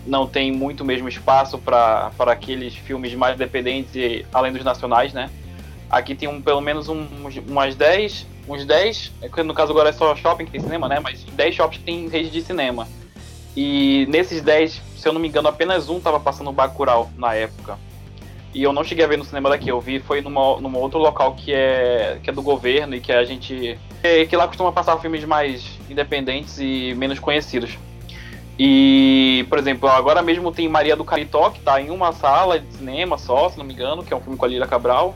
não 0.06 0.28
tem 0.28 0.52
muito 0.52 0.84
mesmo 0.84 1.08
espaço 1.08 1.58
para 1.58 2.12
aqueles 2.20 2.76
filmes 2.76 3.14
mais 3.16 3.36
independentes 3.36 3.96
e 3.96 4.26
além 4.34 4.52
dos 4.52 4.64
nacionais, 4.64 5.14
né? 5.14 5.30
Aqui 5.90 6.16
tem 6.16 6.28
um, 6.28 6.42
pelo 6.42 6.60
menos 6.60 6.90
um, 6.90 7.06
umas 7.48 7.76
10, 7.76 8.28
uns 8.48 8.66
10, 8.66 9.12
é 9.22 9.44
no 9.44 9.54
caso 9.54 9.72
agora 9.72 9.90
é 9.90 9.94
só 9.94 10.16
shopping 10.16 10.46
que 10.46 10.52
tem 10.52 10.62
cinema, 10.62 10.88
né? 10.88 11.00
Mas 11.00 11.24
10 11.24 11.56
shoppings 11.56 11.78
que 11.78 11.86
tem 11.86 12.08
rede 12.08 12.30
de 12.30 12.42
cinema. 12.42 12.88
E 13.56 14.08
nesses 14.10 14.42
10, 14.42 14.82
se 14.98 15.08
eu 15.08 15.14
não 15.14 15.22
me 15.22 15.28
engano, 15.28 15.48
apenas 15.48 15.90
um 15.90 16.00
tava 16.00 16.20
passando 16.20 16.52
Bacurau 16.52 17.12
na 17.16 17.34
época. 17.36 17.78
E 18.54 18.62
eu 18.62 18.72
não 18.72 18.84
cheguei 18.84 19.04
a 19.04 19.08
ver 19.08 19.18
no 19.18 19.26
cinema 19.26 19.50
daqui, 19.50 19.70
eu 19.70 19.82
vi 19.82 20.00
foi 20.00 20.22
numa, 20.22 20.60
numa 20.60 20.78
outro 20.78 21.00
local 21.00 21.34
que 21.34 21.52
é, 21.52 22.20
que 22.22 22.30
é 22.30 22.34
do 22.34 22.42
governo 22.42 22.96
e 22.96 23.00
que 23.00 23.12
a 23.12 23.24
gente. 23.24 23.80
que 24.30 24.36
lá 24.36 24.48
costuma 24.48 24.72
passar 24.72 24.98
filmes 25.00 25.24
mais 25.26 25.64
independentes 25.90 26.60
e 26.60 26.94
menos 26.96 27.18
conhecidos. 27.18 27.78
E, 28.58 29.46
por 29.50 29.58
exemplo, 29.58 29.90
agora 29.90 30.22
mesmo 30.22 30.52
tem 30.52 30.70
Maria 30.70 30.96
do 30.96 31.04
Caritó, 31.04 31.50
que 31.50 31.60
tá 31.60 31.82
em 31.82 31.90
uma 31.90 32.12
sala 32.12 32.60
de 32.60 32.72
cinema 32.74 33.18
só, 33.18 33.50
se 33.50 33.58
não 33.58 33.66
me 33.66 33.74
engano, 33.74 34.04
que 34.04 34.14
é 34.14 34.18
um 34.18 34.22
filme 34.22 34.38
com 34.38 34.46
a 34.46 34.48
Lila 34.48 34.68
Cabral. 34.68 35.16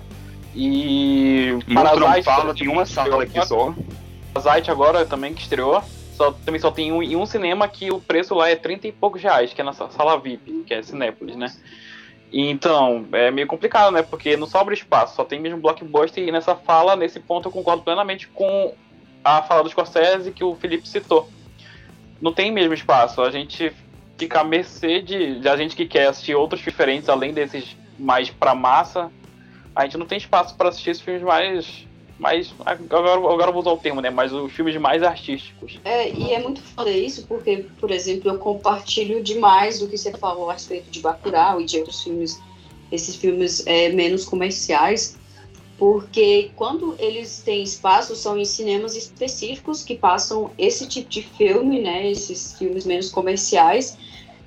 E. 0.56 1.58
E 1.68 1.74
Parasite, 1.74 2.24
fala, 2.24 2.56
tem 2.56 2.68
uma 2.68 2.86
sala 2.86 3.24
aqui 3.24 3.46
só. 3.46 3.74
Parasite 4.34 4.72
agora 4.72 5.06
também 5.06 5.34
que 5.34 5.42
estreou. 5.42 5.84
Só, 6.16 6.32
também 6.32 6.60
só 6.60 6.72
tem 6.72 6.92
um, 6.92 7.04
em 7.04 7.16
um 7.16 7.28
cinema 7.28 7.68
que 7.68 7.92
o 7.92 8.02
preço 8.02 8.34
lá 8.34 8.50
é 8.50 8.56
30 8.56 8.88
e 8.88 8.92
poucos 8.92 9.22
reais, 9.22 9.54
que 9.54 9.62
é 9.62 9.64
na 9.64 9.74
sala 9.74 10.20
VIP, 10.20 10.64
que 10.66 10.74
é 10.74 10.82
Cinépolis, 10.82 11.36
né? 11.36 11.54
Então, 12.34 13.06
é 13.14 13.30
meio 13.30 13.46
complicado, 13.46 13.94
né? 13.94 14.02
Porque 14.02 14.36
não 14.36 14.48
sobra 14.48 14.74
espaço, 14.74 15.16
só 15.16 15.24
tem 15.24 15.40
mesmo 15.40 15.60
blockbuster. 15.60 16.28
E 16.28 16.32
nessa 16.32 16.56
fala, 16.56 16.96
nesse 16.96 17.20
ponto, 17.20 17.48
eu 17.48 17.52
concordo 17.52 17.84
plenamente 17.84 18.28
com 18.30 18.74
a 19.24 19.44
fala 19.44 19.62
do 19.62 19.70
Scorsese 19.70 20.32
que 20.32 20.44
o 20.44 20.56
Felipe 20.56 20.88
citou 20.88 21.30
não 22.22 22.34
tem 22.34 22.52
mesmo 22.52 22.74
espaço. 22.74 23.22
A 23.22 23.32
gente 23.32 23.72
fica 24.18 24.42
à 24.42 24.44
mercê 24.44 25.02
de, 25.02 25.40
de 25.40 25.48
a 25.48 25.56
gente 25.56 25.76
que 25.76 25.86
quer 25.86 26.08
assistir 26.08 26.36
outros 26.36 26.62
diferentes, 26.62 27.10
além 27.10 27.34
desses 27.34 27.76
mais 27.98 28.30
pra 28.30 28.56
massa. 28.56 29.12
A 29.76 29.84
gente 29.84 29.98
não 29.98 30.06
tem 30.06 30.18
espaço 30.18 30.56
para 30.56 30.70
assistir 30.70 30.92
esses 30.92 31.04
filmes 31.04 31.22
mais. 31.22 31.86
mais 32.18 32.54
agora, 32.66 33.12
agora 33.14 33.50
eu 33.50 33.54
vou 33.54 33.62
usar 33.62 33.72
o 33.72 33.78
termo, 33.78 34.02
né? 34.02 34.10
Mas 34.10 34.34
os 34.34 34.52
filmes 34.52 34.76
mais 34.78 35.04
artísticos. 35.04 35.80
É, 35.86 36.12
e 36.12 36.34
é 36.34 36.40
muito 36.40 36.62
foda 36.62 36.90
isso, 36.90 37.28
porque, 37.28 37.66
por 37.80 37.92
exemplo, 37.92 38.32
eu 38.32 38.40
compartilho 38.40 39.22
demais 39.24 39.80
do 39.80 39.88
que 39.88 39.98
você 39.98 40.12
falou 40.18 40.50
a 40.50 40.54
respeito 40.54 40.90
de 40.90 41.00
Bacurau 41.00 41.62
e 41.62 41.66
de 41.66 41.78
outros 41.78 42.02
filmes, 42.02 42.42
esses 42.92 43.16
filmes 43.16 43.66
é, 43.68 43.90
menos 43.90 44.26
comerciais 44.26 45.18
porque 45.78 46.52
quando 46.56 46.96
eles 46.98 47.42
têm 47.46 47.62
espaço 47.62 48.16
são 48.16 48.38
em 48.38 48.46
cinemas 48.46 48.96
específicos 48.96 49.84
que 49.84 49.96
passam 49.96 50.50
esse 50.58 50.88
tipo 50.88 51.10
de 51.10 51.22
filme, 51.22 51.82
né, 51.82 52.10
esses 52.10 52.58
filmes 52.58 52.86
menos 52.86 53.10
comerciais, 53.10 53.98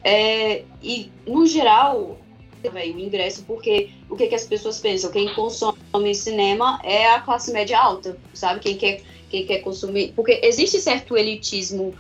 é, 0.03 0.65
e 0.83 1.11
no 1.27 1.47
geral 1.47 2.19
o 2.63 2.79
ingresso, 2.79 3.45
porque 3.47 3.91
o 4.09 4.17
que, 4.17 4.27
que 4.27 4.35
as 4.35 4.45
pessoas 4.45 4.79
pensam? 4.81 5.11
Quem 5.11 5.33
consome 5.35 6.15
cinema 6.15 6.79
é 6.83 7.09
a 7.09 7.21
classe 7.21 7.53
média 7.53 7.79
alta, 7.79 8.19
sabe? 8.35 8.61
Quem 8.61 8.77
quer, 8.77 9.01
quem 9.31 9.47
quer 9.47 9.61
consumir. 9.61 10.13
Porque 10.15 10.41
existe 10.43 10.79
certo 10.79 11.17
elitismo 11.17 11.95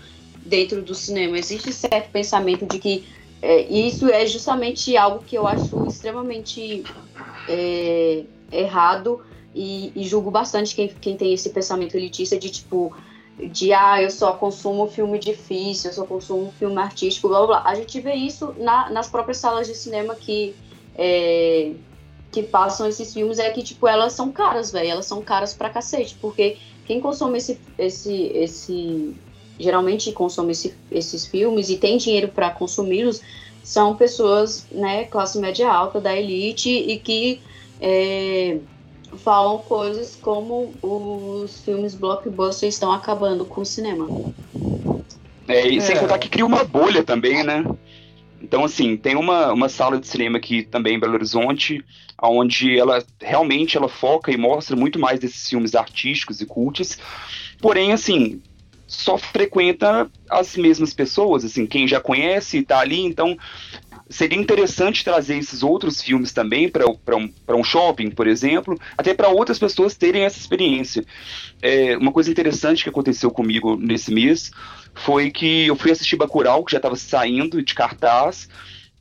dentro 0.45 0.83
do 0.83 0.95
cinema, 0.95 1.39
existe 1.39 1.73
certo 1.73 2.11
pensamento 2.11 2.67
de 2.67 2.79
que 2.79 3.05
é, 3.41 3.63
isso 3.63 4.11
é 4.11 4.27
justamente 4.27 4.95
algo 4.99 5.25
que 5.25 5.37
eu 5.37 5.47
acho 5.47 5.87
extremamente. 5.87 6.83
É, 7.49 8.25
errado 8.53 9.21
e, 9.55 9.93
e, 9.97 10.05
julgo 10.05 10.31
bastante 10.31 10.75
quem, 10.75 10.89
quem 10.89 11.17
tem 11.17 11.35
esse 11.35 11.51
pensamento 11.51 11.97
elitista 11.97 12.39
de 12.39 12.51
tipo 12.51 12.95
de 13.53 13.73
ah, 13.73 14.03
eu 14.03 14.11
só 14.11 14.33
consumo 14.33 14.87
filme 14.87 15.19
difícil, 15.19 15.91
eu 15.91 15.95
só 15.95 16.05
consumo 16.05 16.53
filme 16.59 16.79
artístico, 16.79 17.29
blá 17.29 17.39
blá 17.39 17.47
blá. 17.47 17.71
A 17.71 17.75
gente 17.75 18.01
vê 18.01 18.15
isso 18.15 18.55
na, 18.59 18.91
nas 18.91 19.09
próprias 19.09 19.39
salas 19.39 19.67
de 19.67 19.75
cinema 19.75 20.15
que 20.15 20.55
é, 20.95 21.73
que 22.31 22.43
passam 22.43 22.87
esses 22.87 23.13
filmes 23.13 23.39
é 23.39 23.51
que 23.51 23.63
tipo 23.63 23.89
elas 23.89 24.13
são 24.13 24.31
caras, 24.31 24.71
velho, 24.71 24.91
elas 24.91 25.07
são 25.07 25.23
caras 25.23 25.55
pra 25.55 25.71
cacete, 25.71 26.17
porque 26.21 26.59
quem 26.87 27.01
consome 27.01 27.39
esse 27.39 27.59
esse 27.79 28.31
esse 28.35 29.17
geralmente 29.59 30.13
consome 30.13 30.53
esse, 30.53 30.75
esses 30.91 31.27
filmes 31.27 31.71
e 31.71 31.77
tem 31.77 31.97
dinheiro 31.97 32.29
para 32.29 32.51
consumi-los 32.51 33.21
são 33.63 33.95
pessoas, 33.95 34.67
né, 34.73 35.05
classe 35.05 35.39
média 35.39 35.71
alta 35.71 36.01
da 36.01 36.17
elite 36.17 36.71
e 36.71 36.99
que 36.99 37.41
é, 37.81 38.59
falam 39.19 39.59
coisas 39.59 40.17
como 40.21 40.73
os 40.83 41.61
filmes 41.61 41.95
blockbuster 41.95 42.69
estão 42.69 42.93
acabando 42.93 43.45
com 43.45 43.61
o 43.61 43.67
cinema. 43.67 44.09
É, 45.49 45.67
e 45.67 45.81
sem 45.81 45.97
é. 45.97 45.99
contar 45.99 46.19
que 46.19 46.29
cria 46.29 46.47
uma 46.47 46.65
bolha 46.65 47.03
também, 47.03 47.43
né? 47.43 47.65
Então, 48.41 48.65
assim, 48.65 48.97
tem 48.97 49.17
uma, 49.17 49.53
uma 49.53 49.69
sala 49.69 49.99
de 49.99 50.07
cinema 50.07 50.39
aqui 50.39 50.63
também 50.63 50.97
em 50.97 51.01
Belo 51.01 51.15
Horizonte, 51.15 51.85
onde 52.23 52.79
ela 52.79 53.05
realmente 53.21 53.77
ela 53.77 53.89
foca 53.89 54.33
e 54.33 54.37
mostra 54.37 54.75
muito 54.75 54.99
mais 54.99 55.21
desses 55.21 55.49
filmes 55.49 55.75
artísticos 55.75 56.41
e 56.41 56.47
cultos. 56.47 56.99
Porém, 57.61 57.93
assim, 57.93 58.41
só 58.87 59.19
frequenta 59.19 60.11
as 60.29 60.57
mesmas 60.57 60.95
pessoas, 60.95 61.45
assim, 61.45 61.67
quem 61.67 61.87
já 61.87 62.01
conhece 62.01 62.59
está 62.59 62.81
ali, 62.81 63.01
então 63.01 63.37
seria 64.11 64.39
interessante 64.39 65.05
trazer 65.05 65.39
esses 65.39 65.63
outros 65.63 66.03
filmes 66.03 66.33
também 66.33 66.69
para 66.69 66.85
um, 67.17 67.33
um 67.49 67.65
shopping, 67.65 68.11
por 68.11 68.27
exemplo, 68.27 68.79
até 68.99 69.15
para 69.15 69.29
outras 69.29 69.59
pessoas 69.59 69.95
terem 69.95 70.25
essa 70.25 70.39
experiência. 70.39 71.05
É, 71.63 71.97
uma 71.97 72.13
coisa 72.13 72.31
interessante 72.31 72.83
que 72.83 72.91
aconteceu 72.91 73.31
comigo 73.31 73.77
nesse 73.77 74.13
mês 74.13 74.51
foi 74.95 75.31
que 75.31 75.69
eu 75.69 75.77
fui 75.77 75.93
assistir 75.93 76.17
Bacurau, 76.17 76.65
que 76.65 76.73
já 76.73 76.79
estava 76.79 76.97
saindo 76.97 77.63
de 77.63 77.73
cartaz, 77.73 78.49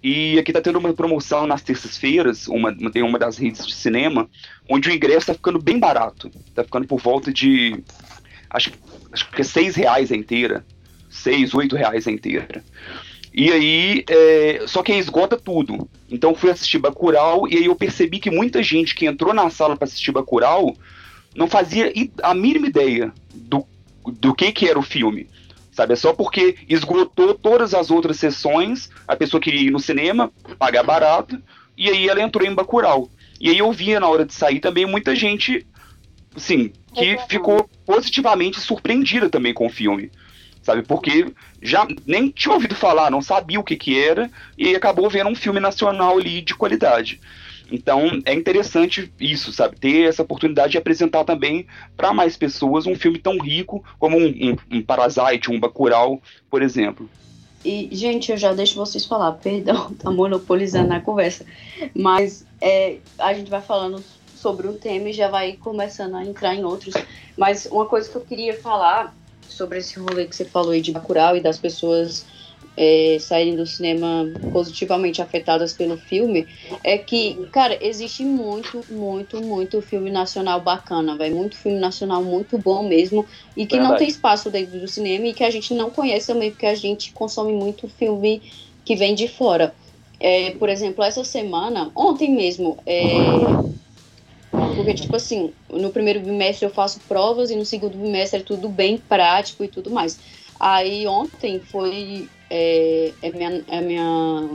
E 0.02 0.40
aqui 0.40 0.54
tá 0.54 0.62
tendo 0.62 0.80
uma 0.80 0.94
promoção 0.94 1.46
nas 1.46 1.62
terças-feiras, 1.62 2.48
uma, 2.48 2.74
tem 2.90 3.04
uma 3.04 3.20
das 3.20 3.38
redes 3.38 3.68
de 3.68 3.76
cinema, 3.76 4.30
onde 4.70 4.90
o 4.90 4.94
ingresso 4.94 5.28
tá 5.28 5.34
ficando 5.34 5.60
bem 5.62 5.78
barato. 5.78 6.32
Tá 6.56 6.64
ficando 6.64 6.88
por 6.88 7.02
volta 7.02 7.34
de. 7.34 7.84
Acho, 8.50 8.72
acho 9.12 9.30
que 9.30 9.42
é 9.42 9.44
seis 9.44 9.76
reais 9.76 10.12
a 10.12 10.16
inteira. 10.16 10.66
Seis, 11.10 11.54
oito 11.54 11.76
reais 11.76 12.08
a 12.08 12.12
inteira. 12.12 12.64
E 13.34 13.52
aí, 13.52 14.04
é, 14.10 14.64
só 14.68 14.82
que 14.82 14.92
aí 14.92 15.00
esgota 15.00 15.38
tudo. 15.38 15.88
Então 16.10 16.36
fui 16.36 16.50
assistir 16.50 16.80
Bacurau 16.80 17.48
e 17.48 17.58
aí 17.58 17.66
eu 17.66 17.76
percebi 17.76 18.20
que 18.20 18.32
muita 18.32 18.64
gente 18.64 18.96
que 18.96 19.06
entrou 19.06 19.34
na 19.34 19.50
sala 19.50 19.76
para 19.78 19.86
assistir 19.86 20.12
Bacurau 20.12 20.76
não 21.36 21.48
fazia 21.48 21.94
a 22.24 22.34
mínima 22.34 22.68
ideia 22.68 23.14
do, 23.34 23.66
do 24.06 24.34
que 24.34 24.52
que 24.52 24.68
era 24.68 24.80
o 24.80 24.84
filme. 24.84 25.28
Sabe, 25.72 25.94
é 25.94 25.96
só 25.96 26.12
porque 26.12 26.58
esgotou 26.68 27.34
todas 27.34 27.74
as 27.74 27.90
outras 27.90 28.18
sessões, 28.18 28.90
a 29.08 29.16
pessoa 29.16 29.40
queria 29.40 29.62
ir 29.62 29.72
no 29.72 29.80
cinema, 29.80 30.30
pagar 30.58 30.84
barato, 30.84 31.42
e 31.78 31.90
aí 31.90 32.10
ela 32.10 32.22
entrou 32.22 32.46
em 32.46 32.54
Bacurau. 32.54 33.10
E 33.40 33.50
aí 33.50 33.60
eu 33.60 33.72
via 33.72 34.00
na 34.00 34.10
hora 34.10 34.26
de 34.26 34.34
sair 34.34 34.60
também 34.60 34.86
muita 34.86 35.16
gente, 35.16 35.66
assim, 36.36 36.74
que 36.94 37.18
ficou 37.30 37.70
positivamente 37.86 38.60
surpreendida 38.60 39.30
também 39.30 39.54
com 39.54 39.68
o 39.68 39.70
filme 39.70 40.12
sabe? 40.62 40.84
Porque 40.84 41.34
já 41.62 41.88
nem 42.06 42.30
tinha 42.30 42.54
ouvido 42.54 42.76
falar, 42.76 43.12
não 43.12 43.22
sabia 43.22 43.60
o 43.60 43.64
que 43.64 43.76
que 43.76 44.00
era 44.00 44.30
e 44.58 44.76
acabou 44.76 45.10
vendo 45.10 45.30
um 45.30 45.36
filme 45.36 45.60
nacional 45.60 46.18
ali 46.18 46.42
de 46.42 46.56
qualidade. 46.56 47.20
Então 47.72 48.22
é 48.26 48.34
interessante 48.34 49.12
isso, 49.20 49.52
sabe? 49.52 49.80
Ter 49.80 50.08
essa 50.08 50.24
oportunidade 50.24 50.72
de 50.72 50.78
apresentar 50.78 51.24
também 51.24 51.68
para 51.96 52.14
mais 52.14 52.36
pessoas 52.36 52.86
um 52.86 52.96
filme 52.96 53.20
tão 53.20 53.38
rico 53.40 53.84
como 54.00 54.18
um, 54.18 54.28
um, 54.28 54.78
um 54.78 54.82
Parasite, 54.82 55.52
um 55.52 55.60
Bacurau, 55.60 56.22
por 56.50 56.62
exemplo. 56.62 57.10
E, 57.64 57.90
gente, 57.92 58.32
eu 58.32 58.38
já 58.38 58.54
deixo 58.54 58.76
vocês 58.76 59.06
falar, 59.06 59.34
perdão, 59.34 59.94
tá 60.00 60.10
monopolizando 60.10 60.94
a 60.94 61.00
conversa. 61.00 61.46
Mas 61.94 62.46
é, 62.62 62.98
a 63.18 63.34
gente 63.34 63.50
vai 63.50 63.62
falando 63.62 64.04
sobre 64.36 64.68
um 64.68 64.78
tema 64.78 65.10
e 65.10 65.14
já 65.14 65.28
vai 65.28 65.54
começando 65.54 66.16
a 66.16 66.24
entrar 66.24 66.56
em 66.56 66.64
outros. 66.64 66.94
Mas 67.38 67.66
uma 67.66 67.86
coisa 67.86 68.10
que 68.10 68.16
eu 68.16 68.22
queria 68.22 68.58
falar 68.60 69.14
sobre 69.50 69.80
esse 69.80 70.00
rolê 70.00 70.26
que 70.26 70.36
você 70.36 70.46
falou 70.46 70.72
aí 70.72 70.82
de 70.82 70.92
Bacurau 70.92 71.36
e 71.36 71.42
das 71.42 71.58
pessoas 71.58 72.26
é, 72.78 73.18
saírem 73.20 73.58
do 73.58 73.66
cinema 73.66 74.26
positivamente 74.54 75.22
afetadas 75.22 75.74
pelo 75.74 75.98
filme, 75.98 76.48
é 76.82 76.98
que, 76.98 77.46
cara, 77.52 77.78
existe 77.82 78.24
muito, 78.24 78.86
muito, 78.90 79.42
muito 79.42 79.82
filme 79.82 80.10
nacional 80.10 80.62
bacana, 80.62 81.18
vai 81.18 81.30
Muito 81.30 81.58
filme 81.58 81.78
nacional 81.78 82.24
muito 82.24 82.58
bom 82.58 82.88
mesmo, 82.88 83.26
e 83.56 83.66
que 83.66 83.76
Verdade. 83.76 83.92
não 83.92 83.98
tem 83.98 84.08
espaço 84.08 84.50
dentro 84.50 84.80
do 84.80 84.88
cinema 84.88 85.28
e 85.28 85.34
que 85.34 85.44
a 85.44 85.50
gente 85.50 85.74
não 85.74 85.90
conhece 85.90 86.28
também, 86.28 86.52
porque 86.52 86.66
a 86.66 86.76
gente 86.76 87.12
consome 87.12 87.52
muito 87.52 87.90
filme 87.90 88.42
que 88.86 88.96
vem 88.96 89.14
de 89.14 89.28
fora. 89.28 89.76
É, 90.18 90.52
por 90.52 90.70
exemplo, 90.70 91.04
essa 91.04 91.24
semana, 91.24 91.92
ontem 91.96 92.34
mesmo, 92.34 92.78
é, 92.86 93.08
porque, 94.52 94.94
tipo 94.94 95.16
assim, 95.16 95.54
no 95.70 95.92
primeiro 95.92 96.20
bimestre 96.20 96.66
eu 96.66 96.72
faço 96.72 97.00
provas 97.02 97.52
e 97.52 97.56
no 97.56 97.66
segundo 97.66 97.98
bimestre 97.98 98.40
é 98.40 98.44
tudo 98.44 98.70
bem 98.70 98.98
prático 98.98 99.64
e 99.64 99.68
tudo 99.68 99.92
mais. 99.92 100.20
Aí 100.60 101.08
ontem 101.08 101.60
foi 101.60 102.28
é, 102.50 103.14
é 103.22 103.32
minha, 103.32 103.64
é 103.68 103.82
minha 103.82 104.50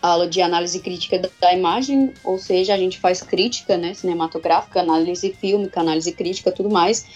aula 0.00 0.28
de 0.28 0.40
análise 0.42 0.80
crítica 0.80 1.20
da 1.40 1.52
imagem, 1.52 2.12
ou 2.22 2.38
seja, 2.38 2.74
a 2.74 2.78
gente 2.78 2.98
faz 2.98 3.22
crítica 3.22 3.76
né, 3.76 3.94
cinematográfica, 3.94 4.80
análise 4.80 5.32
fílmica, 5.32 5.80
análise 5.80 6.12
crítica, 6.12 6.52
tudo 6.52 6.70
mais. 6.70 7.06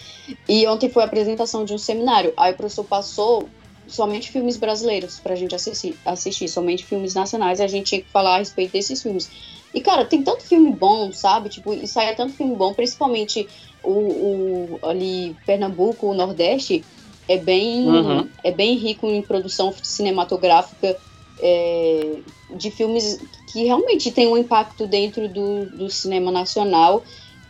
E 0.47 0.65
ontem 0.67 0.89
foi 0.89 1.03
a 1.03 1.05
apresentação 1.05 1.65
de 1.65 1.73
um 1.73 1.77
seminário. 1.77 2.33
Aí 2.35 2.53
o 2.53 2.57
professor 2.57 2.83
passou 2.83 3.47
somente 3.87 4.31
filmes 4.31 4.57
brasileiros 4.57 5.19
para 5.19 5.33
a 5.33 5.35
gente 5.35 5.53
assistir, 5.53 5.97
assistir, 6.05 6.47
somente 6.47 6.85
filmes 6.85 7.13
nacionais, 7.13 7.59
e 7.59 7.63
a 7.63 7.67
gente 7.67 7.87
tinha 7.87 8.01
que 8.01 8.09
falar 8.09 8.35
a 8.35 8.37
respeito 8.39 8.71
desses 8.71 9.01
filmes. 9.01 9.29
E, 9.73 9.81
cara, 9.81 10.05
tem 10.05 10.23
tanto 10.23 10.43
filme 10.43 10.71
bom, 10.71 11.11
sabe? 11.11 11.49
Tipo, 11.49 11.73
e 11.73 11.87
sai 11.87 12.15
tanto 12.15 12.33
filme 12.33 12.55
bom, 12.55 12.73
principalmente 12.73 13.47
o, 13.83 13.91
o 13.91 14.79
ali 14.81 15.35
Pernambuco, 15.45 16.07
o 16.07 16.13
Nordeste, 16.13 16.83
é 17.27 17.37
bem, 17.37 17.87
uhum. 17.87 18.27
é 18.43 18.51
bem 18.51 18.75
rico 18.75 19.05
em 19.07 19.21
produção 19.21 19.73
cinematográfica 19.83 20.97
é, 21.39 22.17
de 22.55 22.71
filmes 22.71 23.19
que 23.51 23.63
realmente 23.65 24.11
tem 24.11 24.27
um 24.27 24.37
impacto 24.37 24.87
dentro 24.87 25.27
do, 25.29 25.65
do 25.65 25.89
cinema 25.89 26.31
nacional 26.31 27.03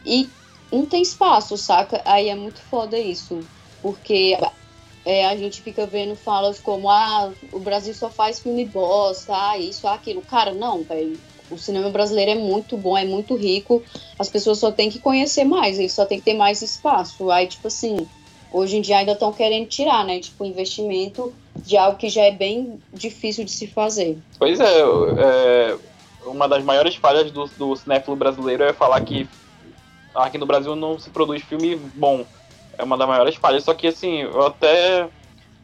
e 0.06 0.30
não 0.72 0.86
tem 0.86 1.02
espaço, 1.02 1.58
saca? 1.58 2.02
Aí 2.04 2.28
é 2.28 2.36
muito 2.36 2.60
foda 2.60 3.00
isso, 3.00 3.40
porque 3.82 4.38
é, 5.06 5.26
a 5.26 5.36
gente 5.38 5.62
fica 5.62 5.86
vendo 5.86 6.16
falas 6.16 6.60
como, 6.60 6.90
ah, 6.90 7.32
o 7.54 7.60
Brasil 7.60 7.94
só 7.94 8.10
faz 8.10 8.42
filme 8.42 8.66
bosta, 8.66 9.34
ah, 9.34 9.58
isso, 9.58 9.88
aquilo. 9.88 10.22
Cara, 10.22 10.54
não, 10.54 10.84
velho 10.84 11.18
o 11.52 11.58
cinema 11.58 11.90
brasileiro 11.90 12.32
é 12.32 12.36
muito 12.36 12.78
bom, 12.78 12.98
é 12.98 13.06
muito 13.06 13.36
rico. 13.36 13.84
As 14.18 14.30
pessoas 14.30 14.60
só 14.60 14.72
têm 14.72 14.90
que 14.90 15.00
conhecer 15.00 15.44
mais, 15.44 15.80
eles 15.80 15.94
só 15.94 16.06
tem 16.06 16.20
que 16.20 16.26
ter 16.26 16.34
mais 16.34 16.62
espaço. 16.62 17.30
Aí, 17.32 17.48
tipo 17.48 17.68
assim, 17.68 18.08
hoje 18.52 18.78
em 18.78 18.82
dia 18.82 18.98
ainda 18.98 19.14
estão 19.14 19.32
querendo 19.32 19.68
tirar, 19.68 20.06
né? 20.06 20.20
Tipo, 20.20 20.46
investimento 20.46 21.34
de 21.58 21.78
algo 21.78 21.98
que 21.98 22.10
já 22.10 22.24
é 22.24 22.32
bem 22.32 22.80
difícil 22.94 23.44
de 23.44 23.52
se 23.52 23.68
fazer. 23.68 24.18
Pois 24.38 24.60
é, 24.60 24.80
é 24.82 25.78
uma 26.26 26.48
das 26.48 26.64
maiores 26.64 26.96
falhas 26.96 27.32
do, 27.32 27.46
do 27.58 27.76
cinéfilo 27.76 28.16
brasileiro 28.16 28.64
é 28.64 28.74
falar 28.74 29.02
que 29.02 29.28
aqui 30.14 30.38
no 30.38 30.46
Brasil 30.46 30.76
não 30.76 31.00
se 31.00 31.10
produz 31.10 31.42
filme 31.44 31.76
bom. 31.76 32.26
É 32.78 32.84
uma 32.84 32.98
das 32.98 33.08
maiores 33.08 33.36
falhas. 33.36 33.64
Só 33.64 33.74
que, 33.74 33.88
assim, 33.88 34.22
eu 34.22 34.46
até 34.46 35.08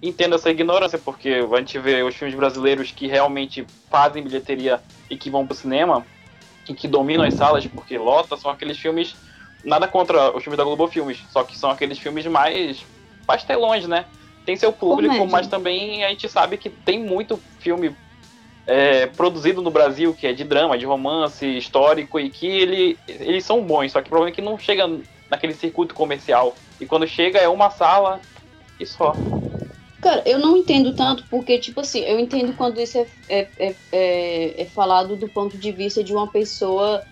entendo 0.01 0.35
essa 0.35 0.49
ignorância, 0.49 0.97
porque 0.97 1.45
a 1.51 1.57
gente 1.57 1.79
vê 1.79 2.03
os 2.03 2.15
filmes 2.15 2.35
brasileiros 2.35 2.91
que 2.91 3.07
realmente 3.07 3.65
fazem 3.89 4.23
bilheteria 4.23 4.81
e 5.09 5.17
que 5.17 5.29
vão 5.29 5.45
pro 5.45 5.55
cinema 5.55 6.05
e 6.67 6.73
que 6.73 6.87
dominam 6.87 7.23
as 7.23 7.33
salas 7.33 7.65
porque 7.65 7.97
lota, 7.97 8.37
são 8.37 8.49
aqueles 8.49 8.77
filmes. 8.77 9.15
Nada 9.63 9.87
contra 9.87 10.35
os 10.35 10.43
filmes 10.43 10.57
da 10.57 10.63
Globo 10.63 10.87
Filmes, 10.87 11.23
só 11.31 11.43
que 11.43 11.57
são 11.57 11.69
aqueles 11.69 11.97
filmes 11.97 12.25
mais 12.27 12.85
pastelões, 13.25 13.87
né? 13.87 14.05
Tem 14.45 14.55
seu 14.55 14.71
público, 14.71 15.15
Comédia. 15.15 15.31
mas 15.31 15.47
também 15.47 16.03
a 16.03 16.09
gente 16.09 16.29
sabe 16.29 16.57
que 16.57 16.69
tem 16.69 16.99
muito 16.99 17.39
filme 17.59 17.95
é, 18.67 19.07
produzido 19.07 19.61
no 19.61 19.71
Brasil 19.71 20.13
que 20.13 20.27
é 20.27 20.33
de 20.33 20.43
drama, 20.43 20.77
de 20.77 20.85
romance 20.85 21.45
histórico 21.45 22.19
e 22.19 22.29
que 22.29 22.45
ele, 22.47 22.99
eles 23.07 23.43
são 23.43 23.61
bons, 23.61 23.91
só 23.91 24.01
que 24.01 24.07
o 24.07 24.09
problema 24.09 24.31
é 24.31 24.35
que 24.35 24.41
não 24.41 24.57
chega 24.57 24.87
naquele 25.29 25.53
circuito 25.53 25.95
comercial. 25.95 26.55
E 26.79 26.85
quando 26.85 27.07
chega 27.07 27.39
é 27.39 27.47
uma 27.47 27.69
sala 27.69 28.19
e 28.79 28.85
só. 28.85 29.15
Cara, 30.05 30.21
eu 30.23 30.37
não 30.37 30.55
entendo 30.55 30.93
tanto, 30.93 31.23
porque, 31.31 31.57
tipo 31.57 31.79
assim, 31.79 32.01
eu 32.01 32.19
entendo 32.19 32.53
quando 32.53 32.79
isso 32.79 32.95
é, 32.95 33.07
é, 33.27 33.49
é, 33.57 33.75
é, 33.91 34.61
é 34.61 34.65
falado 34.65 35.15
do 35.15 35.27
ponto 35.27 35.57
de 35.57 35.71
vista 35.71 36.03
de 36.03 36.13
uma 36.13 36.27
pessoa 36.27 37.03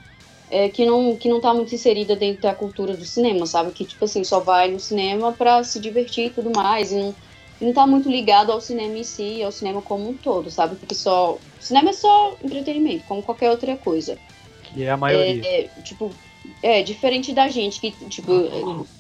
é, 0.51 0.69
que, 0.69 0.85
não, 0.85 1.15
que 1.15 1.27
não 1.27 1.41
tá 1.41 1.55
muito 1.55 1.73
inserida 1.73 2.15
dentro 2.15 2.43
da 2.43 2.53
cultura 2.53 2.95
do 2.95 3.03
cinema, 3.03 3.47
sabe? 3.47 3.71
Que, 3.71 3.83
tipo 3.83 4.05
assim, 4.05 4.23
só 4.23 4.41
vai 4.41 4.69
no 4.69 4.79
cinema 4.79 5.31
pra 5.31 5.63
se 5.63 5.79
divertir 5.79 6.27
e 6.27 6.29
tudo 6.29 6.51
mais, 6.55 6.91
e 6.91 6.95
não, 6.97 7.15
e 7.59 7.65
não 7.65 7.73
tá 7.73 7.87
muito 7.87 8.07
ligado 8.07 8.51
ao 8.51 8.61
cinema 8.61 8.95
em 8.95 9.03
si, 9.03 9.41
ao 9.41 9.51
cinema 9.51 9.81
como 9.81 10.07
um 10.07 10.13
todo, 10.13 10.51
sabe? 10.51 10.75
Porque 10.75 10.93
só. 10.93 11.39
Cinema 11.59 11.89
é 11.89 11.93
só 11.93 12.37
entretenimento, 12.43 13.05
como 13.05 13.23
qualquer 13.23 13.49
outra 13.49 13.75
coisa. 13.75 14.19
Que 14.65 14.83
é 14.83 14.91
a 14.91 14.97
maioria. 14.97 15.41
É, 15.43 15.67
tipo, 15.81 16.11
é, 16.61 16.81
diferente 16.81 17.33
da 17.33 17.47
gente, 17.47 17.79
que, 17.79 17.91
tipo, 18.07 18.31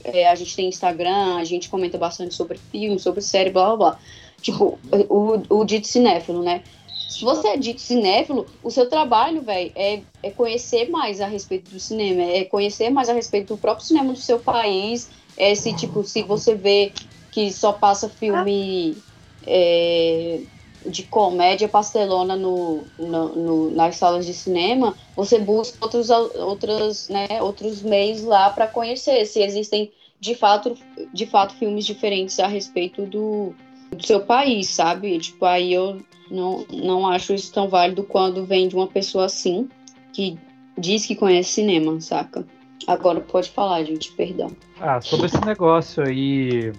é, 0.03 0.27
a 0.27 0.35
gente 0.35 0.55
tem 0.55 0.67
Instagram, 0.67 1.37
a 1.37 1.43
gente 1.43 1.69
comenta 1.69 1.97
bastante 1.97 2.33
sobre 2.33 2.57
filme, 2.71 2.99
sobre 2.99 3.21
série, 3.21 3.49
blá 3.49 3.67
blá 3.67 3.77
blá. 3.77 3.99
Tipo, 4.41 4.77
o, 5.09 5.59
o 5.59 5.65
dito 5.65 5.87
cinéfilo, 5.87 6.43
né? 6.43 6.63
Se 7.09 7.23
você 7.23 7.49
é 7.49 7.57
dito 7.57 7.79
cinéfilo, 7.79 8.45
o 8.63 8.71
seu 8.71 8.89
trabalho, 8.89 9.41
velho, 9.41 9.71
é, 9.75 10.01
é 10.21 10.31
conhecer 10.31 10.89
mais 10.89 11.21
a 11.21 11.27
respeito 11.27 11.71
do 11.71 11.79
cinema, 11.79 12.23
é 12.23 12.43
conhecer 12.43 12.89
mais 12.89 13.07
a 13.07 13.13
respeito 13.13 13.53
do 13.53 13.57
próprio 13.57 13.85
cinema 13.85 14.11
do 14.13 14.19
seu 14.19 14.39
país. 14.39 15.09
É 15.37 15.55
se, 15.55 15.73
tipo, 15.73 16.03
se 16.03 16.23
você 16.23 16.55
vê 16.55 16.91
que 17.31 17.51
só 17.51 17.71
passa 17.71 18.09
filme 18.09 18.97
é, 19.45 20.41
de 20.85 21.03
comédia 21.03 21.67
pastelona 21.67 22.35
no, 22.35 22.87
no, 22.97 23.35
no, 23.35 23.71
nas 23.71 23.95
salas 23.95 24.25
de 24.25 24.33
cinema, 24.33 24.95
você 25.15 25.39
busca 25.39 25.77
outros, 25.81 26.09
outros, 26.09 27.09
né, 27.09 27.27
outros 27.41 27.81
meios 27.81 28.21
lá 28.21 28.49
para 28.49 28.67
conhecer 28.67 29.25
se 29.25 29.41
existem 29.41 29.91
de 30.19 30.35
fato, 30.35 30.75
de 31.13 31.25
fato 31.25 31.53
filmes 31.55 31.85
diferentes 31.85 32.39
a 32.39 32.47
respeito 32.47 33.05
do, 33.05 33.53
do 33.91 34.05
seu 34.05 34.21
país, 34.21 34.69
sabe? 34.69 35.19
Tipo, 35.19 35.45
aí 35.45 35.73
eu 35.73 36.01
não, 36.31 36.65
não 36.71 37.07
acho 37.07 37.33
isso 37.33 37.51
tão 37.51 37.67
válido 37.67 38.03
quando 38.03 38.45
vem 38.45 38.67
de 38.67 38.75
uma 38.75 38.87
pessoa 38.87 39.25
assim, 39.25 39.67
que 40.13 40.37
diz 40.77 41.05
que 41.05 41.15
conhece 41.15 41.51
cinema, 41.51 41.99
saca? 41.99 42.45
Agora 42.87 43.19
pode 43.21 43.49
falar, 43.49 43.83
gente, 43.83 44.11
perdão. 44.13 44.55
Ah, 44.79 44.99
sobre 45.01 45.25
esse 45.25 45.45
negócio 45.45 46.03
aí 46.03 46.71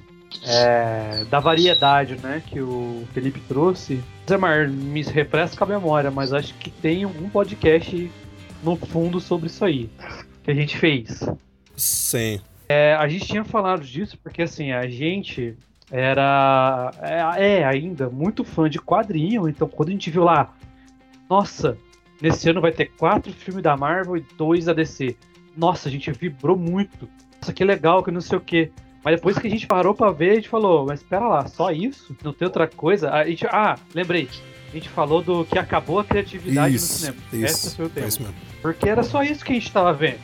é, 0.43 1.25
da 1.31 1.41
variedade, 1.41 2.17
né, 2.23 2.43
que 2.47 2.61
o 2.61 3.05
Felipe 3.13 3.41
trouxe. 3.41 4.03
Zé 4.29 4.37
Mar, 4.37 4.69
me 4.69 5.03
refresca 5.03 5.65
a 5.65 5.69
memória, 5.69 6.11
mas 6.11 6.33
acho 6.33 6.55
que 6.55 6.71
tem 6.71 7.07
um 7.07 7.29
podcast 7.29 8.11
no 8.63 8.77
fundo 8.77 9.21
sobre 9.21 9.47
isso 9.47 9.65
aí 9.65 9.91
que 10.43 10.51
a 10.51 10.55
gente 10.55 10.77
fez. 10.79 11.27
Sim. 11.77 12.41
É, 12.69 12.95
a 12.95 13.09
gente 13.09 13.27
tinha 13.27 13.45
falado 13.45 13.85
disso 13.85 14.19
porque 14.23 14.43
assim 14.43 14.73
a 14.73 14.89
gente 14.89 15.57
era 15.91 16.91
é, 17.03 17.59
é, 17.59 17.65
ainda 17.65 18.09
muito 18.09 18.45
fã 18.45 18.69
de 18.69 18.79
quadrinho, 18.79 19.49
então 19.49 19.69
quando 19.69 19.91
a 19.91 19.93
gente 19.93 20.11
viu 20.11 20.25
lá 20.25 20.55
Nossa, 21.29 21.77
nesse 22.21 22.49
ano 22.49 22.61
vai 22.61 22.73
ter 22.73 22.87
quatro 22.97 23.33
filmes 23.33 23.63
da 23.63 23.77
Marvel 23.77 24.17
e 24.17 24.27
dois 24.37 24.67
da 24.67 24.73
DC. 24.73 25.17
Nossa, 25.57 25.89
a 25.89 25.93
gente 25.93 26.11
vibrou 26.13 26.57
muito. 26.57 27.09
Nossa, 27.41 27.53
que 27.53 27.65
legal, 27.65 28.03
que 28.03 28.11
não 28.11 28.21
sei 28.21 28.39
o 28.39 28.41
quê. 28.41 28.71
Mas 29.05 29.17
depois 29.17 29.39
que 29.39 29.47
a 29.47 29.51
gente 29.51 29.67
parou 29.67 29.95
pra 29.95 30.11
ver, 30.11 30.31
a 30.31 30.35
gente 30.37 30.49
falou, 30.49 30.87
mas 30.87 31.01
espera 31.01 31.29
lá, 31.29 31.47
só 31.47 31.71
isso? 31.71 32.17
Não 32.25 32.33
tem 32.33 32.47
outra 32.47 32.67
coisa? 32.67 33.11
A 33.11 33.27
gente, 33.27 33.47
ah, 33.47 33.77
lembrei. 33.95 34.29
A 34.71 34.75
gente 34.75 34.89
falou 34.89 35.23
do 35.23 35.45
que 35.45 35.59
acabou 35.59 36.01
a 36.01 36.05
criatividade 36.05 36.75
Isso, 36.75 36.93
no 36.93 36.99
cinema. 37.13 37.17
isso. 37.47 37.67
Esse 37.67 37.77
foi 37.77 37.85
o 37.85 37.87
É 37.87 37.91
tema. 37.91 38.07
mesmo. 38.07 38.35
Porque 38.63 38.89
era 38.89 39.03
só 39.03 39.23
isso 39.23 39.45
que 39.45 39.53
a 39.53 39.55
gente 39.55 39.71
tava 39.71 39.93
vendo. 39.93 40.19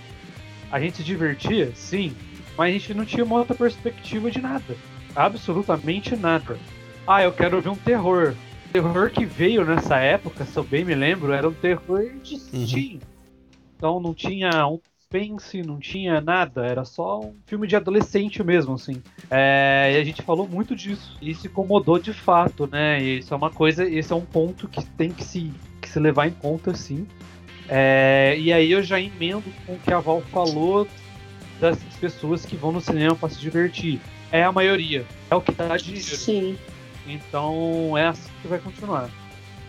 A 0.72 0.80
gente 0.80 0.96
se 0.96 1.04
divertia, 1.04 1.70
sim, 1.74 2.16
mas 2.56 2.70
a 2.70 2.72
gente 2.78 2.94
não 2.94 3.04
tinha 3.04 3.22
uma 3.24 3.36
outra 3.36 3.54
perspectiva 3.54 4.30
de 4.30 4.40
nada. 4.40 4.74
Absolutamente 5.14 6.16
nada. 6.16 6.58
Ah, 7.06 7.22
eu 7.22 7.32
quero 7.32 7.60
ver 7.60 7.68
um 7.68 7.76
terror. 7.76 8.34
O 8.66 8.72
terror 8.72 9.10
que 9.10 9.24
veio 9.26 9.64
nessa 9.64 9.96
época, 9.98 10.44
se 10.44 10.56
eu 10.56 10.64
bem 10.64 10.84
me 10.84 10.94
lembro, 10.94 11.32
era 11.32 11.48
um 11.48 11.52
terror 11.52 12.08
de 12.22 12.34
Uhum. 12.34 12.66
Steam. 12.66 12.98
Então 13.76 14.00
não 14.00 14.14
tinha 14.14 14.66
um 14.66 14.78
suspense, 15.12 15.60
não 15.62 15.80
tinha 15.80 16.20
nada, 16.20 16.64
era 16.64 16.84
só 16.84 17.18
um 17.18 17.34
filme 17.44 17.66
de 17.66 17.74
adolescente 17.74 18.44
mesmo, 18.44 18.74
assim. 18.74 19.02
É, 19.28 19.92
e 19.92 20.00
a 20.00 20.04
gente 20.04 20.22
falou 20.22 20.46
muito 20.46 20.76
disso. 20.76 21.16
E 21.20 21.30
isso 21.30 21.48
incomodou 21.48 21.98
de 21.98 22.12
fato, 22.12 22.68
né? 22.68 23.02
E 23.02 23.18
isso 23.18 23.34
é 23.34 23.36
uma 23.36 23.50
coisa, 23.50 23.84
esse 23.84 24.12
é 24.12 24.16
um 24.16 24.24
ponto 24.24 24.68
que 24.68 24.84
tem 24.90 25.10
que 25.10 25.24
se, 25.24 25.52
que 25.80 25.88
se 25.88 25.98
levar 25.98 26.28
em 26.28 26.30
conta, 26.30 26.72
sim. 26.74 27.08
É, 27.68 28.36
e 28.38 28.52
aí 28.52 28.70
eu 28.70 28.84
já 28.84 29.00
emendo 29.00 29.52
com 29.66 29.74
o 29.74 29.78
que 29.80 29.92
a 29.92 29.98
Val 29.98 30.20
falou 30.30 30.86
das 31.60 31.76
pessoas 32.00 32.46
que 32.46 32.54
vão 32.54 32.70
no 32.70 32.80
cinema 32.80 33.16
para 33.16 33.30
se 33.30 33.40
divertir. 33.40 34.00
É 34.30 34.44
a 34.44 34.52
maioria. 34.52 35.04
É 35.28 35.34
o 35.34 35.40
que 35.40 35.50
dá 35.50 35.76
dinheiro. 35.76 36.06
Sim. 36.06 36.56
Então 37.04 37.98
é 37.98 38.06
assim 38.06 38.30
que 38.40 38.46
vai 38.46 38.60
continuar. 38.60 39.10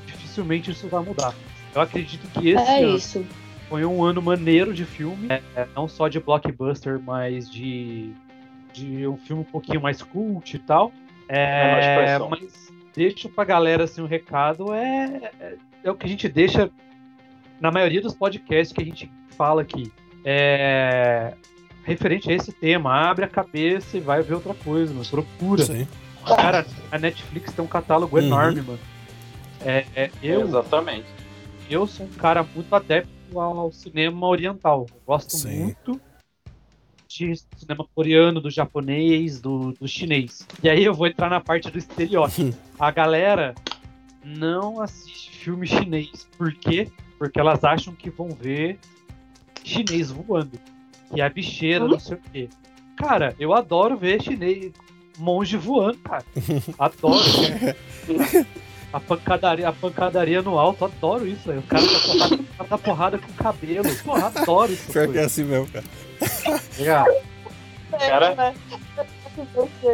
Dificilmente 0.05 0.69
isso 0.69 0.87
vai 0.87 1.03
mudar. 1.03 1.33
Eu 1.73 1.81
acredito 1.81 2.27
que 2.29 2.49
esse 2.49 2.63
É 2.63 2.83
ano 2.83 2.95
isso. 2.95 3.25
Foi 3.71 3.85
um 3.85 4.03
ano 4.03 4.21
maneiro 4.21 4.73
de 4.73 4.83
filme, 4.83 5.29
é, 5.29 5.65
não 5.73 5.87
só 5.87 6.09
de 6.09 6.19
blockbuster, 6.19 6.99
mas 6.99 7.49
de, 7.49 8.11
de 8.73 9.07
um 9.07 9.15
filme 9.15 9.43
um 9.43 9.45
pouquinho 9.45 9.79
mais 9.79 10.03
cult 10.03 10.53
e 10.53 10.59
tal. 10.59 10.91
É, 11.29 11.79
expressão. 11.79 12.29
mas 12.29 12.73
deixa 12.93 13.29
pra 13.29 13.45
galera 13.45 13.85
assim 13.85 14.01
um 14.01 14.05
recado 14.05 14.73
é, 14.73 15.31
é, 15.39 15.55
é 15.85 15.89
o 15.89 15.95
que 15.95 16.05
a 16.05 16.09
gente 16.09 16.27
deixa 16.27 16.69
na 17.61 17.71
maioria 17.71 18.01
dos 18.01 18.13
podcasts 18.13 18.75
que 18.75 18.81
a 18.81 18.85
gente 18.85 19.09
fala 19.37 19.61
aqui. 19.61 19.89
É, 20.25 21.33
referente 21.85 22.29
a 22.29 22.35
esse 22.35 22.51
tema, 22.51 22.93
abre 22.93 23.23
a 23.23 23.29
cabeça 23.29 23.95
e 23.95 24.01
vai 24.01 24.21
ver 24.21 24.33
outra 24.33 24.53
coisa, 24.53 24.93
mano. 24.93 25.05
Procura. 25.05 25.63
Sim. 25.63 25.87
Cara, 26.25 26.65
a 26.91 26.99
Netflix 26.99 27.53
tem 27.53 27.63
um 27.63 27.69
catálogo 27.69 28.17
Uhum. 28.17 28.25
enorme, 28.25 28.61
mano. 28.63 28.79
É, 29.61 29.85
é, 29.95 30.11
eu, 30.21 30.41
Exatamente. 30.41 31.05
eu 31.69 31.87
sou 31.87 32.05
um 32.05 32.09
cara 32.09 32.45
muito 32.53 32.75
adepto 32.75 33.20
ao 33.39 33.71
cinema 33.71 34.27
oriental. 34.27 34.85
Eu 34.89 35.01
gosto 35.05 35.35
Sim. 35.35 35.59
muito 35.59 36.01
de 37.07 37.35
cinema 37.57 37.85
coreano, 37.93 38.39
do 38.39 38.49
japonês, 38.49 39.41
do, 39.41 39.73
do 39.73 39.87
chinês. 39.87 40.47
E 40.63 40.69
aí 40.69 40.83
eu 40.83 40.93
vou 40.93 41.07
entrar 41.07 41.29
na 41.29 41.41
parte 41.41 41.69
do 41.69 41.77
estereótipo. 41.77 42.55
A 42.79 42.89
galera 42.89 43.53
não 44.23 44.81
assiste 44.81 45.31
filme 45.31 45.67
chinês. 45.67 46.27
Por 46.37 46.53
quê? 46.53 46.89
Porque 47.17 47.39
elas 47.39 47.63
acham 47.63 47.93
que 47.93 48.09
vão 48.09 48.29
ver 48.29 48.79
chinês 49.63 50.09
voando. 50.09 50.57
Que 51.13 51.19
é 51.19 51.25
a 51.25 51.29
bicheira, 51.29 51.85
não 51.85 51.99
sei 51.99 52.15
o 52.15 52.21
quê. 52.31 52.49
Cara, 52.95 53.35
eu 53.37 53.53
adoro 53.53 53.97
ver 53.97 54.21
chinês, 54.21 54.71
monge 55.17 55.57
voando, 55.57 55.97
cara. 55.97 56.25
Adoro. 56.79 57.19
A 58.93 58.99
pancadaria, 58.99 59.69
a 59.69 59.71
pancadaria 59.71 60.41
no 60.41 60.57
alto, 60.59 60.83
adoro 60.85 61.25
isso, 61.25 61.47
velho. 61.47 61.59
O 61.59 61.63
cara 61.63 61.83
tá 61.87 61.97
porrada, 61.97 62.37
cara 62.57 62.69
tá 62.69 62.77
porrada 62.77 63.17
com 63.17 63.31
o 63.31 63.33
cabelo. 63.35 63.95
Porra, 64.03 64.27
adoro 64.35 64.71
isso. 64.73 64.91
Pior 64.91 65.07
que 65.07 65.17
é 65.17 65.23
assim 65.23 65.43
mesmo, 65.45 65.67
cara. 65.71 65.85
Legal. 66.77 67.05
Cara- 67.91 68.53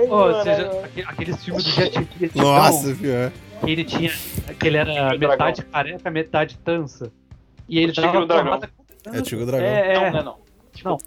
Ô, 0.10 0.44
seja, 0.44 0.82
aque- 0.84 1.02
aqueles 1.08 1.44
filmes 1.44 1.64
do 1.64 1.70
Jet 1.70 1.98
Li, 2.20 2.32
Nossa, 2.36 2.96
pior. 2.96 3.32
que 3.64 3.72
ele 3.72 3.84
tinha. 3.84 4.12
que 4.60 4.68
ele 4.68 4.78
era 4.78 5.16
metade 5.18 5.64
careca, 5.64 6.10
metade 6.10 6.58
tança. 6.64 7.12
E 7.70 7.78
ele 7.80 7.92
Dragão. 7.92 8.28
porrada 8.28 8.68
com. 9.04 9.16
É 9.16 9.22
Tigo 9.22 9.46
Dragão. 9.46 9.66
É, 9.68 9.94
Não, 9.94 10.06
é, 10.06 10.12
não 10.12 10.20
é 10.20 10.24
não. 10.24 10.38
Não. 10.84 10.98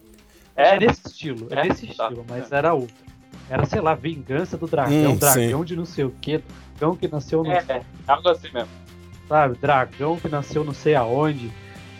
É, 0.56 0.68
é 0.76 0.80
nesse 0.80 1.00
estilo, 1.08 1.48
é, 1.50 1.54
É? 1.60 1.64
nesse 1.68 1.86
Tá. 1.88 2.04
estilo, 2.04 2.24
mas 2.28 2.52
era 2.52 2.72
outro. 2.72 2.94
Era, 3.48 3.66
sei 3.66 3.80
lá, 3.80 3.94
vingança 3.94 4.56
do 4.56 4.66
dragão, 4.66 5.12
Hum, 5.12 5.16
dragão 5.16 5.64
de 5.64 5.74
não 5.74 5.84
sei 5.84 6.04
o 6.04 6.10
que, 6.20 6.42
dragão 6.78 6.96
que 6.96 7.08
nasceu 7.08 7.42
no 7.42 7.50
é, 7.50 7.64
é, 7.68 7.82
algo 8.06 8.28
assim 8.28 8.48
mesmo. 8.52 8.68
sabe? 9.28 9.56
Dragão 9.58 10.16
que 10.16 10.28
nasceu 10.28 10.64
não 10.64 10.72
sei 10.72 10.94
aonde. 10.94 11.50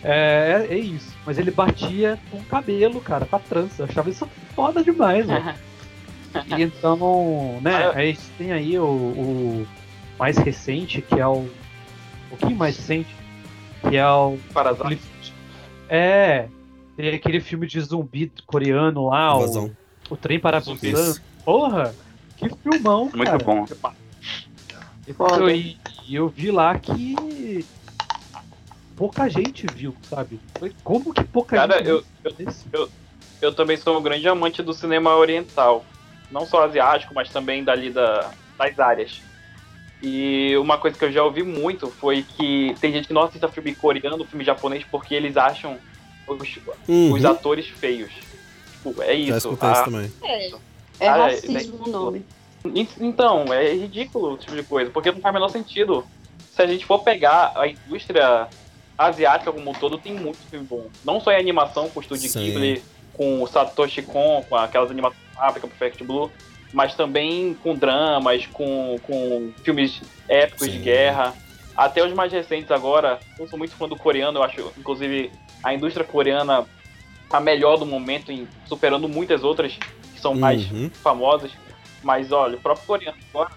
É, 0.03 0.67
é, 0.69 0.73
é 0.73 0.77
isso. 0.77 1.13
Mas 1.25 1.37
ele 1.37 1.51
batia 1.51 2.17
com 2.31 2.37
o 2.37 2.43
cabelo, 2.45 2.99
cara, 3.01 3.25
com 3.25 3.35
a 3.35 3.39
trança. 3.39 3.83
Eu 3.83 3.87
achava 3.87 4.09
isso 4.09 4.27
foda 4.55 4.83
demais, 4.83 5.25
mano. 5.27 5.53
E 6.57 6.61
então, 6.63 7.59
né, 7.61 7.87
a 7.87 7.99
gente 7.99 8.21
tem 8.37 8.53
aí 8.53 8.79
o, 8.79 8.85
o 8.85 9.67
mais 10.17 10.37
recente, 10.37 11.01
que 11.01 11.19
é 11.19 11.27
o. 11.27 11.39
Um 11.39 11.49
pouquinho 12.29 12.55
mais 12.57 12.77
recente, 12.77 13.13
que 13.89 13.97
é 13.97 14.07
o. 14.07 14.37
Parasite. 14.53 15.33
É. 15.89 16.47
Tem 16.95 17.15
aquele 17.15 17.41
filme 17.41 17.67
de 17.67 17.81
zumbi 17.81 18.31
coreano 18.45 19.07
lá, 19.07 19.35
o, 19.35 19.39
Invasão. 19.39 19.71
O 20.11 20.17
Trem 20.17 20.39
para. 20.39 20.59
Busan. 20.59 21.15
Porra! 21.45 21.95
Que 22.37 22.49
filmão, 22.49 23.09
Muito 23.13 23.23
cara. 23.23 23.37
bom. 23.43 23.65
Então, 25.07 25.49
e, 25.49 25.77
eu 26.09 26.27
vi 26.27 26.51
lá 26.51 26.77
que 26.77 27.65
pouca 28.95 29.29
gente 29.29 29.65
viu, 29.73 29.95
sabe? 30.09 30.39
Foi 30.59 30.71
como 30.83 31.13
que 31.13 31.23
pouca 31.23 31.55
Cara, 31.55 31.77
gente 31.77 31.87
eu, 31.87 32.03
viu 32.23 32.35
eu, 32.39 32.47
esse? 32.49 32.65
eu 33.41 33.53
também 33.53 33.77
sou 33.77 33.97
um 33.97 34.01
grande 34.01 34.27
amante 34.27 34.61
do 34.61 34.73
cinema 34.73 35.15
oriental. 35.15 35.85
Não 36.31 36.45
só 36.45 36.63
asiático, 36.63 37.13
mas 37.13 37.29
também 37.29 37.63
dali 37.63 37.89
da, 37.89 38.31
das 38.57 38.79
áreas. 38.79 39.21
E 40.01 40.55
uma 40.57 40.77
coisa 40.77 40.97
que 40.97 41.05
eu 41.05 41.11
já 41.11 41.23
ouvi 41.23 41.43
muito 41.43 41.87
foi 41.87 42.23
que 42.23 42.75
tem 42.79 42.91
gente 42.91 43.07
que 43.07 43.13
não 43.13 43.23
assiste 43.23 43.47
filme 43.49 43.75
coreano, 43.75 44.25
filme 44.25 44.43
japonês, 44.43 44.83
porque 44.89 45.13
eles 45.13 45.37
acham 45.37 45.77
os, 46.27 46.59
Uhum. 46.87 47.13
os 47.13 47.25
atores 47.25 47.67
feios. 47.67 48.11
Tipo, 48.83 49.01
é 49.01 49.07
Já 49.07 49.13
isso. 49.13 49.37
escutei 49.37 49.69
a- 49.69 49.73
isso 49.73 49.83
também. 49.85 50.11
É, 50.23 50.47
é 50.47 51.07
Ah, 51.07 51.17
é, 51.17 51.21
racismo 51.35 51.85
o 51.85 51.89
nome. 51.89 52.25
En- 52.65 52.87
Então, 52.99 53.51
é 53.53 53.73
ridículo 53.73 54.35
esse 54.35 54.45
tipo 54.45 54.55
de 54.55 54.63
coisa, 54.63 54.89
porque 54.91 55.11
não 55.11 55.19
faz 55.19 55.31
o 55.33 55.35
menor 55.35 55.49
sentido. 55.49 56.05
Se 56.53 56.61
a 56.61 56.67
gente 56.67 56.85
for 56.85 56.99
pegar 56.99 57.53
a 57.55 57.67
indústria 57.67 58.47
asiática 58.97 59.51
como 59.51 59.69
um 59.69 59.73
todo, 59.73 59.97
tem 59.97 60.13
muito 60.13 60.37
filme 60.49 60.65
bom. 60.65 60.85
Não 61.03 61.19
só 61.19 61.31
em 61.31 61.37
animação, 61.39 61.89
com 61.89 61.99
o 61.99 62.03
Estúdio 62.03 62.29
Sim. 62.29 62.39
Ghibli, 62.45 62.83
com 63.13 63.41
o 63.41 63.47
Satoshi 63.47 64.01
Kon, 64.01 64.43
com 64.47 64.55
aquelas 64.55 64.91
animações 64.91 65.19
África 65.37 65.67
Perfect 65.67 66.03
Blue, 66.03 66.31
mas 66.73 66.93
também 66.93 67.55
com 67.63 67.73
dramas, 67.75 68.45
com, 68.47 68.99
com 69.03 69.51
filmes 69.63 70.01
épicos 70.27 70.67
de 70.67 70.77
Sim. 70.77 70.83
guerra. 70.83 71.33
Até 71.75 72.05
os 72.05 72.13
mais 72.13 72.31
recentes 72.31 72.69
agora, 72.69 73.19
eu 73.39 73.47
sou 73.47 73.57
muito 73.57 73.73
fã 73.75 73.87
do 73.87 73.95
coreano, 73.95 74.37
eu 74.37 74.43
acho, 74.43 74.71
inclusive, 74.77 75.31
a 75.63 75.73
indústria 75.73 76.05
coreana 76.05 76.65
a 77.37 77.39
melhor 77.39 77.77
do 77.77 77.85
momento, 77.85 78.31
em, 78.31 78.47
superando 78.65 79.07
muitas 79.07 79.43
outras 79.43 79.73
que 80.13 80.19
são 80.19 80.35
mais 80.35 80.69
Uhum. 80.71 80.89
famosas. 81.01 81.51
Mas 82.03 82.31
olha, 82.31 82.57
o 82.57 82.61
próprio 82.61 82.85
coreano 82.85 83.17
agora. 83.33 83.51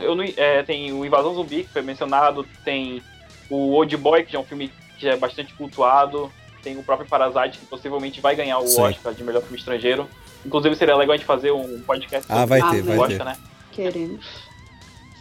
Eu 0.00 0.14
não, 0.14 0.24
é, 0.36 0.62
tem 0.62 0.92
o 0.92 1.06
Invasão 1.06 1.34
Zumbi, 1.34 1.62
que 1.64 1.70
foi 1.70 1.80
mencionado, 1.82 2.46
tem 2.64 3.02
o 3.48 3.72
Old 3.72 3.96
Boy, 3.96 4.24
que 4.24 4.32
já 4.32 4.38
é 4.38 4.42
um 4.42 4.44
filme 4.44 4.70
que 4.98 5.08
é 5.08 5.16
bastante 5.16 5.54
cultuado, 5.54 6.30
tem 6.62 6.76
o 6.78 6.82
próprio 6.82 7.08
Parasite, 7.08 7.58
que 7.58 7.64
possivelmente 7.66 8.20
vai 8.20 8.36
ganhar 8.36 8.58
o 8.58 8.66
Sim. 8.66 8.82
Oscar 8.82 9.14
de 9.14 9.24
melhor 9.24 9.40
filme 9.40 9.56
estrangeiro. 9.56 10.06
Inclusive 10.44 10.74
seria 10.76 10.94
legal 10.96 11.14
a 11.14 11.16
gente 11.16 11.26
fazer 11.26 11.50
um 11.52 11.80
podcast 11.82 12.30
Ah, 12.30 12.44
vai 12.44 12.60
ter, 12.70 12.82
vai 12.82 12.98
Oscar, 12.98 13.18
ter. 13.18 13.24
né? 13.24 13.36
Querendo. 13.72 14.20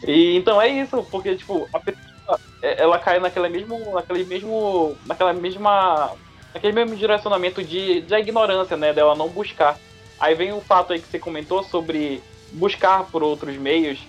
E 0.06 0.36
então 0.38 0.62
é 0.62 0.68
isso, 0.68 1.04
porque 1.10 1.36
tipo, 1.36 1.68
a 1.74 1.80
pessoa, 1.80 2.40
é- 2.62 2.82
ela 2.82 3.00
cai 3.00 3.20
naquele 3.20 3.48
mesmo, 3.50 3.94
naquele 3.94 4.24
mesmo, 4.26 4.96
naquela 5.06 5.32
mesma, 5.34 6.12
naquele 6.54 6.74
mesmo 6.74 6.96
direcionamento 6.96 7.64
de, 7.64 8.02
de 8.02 8.16
ignorância, 8.16 8.76
né, 8.76 8.94
dela 8.94 9.16
não 9.16 9.30
buscar. 9.30 9.78
Aí 10.20 10.36
vem 10.36 10.52
o 10.52 10.62
fato 10.62 10.94
aí 10.94 11.00
que 11.00 11.08
você 11.08 11.20
comentou 11.20 11.64
sobre 11.64 12.22
buscar 12.52 13.06
por 13.06 13.24
outros 13.24 13.56
meios. 13.58 14.00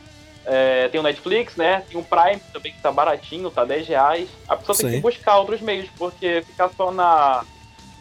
É, 0.44 0.88
tem 0.88 0.98
o 0.98 1.02
Netflix, 1.02 1.54
né? 1.54 1.84
Tem 1.88 2.00
o 2.00 2.04
Prime 2.04 2.40
também 2.52 2.72
que 2.72 2.80
tá 2.80 2.90
baratinho, 2.90 3.50
tá 3.50 3.64
10 3.64 3.86
reais. 3.86 4.28
A 4.48 4.56
pessoa 4.56 4.76
tem 4.76 4.88
Sim. 4.88 4.96
que 4.96 5.02
buscar 5.02 5.38
outros 5.38 5.60
meios, 5.60 5.88
porque 5.96 6.42
ficar 6.42 6.70
só 6.70 6.90
na, 6.90 7.44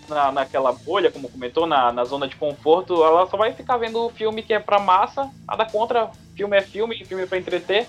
na, 0.07 0.31
naquela 0.31 0.71
bolha, 0.71 1.11
como 1.11 1.29
comentou, 1.29 1.67
na, 1.67 1.91
na 1.91 2.03
zona 2.05 2.27
de 2.27 2.35
conforto, 2.35 3.03
ela 3.03 3.27
só 3.27 3.37
vai 3.37 3.53
ficar 3.53 3.77
vendo 3.77 4.05
o 4.05 4.09
filme 4.09 4.41
que 4.41 4.53
é 4.53 4.59
pra 4.59 4.79
massa, 4.79 5.29
nada 5.47 5.65
contra, 5.65 6.09
filme 6.35 6.57
é 6.57 6.61
filme, 6.61 7.05
filme 7.05 7.23
é 7.23 7.27
pra 7.27 7.37
entreter, 7.37 7.87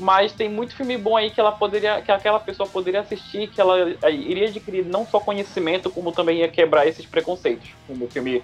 mas 0.00 0.32
tem 0.32 0.48
muito 0.48 0.74
filme 0.74 0.96
bom 0.96 1.14
aí 1.14 1.30
que 1.30 1.38
ela 1.38 1.52
poderia, 1.52 2.00
que 2.00 2.10
aquela 2.10 2.40
pessoa 2.40 2.66
poderia 2.66 3.00
assistir, 3.00 3.48
que 3.48 3.60
ela 3.60 3.90
eh, 4.02 4.10
iria 4.10 4.48
adquirir 4.48 4.84
não 4.84 5.06
só 5.06 5.20
conhecimento, 5.20 5.90
como 5.90 6.10
também 6.10 6.38
ia 6.38 6.48
quebrar 6.48 6.86
esses 6.86 7.04
preconceitos, 7.04 7.68
como 7.86 8.08
filme 8.08 8.42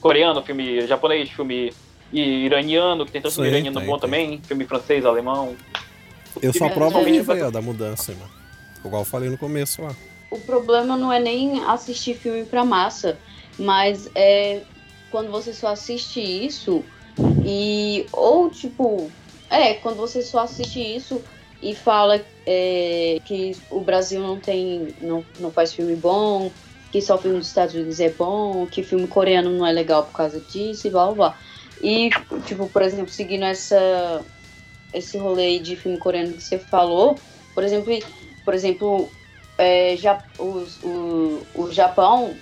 coreano, 0.00 0.42
filme 0.42 0.86
japonês, 0.86 1.28
filme 1.30 1.74
iraniano, 2.10 3.04
que 3.04 3.12
tem 3.12 3.20
tanto 3.20 3.34
filme 3.34 3.50
iraniano 3.50 3.78
tem, 3.78 3.86
bom 3.86 3.98
tem. 3.98 4.00
também, 4.00 4.40
filme 4.42 4.64
francês, 4.64 5.04
alemão. 5.04 5.54
Eu 6.40 6.52
sou 6.54 6.66
a 6.66 6.70
É, 6.70 7.38
é, 7.38 7.40
é. 7.40 7.50
da 7.50 7.60
mudança, 7.60 8.12
mano. 8.12 8.30
igual 8.82 9.02
eu 9.02 9.06
falei 9.06 9.28
no 9.28 9.36
começo 9.36 9.82
lá. 9.82 9.94
O 10.30 10.38
problema 10.40 10.96
não 10.96 11.12
é 11.12 11.20
nem 11.20 11.62
assistir 11.64 12.14
filme 12.14 12.44
pra 12.44 12.64
massa, 12.64 13.18
mas 13.58 14.10
é 14.14 14.62
quando 15.10 15.30
você 15.30 15.52
só 15.52 15.68
assiste 15.68 16.18
isso 16.20 16.82
e. 17.44 18.06
Ou 18.10 18.48
tipo. 18.48 19.10
É, 19.50 19.74
quando 19.74 19.96
você 19.96 20.22
só 20.22 20.40
assiste 20.40 20.80
isso 20.80 21.22
e 21.62 21.74
fala 21.74 22.20
é, 22.46 23.18
que 23.24 23.56
o 23.70 23.80
Brasil 23.80 24.20
não 24.20 24.38
tem. 24.38 24.94
Não, 25.00 25.24
não 25.38 25.50
faz 25.50 25.72
filme 25.72 25.96
bom, 25.96 26.50
que 26.90 27.00
só 27.00 27.18
filme 27.18 27.38
dos 27.38 27.48
Estados 27.48 27.74
Unidos 27.74 28.00
é 28.00 28.10
bom, 28.10 28.66
que 28.66 28.82
filme 28.82 29.06
coreano 29.06 29.50
não 29.50 29.66
é 29.66 29.72
legal 29.72 30.04
por 30.04 30.12
causa 30.12 30.40
disso 30.40 30.86
e 30.86 30.90
blá 30.90 31.06
blá 31.06 31.14
blá. 31.14 31.38
E, 31.82 32.10
tipo, 32.46 32.68
por 32.68 32.82
exemplo, 32.82 33.08
seguindo 33.08 33.44
essa, 33.44 34.24
esse 34.92 35.16
rolê 35.16 35.58
de 35.58 35.76
filme 35.76 35.98
coreano 35.98 36.32
que 36.32 36.42
você 36.42 36.58
falou, 36.58 37.18
por 37.54 37.62
exemplo, 37.62 37.96
por 38.44 38.54
exemplo 38.54 39.08
é, 39.58 39.96
já, 39.96 40.22
os, 40.38 40.82
o, 40.82 41.42
o 41.54 41.72
Japão, 41.72 42.34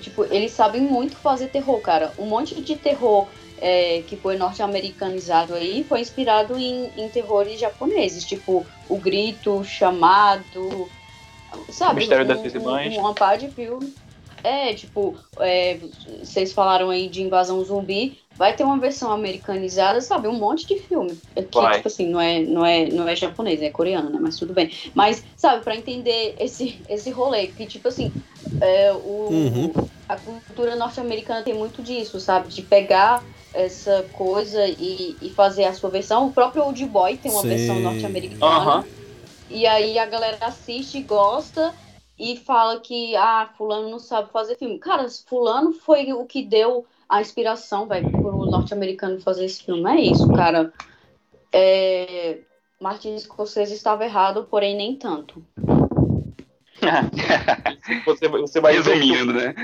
tipo, 0.00 0.24
eles 0.24 0.52
sabem 0.52 0.82
muito 0.82 1.16
fazer 1.16 1.48
terror, 1.48 1.80
cara. 1.80 2.12
Um 2.18 2.26
monte 2.26 2.60
de 2.60 2.76
terror 2.76 3.26
é, 3.60 4.02
que 4.06 4.16
foi 4.16 4.36
norte-americanizado 4.36 5.54
aí 5.54 5.84
foi 5.84 6.00
inspirado 6.00 6.58
em, 6.58 6.90
em 6.96 7.08
terrores 7.08 7.58
japoneses, 7.58 8.24
tipo 8.24 8.66
O 8.88 8.96
Grito, 8.98 9.58
o 9.58 9.64
Chamado, 9.64 10.88
sabe? 11.70 11.94
O 11.94 11.96
Mistério 11.96 12.24
um, 12.24 12.28
das 12.28 12.40
Visões. 12.40 12.96
Um, 12.96 13.00
uma 13.00 13.14
par 13.14 13.38
de 13.38 13.48
filme. 13.48 13.92
É, 14.44 14.72
tipo, 14.72 15.16
é, 15.40 15.78
vocês 16.22 16.52
falaram 16.52 16.90
aí 16.90 17.08
de 17.08 17.22
invasão 17.22 17.62
zumbi, 17.64 18.20
vai 18.36 18.54
ter 18.54 18.62
uma 18.62 18.78
versão 18.78 19.10
americanizada, 19.10 20.00
sabe? 20.00 20.28
Um 20.28 20.38
monte 20.38 20.64
de 20.64 20.78
filme. 20.78 21.18
Que, 21.34 21.42
Vai. 21.52 21.76
tipo 21.76 21.88
assim, 21.88 22.08
não 22.08 22.20
é, 22.20 22.38
não, 22.40 22.64
é, 22.64 22.86
não 22.86 23.08
é 23.08 23.16
japonês, 23.16 23.60
é 23.60 23.68
coreano, 23.68 24.08
né? 24.10 24.18
Mas 24.20 24.36
tudo 24.36 24.54
bem. 24.54 24.70
Mas, 24.94 25.24
sabe, 25.36 25.64
pra 25.64 25.74
entender 25.74 26.36
esse, 26.38 26.80
esse 26.88 27.10
rolê, 27.10 27.48
que, 27.48 27.66
tipo 27.66 27.88
assim, 27.88 28.12
é, 28.60 28.92
o, 28.92 29.28
Uhum. 29.28 29.72
a 30.08 30.16
cultura 30.16 30.76
norte-americana 30.76 31.42
tem 31.42 31.54
muito 31.54 31.82
disso, 31.82 32.20
sabe? 32.20 32.48
De 32.48 32.62
pegar 32.62 33.24
essa 33.52 34.04
coisa 34.12 34.66
e, 34.66 35.16
e 35.20 35.30
fazer 35.30 35.64
a 35.64 35.72
sua 35.72 35.90
versão. 35.90 36.26
O 36.26 36.32
próprio 36.32 36.64
Old 36.64 36.84
Boy 36.86 37.16
tem 37.16 37.30
uma 37.30 37.42
Sim. 37.42 37.48
versão 37.48 37.80
norte-americana. 37.80 38.84
E 39.50 39.66
aí 39.66 39.98
a 39.98 40.06
galera 40.06 40.38
assiste, 40.42 41.00
gosta 41.02 41.74
e 42.18 42.36
fala 42.36 42.80
que, 42.80 43.16
ah, 43.16 43.48
fulano 43.56 43.88
não 43.88 43.98
sabe 43.98 44.30
fazer 44.30 44.56
filme. 44.56 44.78
Cara, 44.78 45.06
fulano 45.26 45.72
foi 45.72 46.12
o 46.12 46.24
que 46.26 46.44
deu 46.44 46.84
a 47.08 47.20
inspiração, 47.20 47.86
velho, 47.86 48.10
pro 48.10 48.44
norte-americano 48.44 49.20
fazer 49.20 49.46
esse 49.46 49.62
filme. 49.62 49.88
É 49.90 50.00
isso, 50.00 50.28
cara. 50.32 50.72
É... 51.52 52.40
Martin 52.80 53.18
Scorsese 53.18 53.74
estava 53.74 54.04
errado, 54.04 54.46
porém 54.48 54.76
nem 54.76 54.94
tanto. 54.94 55.44
você, 58.04 58.28
você 58.28 58.60
vai 58.60 58.74
Resumindo, 58.74 59.32
né? 59.32 59.54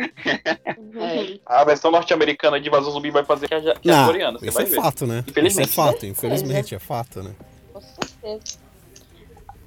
É. 1.01 1.39
a 1.47 1.65
versão 1.65 1.91
norte-americana 1.91 2.61
de 2.61 2.69
Invasão 2.69 2.91
Zumbi 2.93 3.11
vai 3.11 3.25
fazer 3.25 3.49
que 3.49 3.55
é, 3.55 3.61
ja- 3.61 3.75
que 3.75 3.89
é 3.89 3.93
Não, 3.93 4.07
coreana. 4.07 4.39
Você 4.39 4.49
isso 4.49 4.55
vai 4.59 4.65
é 4.65 4.69
ver. 4.69 4.77
fato, 4.77 5.07
né? 5.07 5.19
Isso 5.19 5.31
é 5.31 5.31
Infelizmente. 5.31 5.69
fato, 5.75 6.07
infelizmente 6.07 6.75
é 6.75 6.79
fato, 6.79 7.23
né? 7.23 7.35
Com 7.73 7.81
certeza. 7.81 8.65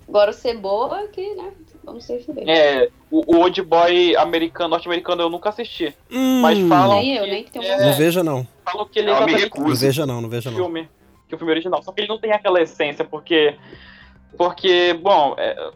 Agora 0.07 0.31
ser 0.31 0.57
boa 0.57 1.01
é 1.01 1.07
que, 1.07 1.35
né? 1.35 1.51
Vamos 1.83 2.05
ser 2.05 2.19
fiéis. 2.19 2.47
É, 2.47 2.89
o, 3.11 3.35
o 3.35 3.39
Old 3.41 3.61
Boy 3.61 4.15
americano, 4.15 4.69
norte-americano 4.69 5.21
eu 5.21 5.29
nunca 5.29 5.49
assisti. 5.49 5.93
Mas 6.41 6.57
Hum, 6.59 6.69
falam 6.69 6.99
Nem 6.99 7.15
eu, 7.17 7.23
que, 7.25 7.29
nem 7.29 7.43
tenho 7.43 7.65
é, 7.65 7.85
Não 7.85 7.93
veja 7.93 8.23
não, 8.23 8.47
falam 8.65 8.87
que 8.89 8.99
ele 8.99 9.09
é 9.09 9.11
exatamente 9.11 9.59
não 9.59 9.75
veja 9.75 10.05
não, 10.05 10.21
não 10.21 10.29
veja 10.29 10.49
o 10.49 10.53
não. 10.53 10.59
filme, 10.59 10.89
que 11.27 11.35
o 11.35 11.37
filme 11.37 11.51
original. 11.51 11.83
Só 11.83 11.91
que 11.91 12.01
ele 12.01 12.07
não 12.07 12.19
tem 12.19 12.31
aquela 12.31 12.61
essência, 12.61 13.03
porque. 13.03 13.55
Porque, 14.37 14.93
bom, 14.93 15.35
é, 15.37 15.49
é, 15.51 15.71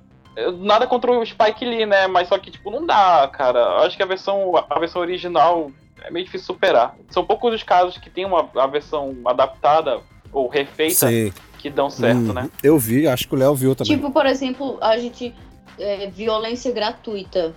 nada 0.59 0.87
contra 0.87 1.11
o 1.11 1.25
Spike 1.25 1.65
Lee, 1.65 1.85
né? 1.85 2.07
Mas 2.07 2.27
só 2.27 2.37
que, 2.37 2.51
tipo, 2.51 2.69
não 2.71 2.85
dá, 2.85 3.29
cara. 3.31 3.59
Eu 3.59 3.77
acho 3.79 3.97
que 3.97 4.03
a 4.03 4.05
versão, 4.05 4.53
a 4.69 4.79
versão 4.79 5.01
original 5.01 5.71
é 6.03 6.09
meio 6.11 6.25
difícil 6.25 6.47
superar. 6.47 6.95
São 7.09 7.23
poucos 7.25 7.53
os 7.53 7.63
casos 7.63 7.97
que 7.97 8.09
tem 8.09 8.25
uma 8.25 8.49
a 8.55 8.67
versão 8.67 9.15
adaptada 9.25 9.99
ou 10.31 10.47
refeita 10.47 10.95
Sei. 11.07 11.33
que 11.59 11.69
dão 11.69 11.89
certo, 11.89 12.17
Hum, 12.31 12.33
né? 12.33 12.49
Eu 12.63 12.77
vi, 12.79 13.07
acho 13.07 13.27
que 13.27 13.35
o 13.35 13.37
Léo 13.37 13.53
viu 13.55 13.75
também. 13.75 13.95
Tipo, 13.95 14.11
por 14.11 14.25
exemplo, 14.25 14.77
a 14.81 14.97
gente. 14.97 15.33
é, 15.79 16.07
violência 16.07 16.71
gratuita. 16.71 17.53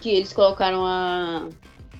Que 0.00 0.10
eles 0.10 0.32
colocaram 0.32 0.84
a 0.86 1.46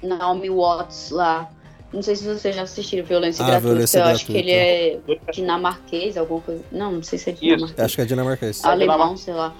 Naomi 0.02 0.50
Watts 0.50 1.10
lá. 1.10 1.48
Não 1.92 2.02
sei 2.02 2.14
se 2.16 2.24
vocês 2.28 2.54
já 2.54 2.62
assistiram 2.62 3.02
Violência 3.04 3.42
Ah, 3.42 3.46
Gratuita. 3.46 3.68
Violência 3.72 3.98
eu 3.98 4.04
acho 4.04 4.26
que 4.26 4.32
Gratuita. 4.34 4.56
ele 4.56 5.18
é 5.26 5.32
dinamarquês, 5.32 6.16
alguma 6.18 6.40
coisa. 6.42 6.62
Não, 6.70 6.92
não 6.92 7.02
sei 7.02 7.18
se 7.18 7.30
é 7.30 7.32
Isso. 7.32 7.40
dinamarquês. 7.42 7.80
Acho 7.80 7.94
que 7.96 8.00
é 8.02 8.04
dinamarquês. 8.04 8.64
Alemão, 8.64 9.16
sei 9.16 9.32
lá. 9.34 9.54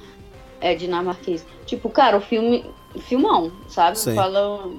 É 0.61 0.75
dinamarquês. 0.75 1.47
Tipo, 1.67 1.89
cara, 1.91 2.17
o 2.17 2.21
filme. 2.21 2.65
Filmão, 3.01 3.53
sabe? 3.69 3.99
Sim. 3.99 4.15
Fala. 4.15 4.71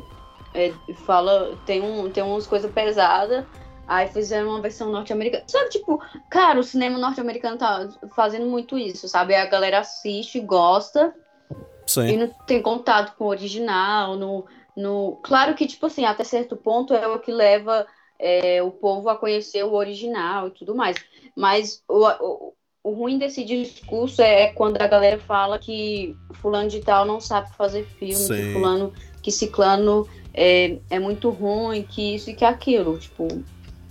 é, 0.54 0.74
fala. 1.06 1.58
Tem, 1.66 1.82
um, 1.82 2.10
tem 2.10 2.24
umas 2.24 2.48
coisas 2.48 2.72
pesadas. 2.72 3.46
Aí 3.88 4.08
fizeram 4.08 4.50
uma 4.50 4.62
versão 4.62 4.92
norte-americana. 4.92 5.44
Sabe, 5.48 5.70
tipo, 5.70 6.00
cara, 6.30 6.60
o 6.60 6.64
cinema 6.64 7.00
norte-americano 7.00 7.58
tá 7.58 7.90
fazendo 8.16 8.46
muito 8.46 8.78
isso, 8.78 9.08
sabe? 9.08 9.34
A 9.34 9.48
galera 9.48 9.80
assiste, 9.80 10.40
gosta 10.40 11.14
e 11.52 11.90
Sim. 11.90 12.18
não 12.18 12.28
tem 12.46 12.62
contato 12.62 13.16
com 13.18 13.26
o 13.26 13.30
original. 13.30 14.16
No, 14.16 14.46
no... 14.76 15.20
Claro 15.24 15.56
que, 15.56 15.66
tipo 15.66 15.88
assim, 15.88 16.06
até 16.06 16.24
certo 16.24 16.56
ponto 16.56 16.94
é 16.94 17.08
o 17.08 17.18
que 17.18 17.32
leva 17.32 17.88
é, 18.20 18.62
o 18.62 18.70
povo 18.70 19.10
a 19.10 19.18
conhecer 19.18 19.64
o 19.64 19.74
original 19.74 20.50
e 20.50 20.52
tudo 20.52 20.76
mais. 20.76 20.98
Mas 21.36 21.84
o, 21.88 22.06
o, 22.06 22.54
o 22.84 22.92
ruim 22.92 23.18
desse 23.18 23.44
discurso 23.44 24.22
é 24.22 24.48
quando 24.48 24.82
a 24.82 24.88
galera 24.88 25.20
fala 25.20 25.60
que 25.60 26.16
fulano 26.36 26.70
de 26.70 26.80
tal 26.80 27.06
não 27.06 27.20
sabe 27.20 27.50
fazer 27.56 27.86
filme, 27.98 28.16
Sim. 28.16 28.36
que 28.36 28.54
fulano, 28.54 28.94
que 29.22 29.32
ciclano 29.32 30.08
é, 30.34 30.78
é 30.90 31.00
muito 31.00 31.30
ruim, 31.30 31.84
que 31.84 32.16
isso 32.16 32.30
e 32.30 32.34
que 32.34 32.46
aquilo. 32.46 32.98
Tipo, 32.98 33.28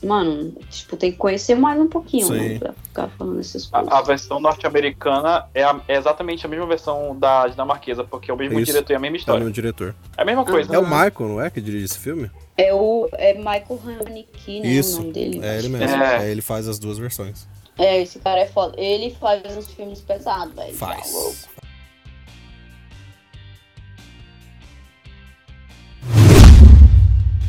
mano, 0.03 0.53
tipo, 0.71 0.97
tem 0.97 1.13
que 1.13 1.19
conhecer 1.19 1.55
mais 1.55 1.79
um 1.79 1.87
pouquinho, 1.87 2.29
Sim. 2.29 2.33
né? 2.33 2.59
Pra 2.59 2.73
ficar 2.73 3.09
falando 3.11 3.41
essas 3.41 3.67
coisas. 3.67 3.93
A, 3.93 3.99
a 3.99 4.03
versão 4.03 4.41
norte-americana 4.41 5.47
é, 5.55 5.63
é 5.87 5.97
exatamente 5.97 6.47
a 6.47 6.49
mesma 6.49 6.67
versão 6.67 7.15
da 7.19 7.47
dinamarquesa, 7.47 8.05
porque 8.05 8.31
é 8.31 8.35
o 8.35 8.39
mesmo 8.39 8.59
Isso. 8.59 8.73
diretor 8.73 8.93
e 8.95 8.97
a 8.97 8.99
mesma 8.99 9.17
É 9.17 9.19
o 9.19 9.21
história. 9.21 9.45
meu 9.45 9.53
diretor. 9.53 9.95
É 10.17 10.23
a 10.23 10.25
mesma 10.25 10.45
coisa. 10.47 10.75
É 10.75 10.79
o 10.79 10.85
Michael, 10.85 11.29
não 11.29 11.41
é, 11.43 11.51
que 11.51 11.61
dirige 11.61 11.85
esse 11.85 11.99
filme? 11.99 12.31
É 12.57 12.73
o 12.73 13.07
é 13.13 13.35
Michael 13.35 13.81
Haneke, 13.87 14.61
né? 14.61 14.67
Isso. 14.67 14.97
O 14.97 15.01
nome 15.03 15.13
dele. 15.13 15.41
É 15.43 15.59
ele 15.59 15.69
mesmo. 15.69 16.03
É. 16.03 16.27
É, 16.27 16.31
ele 16.31 16.41
faz 16.41 16.67
as 16.67 16.79
duas 16.79 16.97
versões. 16.97 17.47
É, 17.79 18.03
esse 18.03 18.19
cara 18.19 18.41
é 18.41 18.47
foda. 18.47 18.75
Ele 18.77 19.15
faz 19.21 19.57
uns 19.57 19.73
filmes 19.73 20.01
pesados, 20.01 20.55
velho. 20.55 20.77
Tá 20.77 20.87
louco. 20.87 21.37
Faz. 21.37 21.49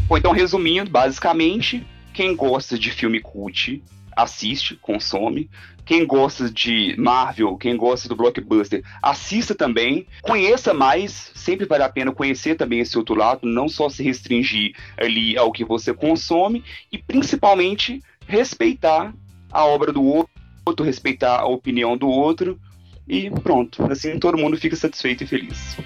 Bom, 0.08 0.18
então 0.18 0.32
resumindo, 0.32 0.90
basicamente, 0.90 1.86
quem 2.14 2.36
gosta 2.36 2.78
de 2.78 2.92
filme 2.92 3.20
cult, 3.20 3.84
assiste, 4.16 4.76
consome. 4.76 5.50
Quem 5.86 6.06
gosta 6.06 6.50
de 6.50 6.96
Marvel, 6.98 7.56
quem 7.58 7.76
gosta 7.76 8.08
do 8.08 8.16
blockbuster, 8.16 8.84
assista 9.02 9.56
também. 9.56 10.06
Conheça 10.22 10.74
mais, 10.74 11.32
sempre 11.34 11.66
vale 11.66 11.84
a 11.84 11.90
pena 11.90 12.12
conhecer 12.12 12.56
também 12.56 12.80
esse 12.80 12.98
outro 12.98 13.16
lado, 13.16 13.48
não 13.48 13.68
só 13.68 13.90
se 13.90 14.04
restringir 14.04 14.76
ali 14.98 15.38
ao 15.38 15.52
que 15.52 15.64
você 15.64 15.94
consome 15.94 16.64
e 16.92 16.98
principalmente 16.98 18.04
respeitar 18.28 19.14
a 19.52 19.66
obra 19.66 19.92
do 19.92 20.04
outro, 20.04 20.84
respeitar 20.84 21.40
a 21.40 21.48
opinião 21.48 21.98
do 21.98 22.08
outro 22.08 22.60
e 23.08 23.30
pronto. 23.30 23.84
Assim 23.92 24.20
todo 24.20 24.38
mundo 24.38 24.58
fica 24.58 24.76
satisfeito 24.76 25.24
e 25.24 25.28
feliz. 25.28 25.78